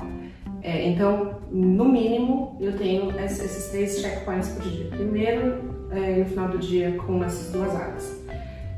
É, 0.67 0.87
então, 0.89 1.35
no 1.51 1.85
mínimo, 1.87 2.57
eu 2.59 2.75
tenho 2.75 3.11
ess- 3.19 3.39
esses 3.39 3.67
três 3.69 3.99
checkpoints 3.99 4.49
por 4.49 4.63
dia. 4.63 4.87
Primeiro, 4.89 5.87
é, 5.91 6.15
no 6.17 6.25
final 6.25 6.47
do 6.49 6.57
dia, 6.57 6.91
com 7.05 7.23
essas 7.23 7.51
duas 7.51 7.75
áreas. 7.75 8.25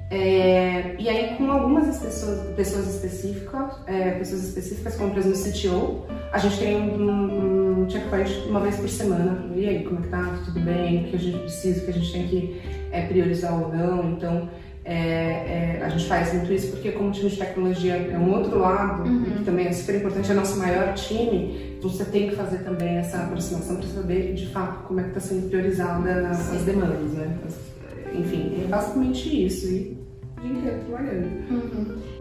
É, 0.10 0.95
e 1.00 1.08
aí, 1.10 1.36
com 1.38 1.50
algumas 1.52 1.97
pessoas, 1.97 2.45
pessoas 2.56 2.88
específicas, 2.95 3.73
é, 3.88 4.12
pessoas 4.12 4.43
específicas, 4.50 4.95
como 4.95 5.12
por 5.12 5.19
exemplo 5.19 5.38
o 5.38 5.43
CTO, 5.43 6.06
a 6.32 6.38
gente 6.38 6.60
tem 6.60 6.76
um, 6.78 7.02
um, 7.02 7.82
um 7.84 7.89
checkpoint 7.89 8.32
uma 8.50 8.60
vez 8.60 8.76
por 8.78 8.89
semana. 8.89 9.45
E 9.56 9.67
aí, 9.67 9.84
como 9.86 10.00
é 10.00 10.02
que 10.04 10.08
tá? 10.10 10.39
Tudo 10.45 10.60
bem? 10.62 11.06
O 11.06 11.10
que 11.10 11.15
a 11.15 11.19
gente 11.19 11.38
precisa? 11.39 11.82
O 11.82 11.86
que 11.86 11.91
a 11.91 11.93
gente 11.93 12.12
tem 12.12 12.28
que 12.28 12.62
é, 12.91 13.02
priorizar 13.06 13.54
ou 13.62 13.69
não? 13.73 14.12
Então, 14.12 14.50
é, 14.89 15.80
é, 15.80 15.82
a 15.84 15.89
gente 15.89 16.08
faz 16.08 16.34
muito 16.34 16.52
isso 16.54 16.71
porque, 16.71 16.91
como 16.93 17.12
time 17.12 17.30
de 17.30 17.36
tecnologia 17.38 17.93
é 17.95 18.17
um 18.17 18.32
outro 18.34 18.58
lado, 18.58 19.04
que 19.38 19.43
também 19.43 19.67
é 19.67 19.73
super 19.73 19.95
importante, 19.95 20.32
é 20.32 20.34
nosso 20.34 20.58
maior 20.58 20.93
time, 20.93 21.76
então 21.78 21.89
você 21.89 22.06
tem 22.06 22.30
que 22.30 22.36
fazer 22.36 22.60
também 22.60 22.95
essa 22.95 23.17
aproximação 23.17 23.76
para 23.76 23.88
saber 23.88 24.34
de 24.34 24.45
fato 24.47 24.88
como 24.88 25.02
é 25.02 25.04
que 25.04 25.10
está 25.10 25.19
sendo 25.19 25.50
priorizada 25.50 26.30
as 26.30 26.38
Sim. 26.38 26.63
demandas, 26.65 27.12
né? 27.13 27.38
As- 27.45 27.67
enfim, 28.17 28.62
é 28.63 28.67
basicamente 28.67 29.45
isso. 29.45 29.67
E 29.67 29.97
o 30.38 30.41
dia 30.41 30.52
inteiro 30.54 30.78
trabalhando. 30.88 31.28
E 31.28 32.16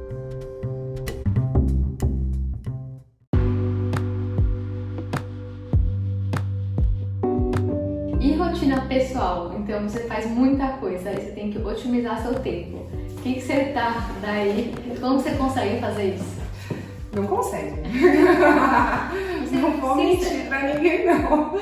pessoal? 8.99 9.55
Então 9.59 9.83
você 9.83 10.01
faz 10.01 10.27
muita 10.27 10.69
coisa, 10.79 11.11
aí 11.11 11.17
você 11.17 11.31
tem 11.33 11.51
que 11.51 11.59
otimizar 11.59 12.23
seu 12.23 12.35
tempo. 12.41 12.79
O 12.79 13.23
que, 13.23 13.35
que 13.35 13.41
você 13.41 13.67
tá 13.67 14.09
daí? 14.23 14.75
Como 15.01 15.21
você 15.21 15.31
consegue 15.33 15.81
fazer 15.81 16.15
isso? 16.15 16.37
Não 17.13 17.27
consegue. 17.27 17.83
Você 19.45 19.57
não 19.57 19.73
vou 19.73 19.95
precisa. 19.95 20.31
mentir 20.31 20.49
pra 20.49 20.75
ninguém, 20.75 21.07
não. 21.07 21.59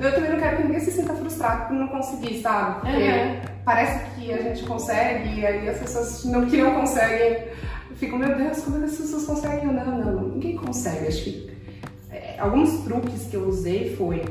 Eu 0.00 0.14
também 0.14 0.30
não 0.30 0.38
quero 0.38 0.56
que 0.58 0.62
ninguém 0.64 0.80
se 0.80 0.90
sinta 0.90 1.14
frustrado 1.14 1.68
por 1.68 1.74
não 1.74 1.88
conseguir, 1.88 2.42
sabe? 2.42 2.80
Porque 2.80 3.50
parece 3.64 4.10
que 4.10 4.32
a 4.32 4.42
gente 4.42 4.64
consegue 4.64 5.40
e 5.40 5.46
aí 5.46 5.68
as 5.68 5.78
pessoas 5.78 6.24
não, 6.24 6.44
que 6.44 6.58
não 6.58 6.74
conseguem 6.74 7.46
ficam, 7.96 8.18
meu 8.18 8.36
Deus, 8.36 8.60
como 8.62 8.76
é 8.76 8.80
que 8.80 8.86
as 8.86 8.96
pessoas 8.96 9.24
conseguem? 9.24 9.66
Não, 9.66 9.84
não, 9.84 10.12
não. 10.12 10.28
Ninguém 10.28 10.56
consegue. 10.56 11.06
Acho 11.08 11.24
que 11.24 11.50
é, 12.10 12.36
alguns 12.38 12.84
truques 12.84 13.26
que 13.28 13.36
eu 13.36 13.48
usei 13.48 13.96
foi. 13.96 14.22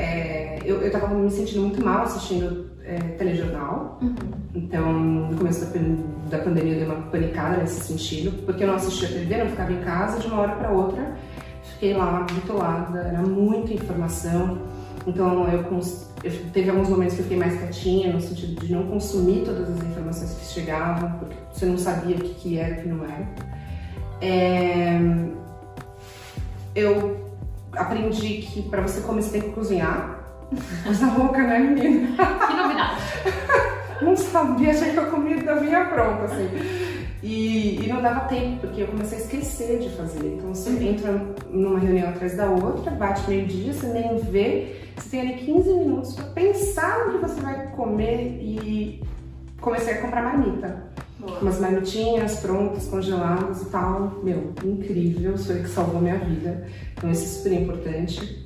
É, 0.00 0.58
eu, 0.64 0.80
eu 0.80 0.90
tava 0.90 1.08
me 1.08 1.30
sentindo 1.30 1.60
muito 1.60 1.84
mal 1.84 2.04
assistindo 2.04 2.70
é, 2.84 2.96
telejornal. 3.18 3.98
Uhum. 4.00 4.14
Então, 4.54 4.92
no 4.92 5.36
começo 5.36 5.66
da, 5.66 6.38
da 6.38 6.42
pandemia, 6.42 6.72
eu 6.72 6.78
dei 6.78 6.86
uma 6.86 7.02
panicada 7.10 7.58
nesse 7.58 7.82
sentido, 7.82 8.32
porque 8.44 8.64
eu 8.64 8.68
não 8.68 8.76
assistia 8.76 9.08
TV, 9.08 9.36
não 9.36 9.50
ficava 9.50 9.72
em 9.72 9.80
casa, 9.82 10.18
de 10.18 10.26
uma 10.26 10.40
hora 10.40 10.52
para 10.52 10.70
outra, 10.70 11.16
fiquei 11.74 11.94
lá 11.94 12.26
bitolada, 12.32 12.98
era 12.98 13.20
muita 13.20 13.74
informação. 13.74 14.58
Então, 15.06 15.46
eu, 15.48 15.64
eu 16.24 16.32
teve 16.52 16.70
alguns 16.70 16.88
momentos 16.88 17.14
que 17.14 17.20
eu 17.20 17.24
fiquei 17.24 17.38
mais 17.38 17.58
quietinha, 17.58 18.12
no 18.12 18.20
sentido 18.20 18.58
de 18.64 18.72
não 18.72 18.86
consumir 18.86 19.44
todas 19.44 19.68
as 19.68 19.84
informações 19.84 20.32
que 20.32 20.46
chegavam, 20.46 21.12
porque 21.18 21.36
você 21.52 21.66
não 21.66 21.76
sabia 21.76 22.16
o 22.16 22.20
que, 22.20 22.34
que 22.34 22.58
era 22.58 22.76
e 22.76 22.78
o 22.78 22.82
que 22.82 22.88
não 22.88 23.04
era. 23.04 23.28
É, 24.22 24.98
eu 26.74 27.29
aprendi 27.74 28.42
que 28.42 28.62
para 28.62 28.82
você 28.82 29.00
comer 29.00 29.22
você 29.22 29.38
tem 29.38 29.42
que 29.42 29.54
cozinhar. 29.54 30.20
Coisa 30.84 31.12
louca, 31.12 31.38
né, 31.38 31.58
menina? 31.58 32.08
Que 32.46 32.54
novidade. 32.54 33.00
Não 34.02 34.16
sabia, 34.16 34.70
achei 34.70 34.92
que 34.92 34.98
a 34.98 35.06
comida 35.06 35.56
vinha 35.56 35.84
pronta, 35.84 36.24
assim. 36.24 36.48
E, 37.22 37.84
e 37.84 37.86
não 37.86 38.00
dava 38.00 38.20
tempo, 38.20 38.60
porque 38.60 38.80
eu 38.80 38.86
comecei 38.86 39.18
a 39.18 39.20
esquecer 39.20 39.78
de 39.78 39.90
fazer. 39.90 40.36
Então 40.38 40.54
você 40.54 40.70
entra 40.70 41.12
numa 41.50 41.78
reunião 41.78 42.08
atrás 42.08 42.34
da 42.34 42.48
outra, 42.48 42.90
bate 42.92 43.28
meio-dia, 43.28 43.74
você 43.74 43.88
nem 43.88 44.18
vê, 44.18 44.76
você 44.96 45.10
tem 45.10 45.20
ali 45.20 45.34
15 45.34 45.72
minutos 45.74 46.14
para 46.14 46.24
pensar 46.24 47.06
no 47.06 47.12
que 47.12 47.18
você 47.18 47.40
vai 47.42 47.66
comer 47.72 48.38
e 48.40 49.02
comecei 49.60 49.94
a 49.94 50.00
comprar 50.00 50.22
marmita. 50.22 50.90
Boa. 51.20 51.38
Umas 51.40 51.60
marmitinhas 51.60 52.40
prontas, 52.40 52.86
congeladas 52.86 53.62
e 53.62 53.66
tal. 53.66 54.20
Meu, 54.22 54.52
incrível, 54.64 55.36
foi 55.36 55.60
que 55.62 55.68
salvou 55.68 56.00
minha 56.00 56.18
vida. 56.18 56.66
Então 56.96 57.10
isso 57.10 57.24
é 57.24 57.26
super 57.26 57.52
importante. 57.52 58.40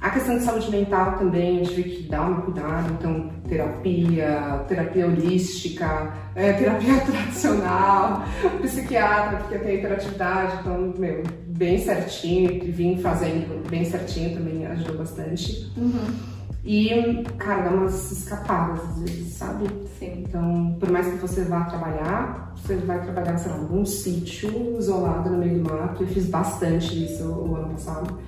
A 0.00 0.10
questão 0.10 0.38
de 0.38 0.44
saúde 0.44 0.70
mental 0.70 1.18
também, 1.18 1.58
eu 1.58 1.64
tive 1.64 1.82
que 1.82 2.02
dar 2.04 2.22
um 2.22 2.42
cuidado, 2.42 2.92
então 2.92 3.30
terapia, 3.48 4.64
terapia 4.68 5.06
holística, 5.06 6.14
é, 6.36 6.52
terapia 6.52 7.00
tradicional, 7.02 8.22
psiquiatra, 8.62 9.38
porque 9.38 9.56
eu 9.56 9.60
tenho 9.60 9.78
hiperatividade, 9.78 10.58
então, 10.60 10.94
meu, 10.96 11.24
bem 11.48 11.78
certinho, 11.78 12.48
e 12.52 12.70
vim 12.70 12.98
fazendo 12.98 13.68
bem 13.68 13.84
certinho 13.84 14.36
também 14.36 14.64
ajudou 14.66 14.98
bastante. 14.98 15.68
Uhum. 15.76 16.37
E, 16.64 17.24
cara, 17.38 17.62
dá 17.62 17.70
umas 17.70 18.10
escapadas 18.10 18.80
às 18.80 19.00
vezes, 19.00 19.32
sabe? 19.34 19.68
Sim. 19.98 20.24
Então, 20.26 20.76
por 20.78 20.90
mais 20.90 21.06
que 21.06 21.16
você 21.16 21.44
vá 21.44 21.64
trabalhar, 21.64 22.52
você 22.56 22.76
vai 22.76 23.00
trabalhar, 23.02 23.38
sei 23.38 23.52
lá, 23.52 23.58
num 23.58 23.86
sítio 23.86 24.76
isolado 24.78 25.30
no 25.30 25.38
meio 25.38 25.62
do 25.62 25.70
mato. 25.70 26.02
Eu 26.02 26.08
fiz 26.08 26.26
bastante 26.26 27.04
isso 27.04 27.24
o 27.24 27.56
ano 27.56 27.70
passado, 27.70 28.18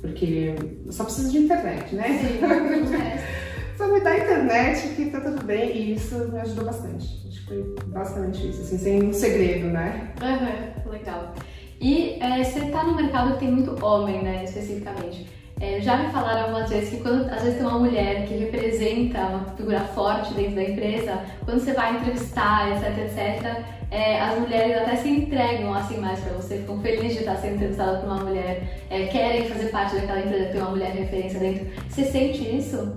porque 0.00 0.54
eu 0.86 0.92
só 0.92 1.04
preciso 1.04 1.30
de 1.30 1.38
internet, 1.38 1.94
né? 1.94 2.06
Só 3.80 3.88
me 3.88 3.98
dá 4.00 4.14
internet 4.14 4.88
que 4.94 5.06
tá 5.06 5.20
tudo 5.20 5.42
bem 5.42 5.74
e 5.74 5.94
isso 5.94 6.14
me 6.30 6.38
ajudou 6.40 6.66
bastante. 6.66 7.06
Acho 7.26 7.40
que 7.40 7.46
foi 7.46 7.74
basicamente 7.86 8.50
isso, 8.50 8.60
assim, 8.60 8.76
sem 8.76 9.02
um 9.04 9.10
segredo, 9.10 9.68
né? 9.68 10.12
Uhum, 10.20 10.90
legal. 10.90 11.34
E 11.80 12.18
é, 12.20 12.44
você 12.44 12.60
tá 12.66 12.84
no 12.84 12.94
mercado 12.94 13.32
que 13.32 13.38
tem 13.38 13.50
muito 13.50 13.82
homem, 13.82 14.22
né, 14.22 14.44
especificamente. 14.44 15.26
É, 15.60 15.78
já 15.82 15.98
me 15.98 16.10
falaram 16.10 16.44
algumas 16.44 16.70
vezes 16.70 16.88
que 16.88 16.96
quando 17.02 17.28
às 17.30 17.42
vezes 17.42 17.58
tem 17.58 17.66
uma 17.66 17.78
mulher 17.78 18.26
que 18.26 18.34
representa 18.34 19.18
uma 19.26 19.44
figura 19.56 19.80
forte 19.80 20.32
dentro 20.32 20.54
da 20.54 20.62
empresa, 20.64 21.20
quando 21.44 21.60
você 21.60 21.74
vai 21.74 21.96
entrevistar, 21.96 22.70
etc, 22.72 22.98
etc, 22.98 23.64
é, 23.90 24.20
as 24.22 24.38
mulheres 24.38 24.78
até 24.78 24.96
se 24.96 25.08
entregam 25.10 25.74
assim 25.74 25.98
mais 25.98 26.18
pra 26.20 26.32
você, 26.32 26.56
ficam 26.58 26.80
felizes 26.80 27.12
de 27.12 27.18
estar 27.18 27.36
sendo 27.36 27.56
entrevistada 27.56 27.98
por 27.98 28.06
uma 28.06 28.24
mulher, 28.24 28.80
é, 28.88 29.06
querem 29.08 29.48
fazer 29.50 29.66
parte 29.66 29.96
daquela 29.96 30.20
empresa 30.20 30.44
que 30.46 30.52
tem 30.52 30.60
uma 30.62 30.70
mulher 30.70 30.92
referência 30.92 31.38
dentro. 31.38 31.66
Você 31.90 32.04
sente 32.04 32.56
isso? 32.56 32.94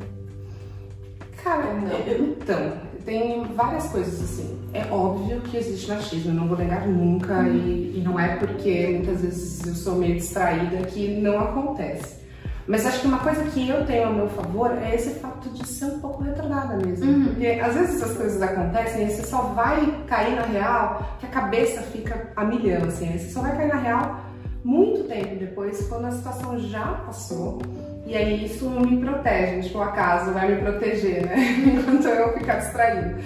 Cara, 1.44 1.74
Não. 1.74 1.92
eu- 2.08 2.38
então, 2.42 2.74
tem 3.04 3.44
várias 3.56 3.90
coisas 3.90 4.22
assim. 4.24 4.58
É 4.74 4.86
óbvio 4.90 5.42
que 5.42 5.58
existe 5.58 5.92
machismo, 5.92 6.32
eu 6.32 6.36
não 6.36 6.48
vou 6.48 6.58
negar 6.58 6.88
nunca, 6.88 7.46
e, 7.50 7.96
e 7.98 8.02
não 8.06 8.18
é 8.18 8.38
porque 8.38 8.88
muitas 8.88 9.20
vezes 9.22 9.68
eu 9.68 9.76
sou 9.76 9.96
meio 9.96 10.16
distraída 10.16 10.78
que 10.88 11.10
não 11.10 11.38
acontece. 11.40 12.23
Mas 12.68 12.86
acho 12.86 13.02
que 13.02 13.08
uma 13.08 13.20
coisa 13.20 13.44
que 13.44 13.68
eu 13.68 13.86
tenho 13.86 14.08
a 14.08 14.10
meu 14.10 14.30
favor 14.30 14.72
é 14.82 14.96
esse 14.96 15.20
fato 15.20 15.50
de 15.50 15.68
ser 15.68 15.86
um 15.86 16.00
pouco 16.00 16.24
retardada 16.24 16.78
mesmo. 16.78 17.12
Uhum. 17.12 17.26
Porque 17.26 17.46
às 17.46 17.74
vezes 17.74 18.02
essas 18.02 18.18
coisas 18.18 18.42
acontecem 18.42 19.06
e 19.06 19.12
você 19.12 19.24
só 19.24 19.42
vai 19.54 20.04
cair 20.08 20.36
na 20.36 20.44
real 20.44 21.18
que 21.20 21.26
a 21.26 21.30
cabeça 21.30 21.82
fica 21.82 22.32
a 22.36 22.46
milhão, 22.46 22.84
assim. 22.86 23.10
Aí 23.10 23.20
você 23.20 23.30
só 23.32 23.42
vai 23.42 23.58
cair 23.58 23.68
na 23.68 23.80
real 23.80 24.20
muito 24.64 25.04
tempo 25.10 25.36
depois, 25.36 25.86
quando 25.88 26.06
a 26.06 26.12
situação 26.12 26.58
já 26.58 26.86
passou. 27.06 27.62
E 28.06 28.16
aí 28.16 28.46
isso 28.46 28.70
me 28.70 28.98
protege, 28.98 29.68
tipo, 29.68 29.80
o 29.80 29.84
acaso 29.84 30.32
vai 30.32 30.56
me 30.56 30.62
proteger, 30.62 31.26
né? 31.26 31.36
Enquanto 31.68 32.08
eu 32.08 32.34
ficar 32.34 32.56
distraída. 32.58 33.18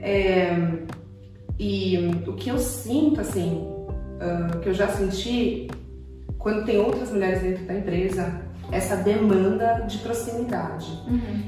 É, 0.00 0.50
e 1.58 2.10
o 2.26 2.32
que 2.34 2.48
eu 2.48 2.58
sinto, 2.58 3.20
assim, 3.20 3.68
ah, 4.20 4.58
que 4.62 4.68
eu 4.68 4.74
já 4.74 4.88
senti, 4.88 5.68
quando 6.38 6.64
tem 6.64 6.78
outras 6.78 7.10
mulheres 7.10 7.42
dentro 7.42 7.64
da 7.64 7.74
empresa, 7.74 8.42
essa 8.72 8.96
demanda 8.96 9.84
de 9.86 9.98
proximidade. 9.98 10.90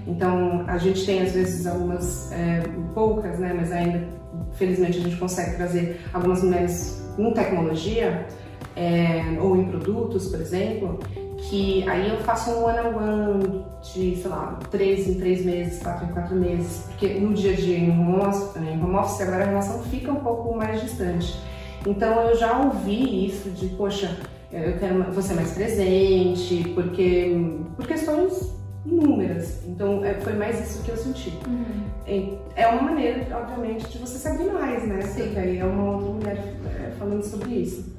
Então, 0.07 0.64
a 0.68 0.77
gente 0.79 1.05
tem 1.05 1.22
às 1.22 1.33
vezes 1.33 1.66
algumas, 1.66 2.31
é, 2.31 2.62
poucas, 2.95 3.39
né, 3.39 3.53
mas 3.57 3.72
ainda, 3.72 4.07
felizmente, 4.53 4.99
a 4.99 5.01
gente 5.01 5.16
consegue 5.16 5.57
trazer 5.57 6.01
algumas 6.12 6.43
mulheres 6.43 7.03
em 7.18 7.33
tecnologia 7.33 8.27
é, 8.77 9.22
ou 9.41 9.57
em 9.57 9.64
produtos, 9.64 10.29
por 10.29 10.41
exemplo, 10.41 10.99
que 11.49 11.89
aí 11.89 12.11
eu 12.11 12.18
faço 12.18 12.51
um 12.51 12.64
one-on-one 12.64 13.64
de, 13.83 14.16
sei 14.16 14.31
lá, 14.31 14.59
três 14.70 15.09
em 15.09 15.14
três 15.14 15.45
meses, 15.45 15.83
quatro 15.83 16.07
em 16.07 16.09
quatro 16.09 16.35
meses, 16.37 16.87
porque 16.89 17.14
no 17.14 17.35
dia 17.35 17.53
a 17.53 17.57
dia 17.57 17.79
em 17.79 17.91
home 17.91 18.20
office, 18.20 18.57
em 18.57 18.83
home 18.83 18.97
office 18.97 19.20
agora 19.20 19.45
a 19.45 19.47
relação 19.47 19.83
fica 19.85 20.12
um 20.12 20.20
pouco 20.20 20.57
mais 20.57 20.81
distante. 20.81 21.39
Então 21.87 22.29
eu 22.29 22.37
já 22.37 22.59
ouvi 22.61 23.27
isso 23.27 23.51
de, 23.51 23.68
poxa, 23.68 24.16
eu 24.62 24.78
quero 24.78 25.02
você 25.12 25.34
mais 25.34 25.52
presente, 25.52 26.70
porque 26.74 27.36
por 27.76 27.86
questões 27.86 28.52
inúmeras. 28.86 29.62
Então 29.66 30.05
é, 30.05 30.14
foi 30.14 30.34
mais 30.34 30.61
isso 30.70 30.82
que 30.84 30.90
eu 30.90 30.96
senti. 30.96 31.32
É- 32.07 32.44
É 32.57 32.66
uma 32.68 32.82
maneira, 32.82 33.26
obviamente, 33.36 33.88
de 33.88 33.98
você 33.98 34.16
se 34.18 34.28
abrir 34.28 34.50
mais, 34.52 34.86
né? 34.86 35.00
Sim. 35.02 35.22
Porque 35.24 35.38
aí 35.40 35.59
é 35.59 35.64
uma 35.64 35.96
outra 35.96 36.09
mulher 36.12 36.55
é, 36.66 36.90
falando 36.98 37.22
sobre 37.24 37.50
isso. 37.55 37.92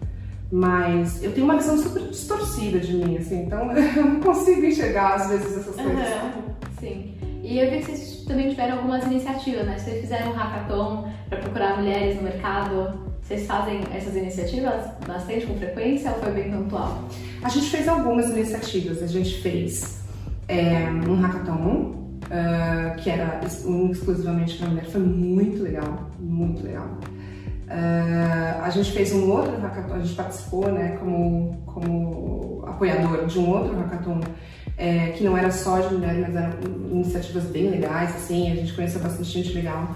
Mas 0.52 1.22
eu 1.24 1.34
tenho 1.34 1.46
uma 1.46 1.58
visão 1.58 1.78
super 1.78 2.04
distorcida 2.04 2.80
de 2.80 2.94
mim, 2.94 3.18
assim, 3.18 3.44
então 3.46 3.70
eu 3.76 4.06
não 4.06 4.20
consigo 4.22 4.64
enxergar 4.66 5.16
às 5.16 5.28
vezes 5.30 5.58
essas 5.58 5.76
coisas. 5.76 6.00
Aham, 6.08 6.32
Sim. 6.80 7.16
E 7.44 7.60
eu 7.60 7.70
vi 7.70 7.78
que 7.80 7.86
vocês 7.86 8.24
também 8.26 8.50
tiveram 8.50 8.78
algumas 8.78 9.04
iniciativas, 9.06 9.66
né? 9.66 9.78
Vocês 9.78 10.02
fizeram 10.02 10.32
um 10.32 10.34
hackathon 10.34 11.10
para 11.30 11.40
procurar 11.40 11.78
mulheres 11.78 12.16
no 12.18 12.24
mercado. 12.24 13.15
Vocês 13.26 13.48
fazem 13.48 13.82
essas 13.92 14.16
iniciativas 14.16 14.86
bastante 15.08 15.48
com 15.48 15.58
frequência 15.58 16.12
ou 16.12 16.20
foi 16.20 16.32
bem 16.32 16.52
pontual? 16.52 17.10
A 17.42 17.50
gente 17.50 17.72
fez 17.72 17.88
algumas 17.88 18.30
iniciativas. 18.30 19.02
A 19.02 19.08
gente 19.08 19.42
fez 19.42 20.00
é, 20.48 20.88
um 21.08 21.16
hackathon, 21.16 22.20
ah, 22.30 22.96
que 22.98 23.10
era 23.10 23.42
um 23.66 23.90
exclusivamente 23.90 24.60
para 24.60 24.68
mulher. 24.68 24.86
Foi 24.86 25.02
muito 25.02 25.64
legal, 25.64 26.12
muito 26.20 26.64
legal. 26.64 26.88
Ah, 27.68 28.62
a 28.64 28.70
gente 28.70 28.92
fez 28.92 29.12
um 29.12 29.28
outro 29.32 29.60
hackathon, 29.60 29.96
a 29.96 30.00
gente 30.02 30.14
participou 30.14 30.72
né, 30.72 30.96
como, 31.00 31.64
como 31.66 32.64
apoiador 32.68 33.26
de 33.26 33.40
um 33.40 33.50
outro 33.50 33.76
hackathon 33.76 34.20
é, 34.78 35.08
que 35.18 35.24
não 35.24 35.36
era 35.36 35.52
só 35.52 35.80
de 35.80 35.96
mulher, 35.96 36.16
mas 36.20 36.36
eram 36.36 36.52
iniciativas 36.92 37.46
bem 37.46 37.72
legais, 37.72 38.16
assim, 38.16 38.52
a 38.52 38.56
gente 38.56 38.72
conheceu 38.74 39.02
bastante 39.02 39.32
gente 39.32 39.52
legal. 39.52 39.96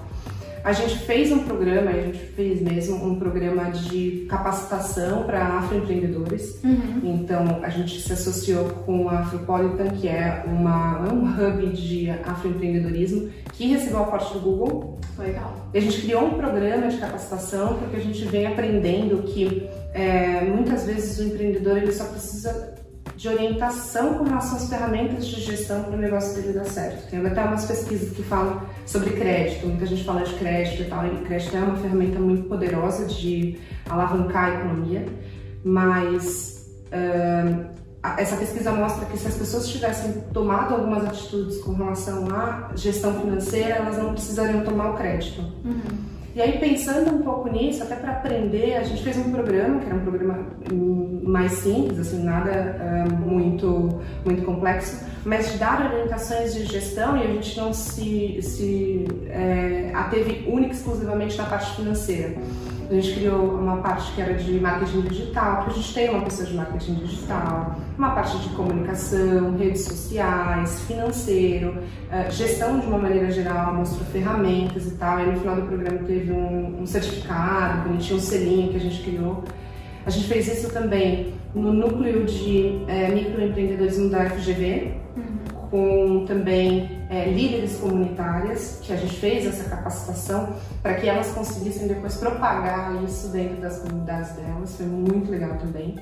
A 0.64 0.74
gente 0.74 0.98
fez 1.00 1.32
um 1.32 1.40
programa, 1.40 1.92
a 1.92 2.02
gente 2.02 2.18
fez 2.18 2.62
mesmo 2.62 3.04
um 3.06 3.18
programa 3.18 3.72
de 3.72 4.26
capacitação 4.30 5.24
para 5.24 5.44
afroempreendedores. 5.60 6.60
Então, 7.04 7.60
a 7.64 7.70
gente 7.70 8.02
se 8.02 8.14
associou 8.14 8.66
com 8.86 9.10
a 9.10 9.20
Afropolitan, 9.20 9.90
que 9.90 10.08
é 10.08 10.44
uma, 10.46 11.06
é 11.08 11.14
um 11.14 11.24
hub 11.26 11.68
de 11.76 12.10
afroempreendedorismo, 12.10 13.30
que 13.54 13.68
recebeu 13.68 14.00
o 14.00 14.04
aporte 14.04 14.34
do 14.34 14.40
Google. 14.40 15.00
Legal. 15.18 15.70
E 15.74 15.78
a 15.78 15.82
gente 15.82 16.02
criou 16.02 16.26
um 16.26 16.34
programa 16.36 16.88
de 16.88 16.98
capacitação, 16.98 17.76
porque 17.78 17.98
a 17.98 18.00
gente 18.00 18.24
vem 18.26 18.48
aprendendo 18.48 19.24
que 19.24 19.70
é, 19.94 20.42
muitas 20.42 20.86
vezes 20.86 21.20
o 21.20 21.24
empreendedor 21.24 21.78
ele 21.78 21.92
só 21.92 22.06
precisa 22.06 22.79
de 23.20 23.28
orientação 23.28 24.14
com 24.14 24.24
relação 24.24 24.56
às 24.56 24.70
ferramentas 24.70 25.28
de 25.28 25.42
gestão 25.42 25.84
para 25.84 25.94
o 25.94 25.98
negócio 25.98 26.34
dele 26.36 26.54
dar 26.54 26.64
certo. 26.64 27.10
Tem 27.10 27.26
até 27.26 27.44
umas 27.44 27.66
pesquisas 27.66 28.16
que 28.16 28.24
falam 28.24 28.62
sobre 28.86 29.10
crédito, 29.10 29.68
muita 29.68 29.86
gente 29.86 30.06
fala 30.06 30.22
de 30.24 30.34
crédito 30.36 30.84
e 30.84 30.86
tal, 30.86 31.06
e 31.06 31.18
crédito 31.26 31.58
é 31.58 31.60
uma 31.60 31.76
ferramenta 31.76 32.18
muito 32.18 32.44
poderosa 32.48 33.06
de 33.06 33.60
alavancar 33.90 34.46
a 34.46 34.56
economia, 34.56 35.06
mas 35.66 36.66
a- 38.02 38.22
essa 38.22 38.38
pesquisa 38.38 38.72
mostra 38.72 39.06
que 39.08 39.18
se 39.18 39.28
as 39.28 39.34
pessoas 39.36 39.68
tivessem 39.68 40.14
tomado 40.34 40.74
algumas 40.76 41.04
atitudes 41.04 41.58
com 41.58 41.74
relação 41.74 42.26
à 42.34 42.72
gestão 42.74 43.20
financeira, 43.20 43.76
elas 43.76 43.98
não 43.98 44.14
precisariam 44.14 44.64
tomar 44.64 44.92
o 44.92 44.94
crédito. 44.96 45.42
E 45.66 46.19
E 46.40 46.42
aí, 46.42 46.58
pensando 46.58 47.14
um 47.14 47.22
pouco 47.22 47.50
nisso, 47.50 47.84
até 47.84 47.98
para 47.98 48.14
aprender, 48.14 48.78
a 48.78 48.84
gente 48.84 49.04
fez 49.04 49.18
um 49.18 49.30
programa, 49.30 49.82
que 49.82 49.88
era 49.88 49.96
um 49.96 50.00
programa 50.00 50.40
mais 51.22 51.52
simples, 51.52 52.00
assim, 52.00 52.24
nada 52.24 52.78
uh, 52.80 53.14
muito, 53.14 54.00
muito 54.24 54.44
complexo, 54.46 55.06
mas 55.26 55.52
de 55.52 55.58
dar 55.58 55.92
orientações 55.92 56.54
de 56.54 56.64
gestão 56.64 57.18
e 57.18 57.24
a 57.24 57.28
gente 57.28 57.58
não 57.58 57.74
se, 57.74 58.42
se 58.42 59.06
é, 59.28 59.92
ateve 59.94 60.46
única 60.48 60.72
e 60.72 60.78
exclusivamente 60.78 61.38
na 61.38 61.44
parte 61.44 61.76
financeira. 61.76 62.38
A 62.90 62.94
gente 62.96 63.14
criou 63.14 63.54
uma 63.54 63.78
parte 63.78 64.12
que 64.14 64.22
era 64.22 64.34
de 64.34 64.60
marketing 64.60 65.02
digital, 65.02 65.58
porque 65.58 65.72
a 65.72 65.74
gente 65.76 65.94
tem 65.94 66.10
uma 66.10 66.22
pessoa 66.22 66.48
de 66.48 66.56
marketing 66.56 66.96
digital, 66.96 67.76
uma 67.96 68.10
parte 68.16 68.36
de 68.40 68.50
comunicação, 68.56 69.56
redes 69.58 69.84
sociais, 69.84 70.82
financeiro, 70.88 71.78
uh, 71.78 72.32
gestão 72.32 72.80
de 72.80 72.88
uma 72.88 72.98
maneira 72.98 73.30
geral, 73.30 73.76
mostrou 73.76 74.04
ferramentas 74.08 74.88
e 74.88 74.96
tal. 74.96 75.20
E 75.20 75.26
no 75.28 75.40
final 75.40 75.58
do 75.58 75.62
programa 75.68 76.00
teve 76.00 76.32
um, 76.32 76.82
um 76.82 76.86
certificado, 76.88 77.88
bonitinho, 77.88 78.18
um 78.18 78.22
selinho 78.22 78.72
que 78.72 78.78
a 78.78 78.82
gente 78.82 79.04
criou. 79.04 79.44
A 80.04 80.10
gente 80.10 80.28
fez 80.28 80.48
isso 80.48 80.74
também 80.74 81.36
no 81.54 81.72
núcleo 81.72 82.26
de 82.26 82.82
é, 82.88 83.10
microempreendedorismo 83.10 84.10
da 84.10 84.32
FGV, 84.32 84.94
uhum. 85.16 85.70
com 85.70 86.26
também 86.26 86.99
é, 87.10 87.32
líderes 87.32 87.78
comunitárias, 87.78 88.80
que 88.84 88.94
a 88.94 88.96
gente 88.96 89.16
fez 89.16 89.46
essa 89.46 89.68
capacitação 89.68 90.50
para 90.84 90.94
que 90.94 91.10
elas 91.10 91.32
conseguissem 91.32 91.88
depois 91.88 92.16
propagar 92.18 93.04
isso 93.04 93.30
dentro 93.30 93.60
das 93.60 93.80
comunidades 93.80 94.34
delas, 94.34 94.76
foi 94.76 94.86
muito 94.86 95.32
legal 95.32 95.58
também. 95.58 95.96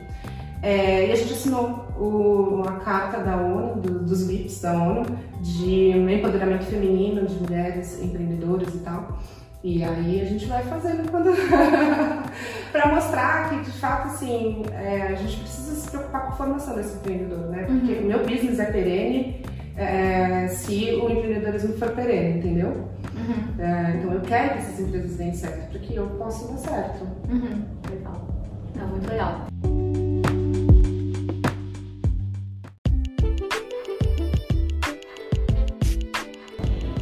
É, 0.61 1.07
e 1.07 1.11
a 1.11 1.15
gente 1.15 1.33
assinou 1.33 1.85
o, 1.97 2.63
a 2.67 2.73
carta 2.73 3.19
da 3.19 3.37
ONU, 3.37 3.79
do, 3.79 3.99
dos 3.99 4.27
VIPs 4.27 4.61
da 4.61 4.73
ONU, 4.73 5.05
de 5.39 5.91
empoderamento 5.91 6.65
feminino 6.65 7.25
de 7.25 7.35
mulheres 7.35 8.01
empreendedoras 8.01 8.73
e 8.73 8.79
tal. 8.79 9.19
E 9.63 9.83
aí 9.83 10.21
a 10.21 10.25
gente 10.25 10.45
vai 10.45 10.63
fazendo 10.63 11.09
quando. 11.09 11.29
para 12.71 12.93
mostrar 12.93 13.49
que 13.49 13.71
de 13.71 13.77
fato 13.79 14.07
assim, 14.07 14.63
é, 14.73 15.03
a 15.03 15.15
gente 15.15 15.37
precisa 15.37 15.75
se 15.75 15.89
preocupar 15.89 16.25
com 16.25 16.33
a 16.33 16.35
formação 16.35 16.75
desse 16.75 16.95
empreendedor, 16.97 17.47
né? 17.49 17.63
Porque 17.63 17.93
uhum. 17.93 18.03
o 18.03 18.05
meu 18.05 18.19
business 18.19 18.59
é 18.59 18.65
perene 18.65 19.43
é, 19.77 20.47
se 20.47 20.91
o 20.95 21.09
empreendedorismo 21.09 21.73
for 21.77 21.91
perene, 21.91 22.39
entendeu? 22.39 22.69
Uhum. 22.69 23.63
É, 23.63 23.95
então 23.95 24.11
eu 24.11 24.21
quero 24.21 24.53
que 24.53 24.57
essas 24.57 24.79
empresas 24.79 25.15
deem 25.17 25.33
certo, 25.33 25.69
para 25.69 25.79
que 25.79 25.95
eu 25.95 26.07
possa 26.07 26.51
dar 26.51 26.57
certo. 26.57 27.07
Uhum. 27.29 27.63
Legal. 27.89 28.27
Tá 28.73 28.85
muito 28.87 29.07
legal. 29.09 29.47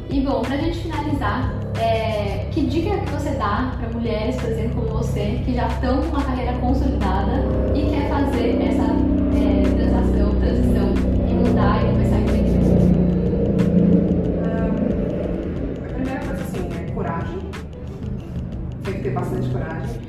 E 0.09 0.21
bom, 0.21 0.41
pra 0.41 0.57
gente 0.57 0.79
finalizar, 0.79 1.53
é, 1.79 2.49
que 2.51 2.65
dica 2.65 2.97
que 2.97 3.11
você 3.11 3.31
dá 3.31 3.75
para 3.79 3.89
mulheres, 3.89 4.35
por 4.35 4.49
exemplo, 4.49 4.81
como 4.81 4.97
você, 4.97 5.41
que 5.45 5.53
já 5.53 5.67
estão 5.67 6.01
com 6.01 6.07
uma 6.07 6.23
carreira 6.23 6.53
consolidada 6.59 7.43
e 7.73 7.89
quer 7.89 8.09
fazer 8.09 8.61
essa 8.61 8.84
ter 19.05 19.11
bastante 19.11 19.49
coragem. 19.49 20.01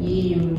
E, 0.00 0.54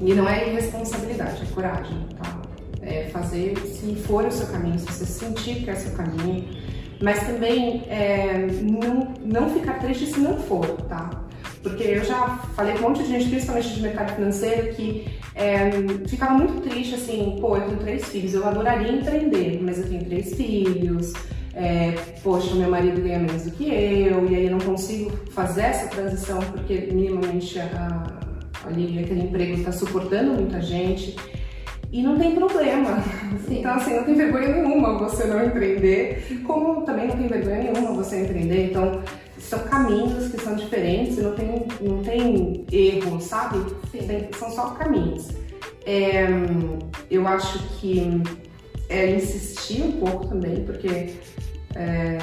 e 0.00 0.14
não 0.14 0.28
é 0.28 0.48
irresponsabilidade, 0.48 1.42
é 1.42 1.54
coragem, 1.54 2.06
tá? 2.16 2.40
É 2.80 3.08
fazer 3.08 3.56
se 3.58 3.94
for 3.96 4.24
o 4.24 4.30
seu 4.30 4.46
caminho, 4.46 4.78
se 4.78 4.86
você 4.86 5.04
sentir 5.04 5.64
que 5.64 5.70
é 5.70 5.74
o 5.74 5.76
seu 5.76 5.92
caminho 5.92 6.44
mas 7.00 7.20
também 7.26 7.84
é, 7.88 8.46
não, 8.62 9.14
não 9.24 9.50
ficar 9.50 9.74
triste 9.74 10.06
se 10.06 10.18
não 10.18 10.36
for, 10.36 10.66
tá? 10.82 11.10
Porque 11.62 11.82
eu 11.84 12.04
já 12.04 12.38
falei 12.56 12.74
com 12.74 12.86
um 12.86 12.88
monte 12.88 13.02
de 13.02 13.08
gente, 13.08 13.28
principalmente 13.28 13.74
de 13.74 13.82
mercado 13.82 14.14
financeiro, 14.14 14.74
que 14.74 15.06
é, 15.34 15.70
ficava 16.08 16.34
muito 16.34 16.60
triste 16.68 16.94
assim, 16.94 17.36
pô, 17.40 17.56
eu 17.56 17.62
tenho 17.62 17.78
três 17.78 18.04
filhos, 18.06 18.34
eu 18.34 18.46
adoraria 18.46 18.92
empreender, 18.92 19.60
mas 19.62 19.78
eu 19.78 19.88
tenho 19.88 20.04
três 20.04 20.34
filhos, 20.34 21.12
é, 21.58 21.90
poxa, 22.22 22.54
meu 22.54 22.70
marido 22.70 23.00
ganha 23.00 23.18
menos 23.18 23.42
do 23.42 23.50
que 23.50 23.64
eu, 23.64 24.30
e 24.30 24.36
aí 24.36 24.44
eu 24.44 24.52
não 24.52 24.60
consigo 24.60 25.10
fazer 25.32 25.62
essa 25.62 25.88
transição 25.88 26.38
porque 26.38 26.88
minimamente 26.92 27.58
a, 27.58 28.20
ali 28.64 29.00
aquele 29.00 29.22
emprego 29.22 29.58
está 29.58 29.72
suportando 29.72 30.34
muita 30.34 30.62
gente. 30.62 31.16
E 31.90 32.02
não 32.02 32.16
tem 32.16 32.34
problema. 32.34 33.02
Sim. 33.48 33.58
Então, 33.58 33.74
assim, 33.74 33.96
não 33.96 34.04
tem 34.04 34.14
vergonha 34.14 34.48
nenhuma 34.48 34.98
você 34.98 35.26
não 35.26 35.44
empreender, 35.44 36.42
como 36.46 36.82
também 36.82 37.08
não 37.08 37.16
tem 37.16 37.26
vergonha 37.26 37.72
nenhuma 37.72 37.92
você 37.92 38.22
empreender. 38.22 38.66
Então, 38.70 39.02
são 39.38 39.58
caminhos 39.60 40.28
que 40.28 40.40
são 40.40 40.54
diferentes, 40.54 41.16
não 41.16 41.34
tem, 41.34 41.66
não 41.80 42.02
tem 42.02 42.66
erro, 42.70 43.20
sabe? 43.20 43.64
Tem, 43.90 44.28
são 44.38 44.50
só 44.50 44.70
caminhos. 44.70 45.30
É, 45.86 46.26
eu 47.10 47.26
acho 47.26 47.58
que 47.78 48.22
é 48.90 49.10
insistir 49.10 49.82
um 49.82 49.92
pouco 49.92 50.28
também, 50.28 50.62
porque 50.64 51.14
é, 51.74 52.18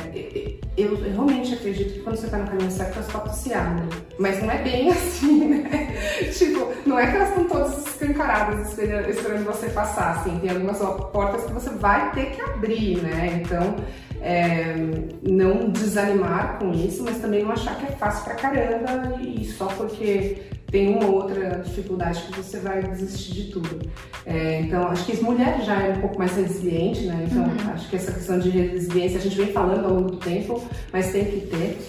eu, 0.75 0.97
eu, 0.97 1.13
realmente 1.13 1.53
acredito 1.53 1.93
que 1.93 1.99
quando 1.99 2.17
você 2.17 2.27
tá 2.27 2.37
no 2.37 2.47
caminho 2.47 2.71
certo, 2.71 2.99
as 2.99 3.07
portas 3.07 3.35
se 3.35 3.53
abrem. 3.53 3.87
Mas 4.17 4.41
não 4.41 4.51
é 4.51 4.57
bem 4.61 4.89
assim, 4.91 5.45
né? 5.45 5.93
tipo, 6.37 6.73
não 6.85 6.99
é 6.99 7.09
que 7.09 7.15
elas 7.15 7.29
estão 7.29 7.45
todas 7.45 7.87
escancaradas 7.87 8.69
esperando, 8.69 9.09
esperando 9.09 9.45
você 9.45 9.69
passar, 9.69 10.17
assim. 10.17 10.39
Tem 10.39 10.49
algumas 10.49 10.79
portas 11.11 11.45
que 11.45 11.53
você 11.53 11.69
vai 11.69 12.11
ter 12.11 12.31
que 12.31 12.41
abrir, 12.41 13.01
né? 13.01 13.41
Então, 13.41 13.75
é, 14.21 14.73
não 15.21 15.69
desanimar 15.69 16.57
com 16.57 16.71
isso, 16.71 17.03
mas 17.03 17.19
também 17.19 17.43
não 17.43 17.51
achar 17.51 17.75
que 17.77 17.85
é 17.85 17.95
fácil 17.95 18.23
pra 18.25 18.35
caramba 18.35 19.21
e 19.21 19.45
só 19.45 19.67
porque 19.67 20.41
tem 20.76 20.93
uma 20.93 21.05
outra 21.05 21.61
dificuldade 21.63 22.21
que 22.23 22.36
você 22.36 22.59
vai 22.59 22.84
desistir 22.84 23.32
de 23.32 23.43
tudo. 23.45 23.80
É, 24.26 24.59
então, 24.59 24.86
acho 24.89 25.05
que 25.05 25.13
as 25.13 25.21
mulheres 25.21 25.65
já 25.65 25.82
é 25.82 25.93
um 25.93 26.01
pouco 26.01 26.19
mais 26.19 26.36
resiliente, 26.36 27.05
né? 27.05 27.26
Então, 27.32 27.43
uhum. 27.43 27.73
acho 27.73 27.89
que 27.89 27.95
essa 27.95 28.11
questão 28.11 28.38
de 28.38 28.49
resiliência 28.49 29.17
a 29.17 29.21
gente 29.21 29.38
vem 29.38 29.53
falando 29.53 29.86
ao 29.86 29.93
longo 29.93 30.11
do 30.11 30.17
tempo, 30.17 30.61
mas 30.91 31.13
tem 31.13 31.23
que 31.23 31.47
ter. 31.47 31.80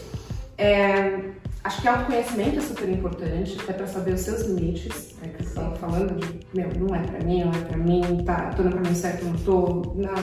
É, 0.57 1.19
acho 1.65 1.83
que 1.83 1.89
autoconhecimento 1.89 2.61
é 2.61 2.63
super 2.63 2.89
importante, 2.89 3.59
até 3.61 3.73
para 3.73 3.89
saber 3.89 4.15
os 4.15 4.21
seus 4.21 4.43
limites, 4.43 5.17
né? 5.21 5.33
Que 5.37 5.43
estava 5.43 5.75
falando 5.75 6.21
de, 6.21 6.47
meu, 6.55 6.71
não 6.79 6.95
é 6.95 7.01
para 7.01 7.25
mim, 7.25 7.43
não 7.43 7.51
é 7.51 7.65
para 7.65 7.77
mim, 7.77 8.23
tá, 8.25 8.51
tô 8.57 8.63
no 8.63 8.71
caminho 8.71 8.95
certo, 8.95 9.25
não 9.25 9.35
tô. 9.39 9.97
Na, 9.97 10.15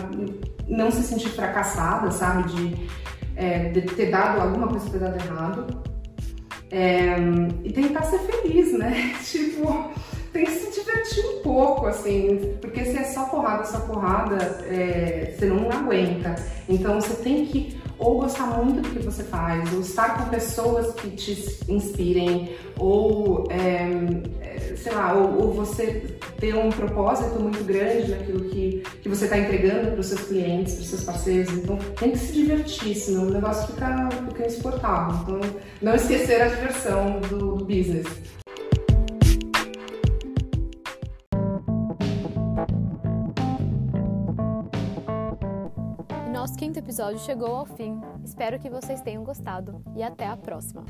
não 0.70 0.90
se 0.90 1.04
sentir 1.04 1.28
fracassada, 1.32 2.10
sabe? 2.12 2.50
De, 2.50 2.88
é, 3.36 3.68
de 3.72 3.82
ter 3.82 4.10
dado 4.10 4.40
alguma 4.40 4.70
coisa 4.70 4.90
ter 4.90 5.00
dado 5.00 5.22
errado. 5.22 5.93
É, 6.74 7.16
e 7.64 7.72
tentar 7.72 8.02
ser 8.02 8.18
feliz, 8.18 8.74
né? 8.74 9.14
tipo, 9.24 9.92
tem 10.34 10.44
que 10.44 10.52
se 10.52 10.72
divertir 10.72 11.24
um 11.24 11.44
pouco, 11.44 11.86
assim, 11.86 12.56
porque 12.60 12.84
se 12.84 12.98
é 12.98 13.04
só 13.04 13.26
porrada, 13.26 13.64
só 13.64 13.80
porrada, 13.82 14.38
é, 14.68 15.36
você 15.38 15.46
não 15.46 15.70
aguenta. 15.72 16.34
Então 16.68 17.00
você 17.00 17.14
tem 17.22 17.46
que 17.46 17.80
ou 18.00 18.20
gostar 18.20 18.48
muito 18.48 18.82
do 18.82 18.90
que 18.90 19.06
você 19.06 19.24
faz, 19.24 19.72
ou 19.72 19.82
estar 19.82 20.18
com 20.18 20.30
pessoas 20.30 20.94
que 20.96 21.12
te 21.12 21.60
inspirem, 21.70 22.56
ou 22.78 23.48
é, 23.52 24.76
sei 24.76 24.94
lá, 24.94 25.14
ou, 25.14 25.44
ou, 25.44 25.54
você 25.54 26.13
ter 26.44 26.54
um 26.58 26.70
propósito 26.70 27.40
muito 27.40 27.64
grande 27.64 28.12
naquilo 28.12 28.44
que, 28.50 28.84
que 29.02 29.08
você 29.08 29.24
está 29.24 29.38
entregando 29.38 29.92
para 29.92 30.02
os 30.02 30.08
seus 30.08 30.24
clientes, 30.24 30.74
para 30.74 30.82
os 30.82 30.90
seus 30.90 31.04
parceiros. 31.06 31.54
Então 31.54 31.78
tem 31.98 32.12
que 32.12 32.18
se 32.18 32.34
divertir, 32.34 32.96
senão 32.96 33.28
o 33.28 33.32
negócio 33.32 33.68
fica, 33.68 34.10
fica 34.28 34.48
insuportável. 34.48 35.38
Então 35.40 35.62
não 35.82 35.96
esquecer 35.96 36.42
a 36.42 36.50
diversão 36.50 37.22
do, 37.22 37.56
do 37.56 37.64
business. 37.64 38.08
Nosso 46.34 46.58
quinto 46.58 46.78
episódio 46.78 47.20
chegou 47.20 47.56
ao 47.56 47.66
fim. 47.66 48.02
Espero 48.26 48.60
que 48.60 48.70
vocês 48.70 49.00
tenham 49.00 49.24
gostado 49.24 49.82
e 49.96 50.04
até 50.04 50.28
a 50.28 50.36
próxima. 50.36 50.84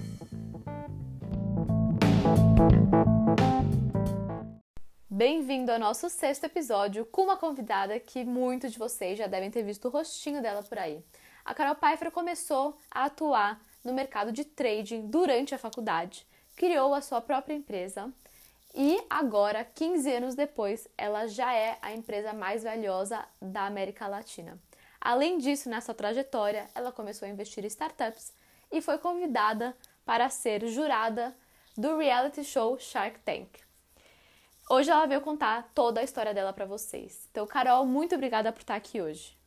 Bem-vindo 5.15 5.71
ao 5.71 5.77
nosso 5.77 6.09
sexto 6.09 6.45
episódio 6.45 7.05
com 7.05 7.21
uma 7.21 7.37
convidada 7.37 7.99
que 7.99 8.25
muitos 8.25 8.71
de 8.71 8.79
vocês 8.79 9.15
já 9.15 9.27
devem 9.27 9.51
ter 9.51 9.61
visto 9.61 9.85
o 9.85 9.91
rostinho 9.91 10.41
dela 10.41 10.63
por 10.63 10.79
aí. 10.79 11.05
A 11.45 11.53
Carol 11.53 11.75
Pfeiffer 11.75 12.09
começou 12.09 12.79
a 12.89 13.05
atuar 13.05 13.61
no 13.83 13.93
mercado 13.93 14.31
de 14.31 14.43
trading 14.43 15.05
durante 15.05 15.53
a 15.53 15.59
faculdade, 15.59 16.25
criou 16.55 16.95
a 16.95 17.01
sua 17.01 17.21
própria 17.21 17.53
empresa 17.53 18.11
e 18.73 18.99
agora, 19.07 19.63
15 19.63 20.11
anos 20.11 20.33
depois, 20.33 20.87
ela 20.97 21.27
já 21.27 21.53
é 21.53 21.77
a 21.79 21.93
empresa 21.93 22.33
mais 22.33 22.63
valiosa 22.63 23.23
da 23.39 23.67
América 23.67 24.07
Latina. 24.07 24.59
Além 24.99 25.37
disso, 25.37 25.69
nessa 25.69 25.93
trajetória, 25.93 26.67
ela 26.73 26.91
começou 26.91 27.27
a 27.27 27.31
investir 27.31 27.63
em 27.63 27.67
startups 27.67 28.33
e 28.71 28.81
foi 28.81 28.97
convidada 28.97 29.77
para 30.03 30.27
ser 30.31 30.65
jurada 30.65 31.37
do 31.77 31.99
reality 31.99 32.43
show 32.43 32.79
Shark 32.79 33.19
Tank. 33.19 33.62
Hoje 34.69 34.89
ela 34.89 35.05
veio 35.05 35.21
contar 35.21 35.71
toda 35.75 35.99
a 35.99 36.03
história 36.03 36.33
dela 36.33 36.53
para 36.53 36.65
vocês. 36.65 37.27
Então, 37.29 37.45
Carol, 37.45 37.85
muito 37.85 38.15
obrigada 38.15 38.51
por 38.51 38.61
estar 38.61 38.75
aqui 38.75 39.01
hoje. 39.01 39.37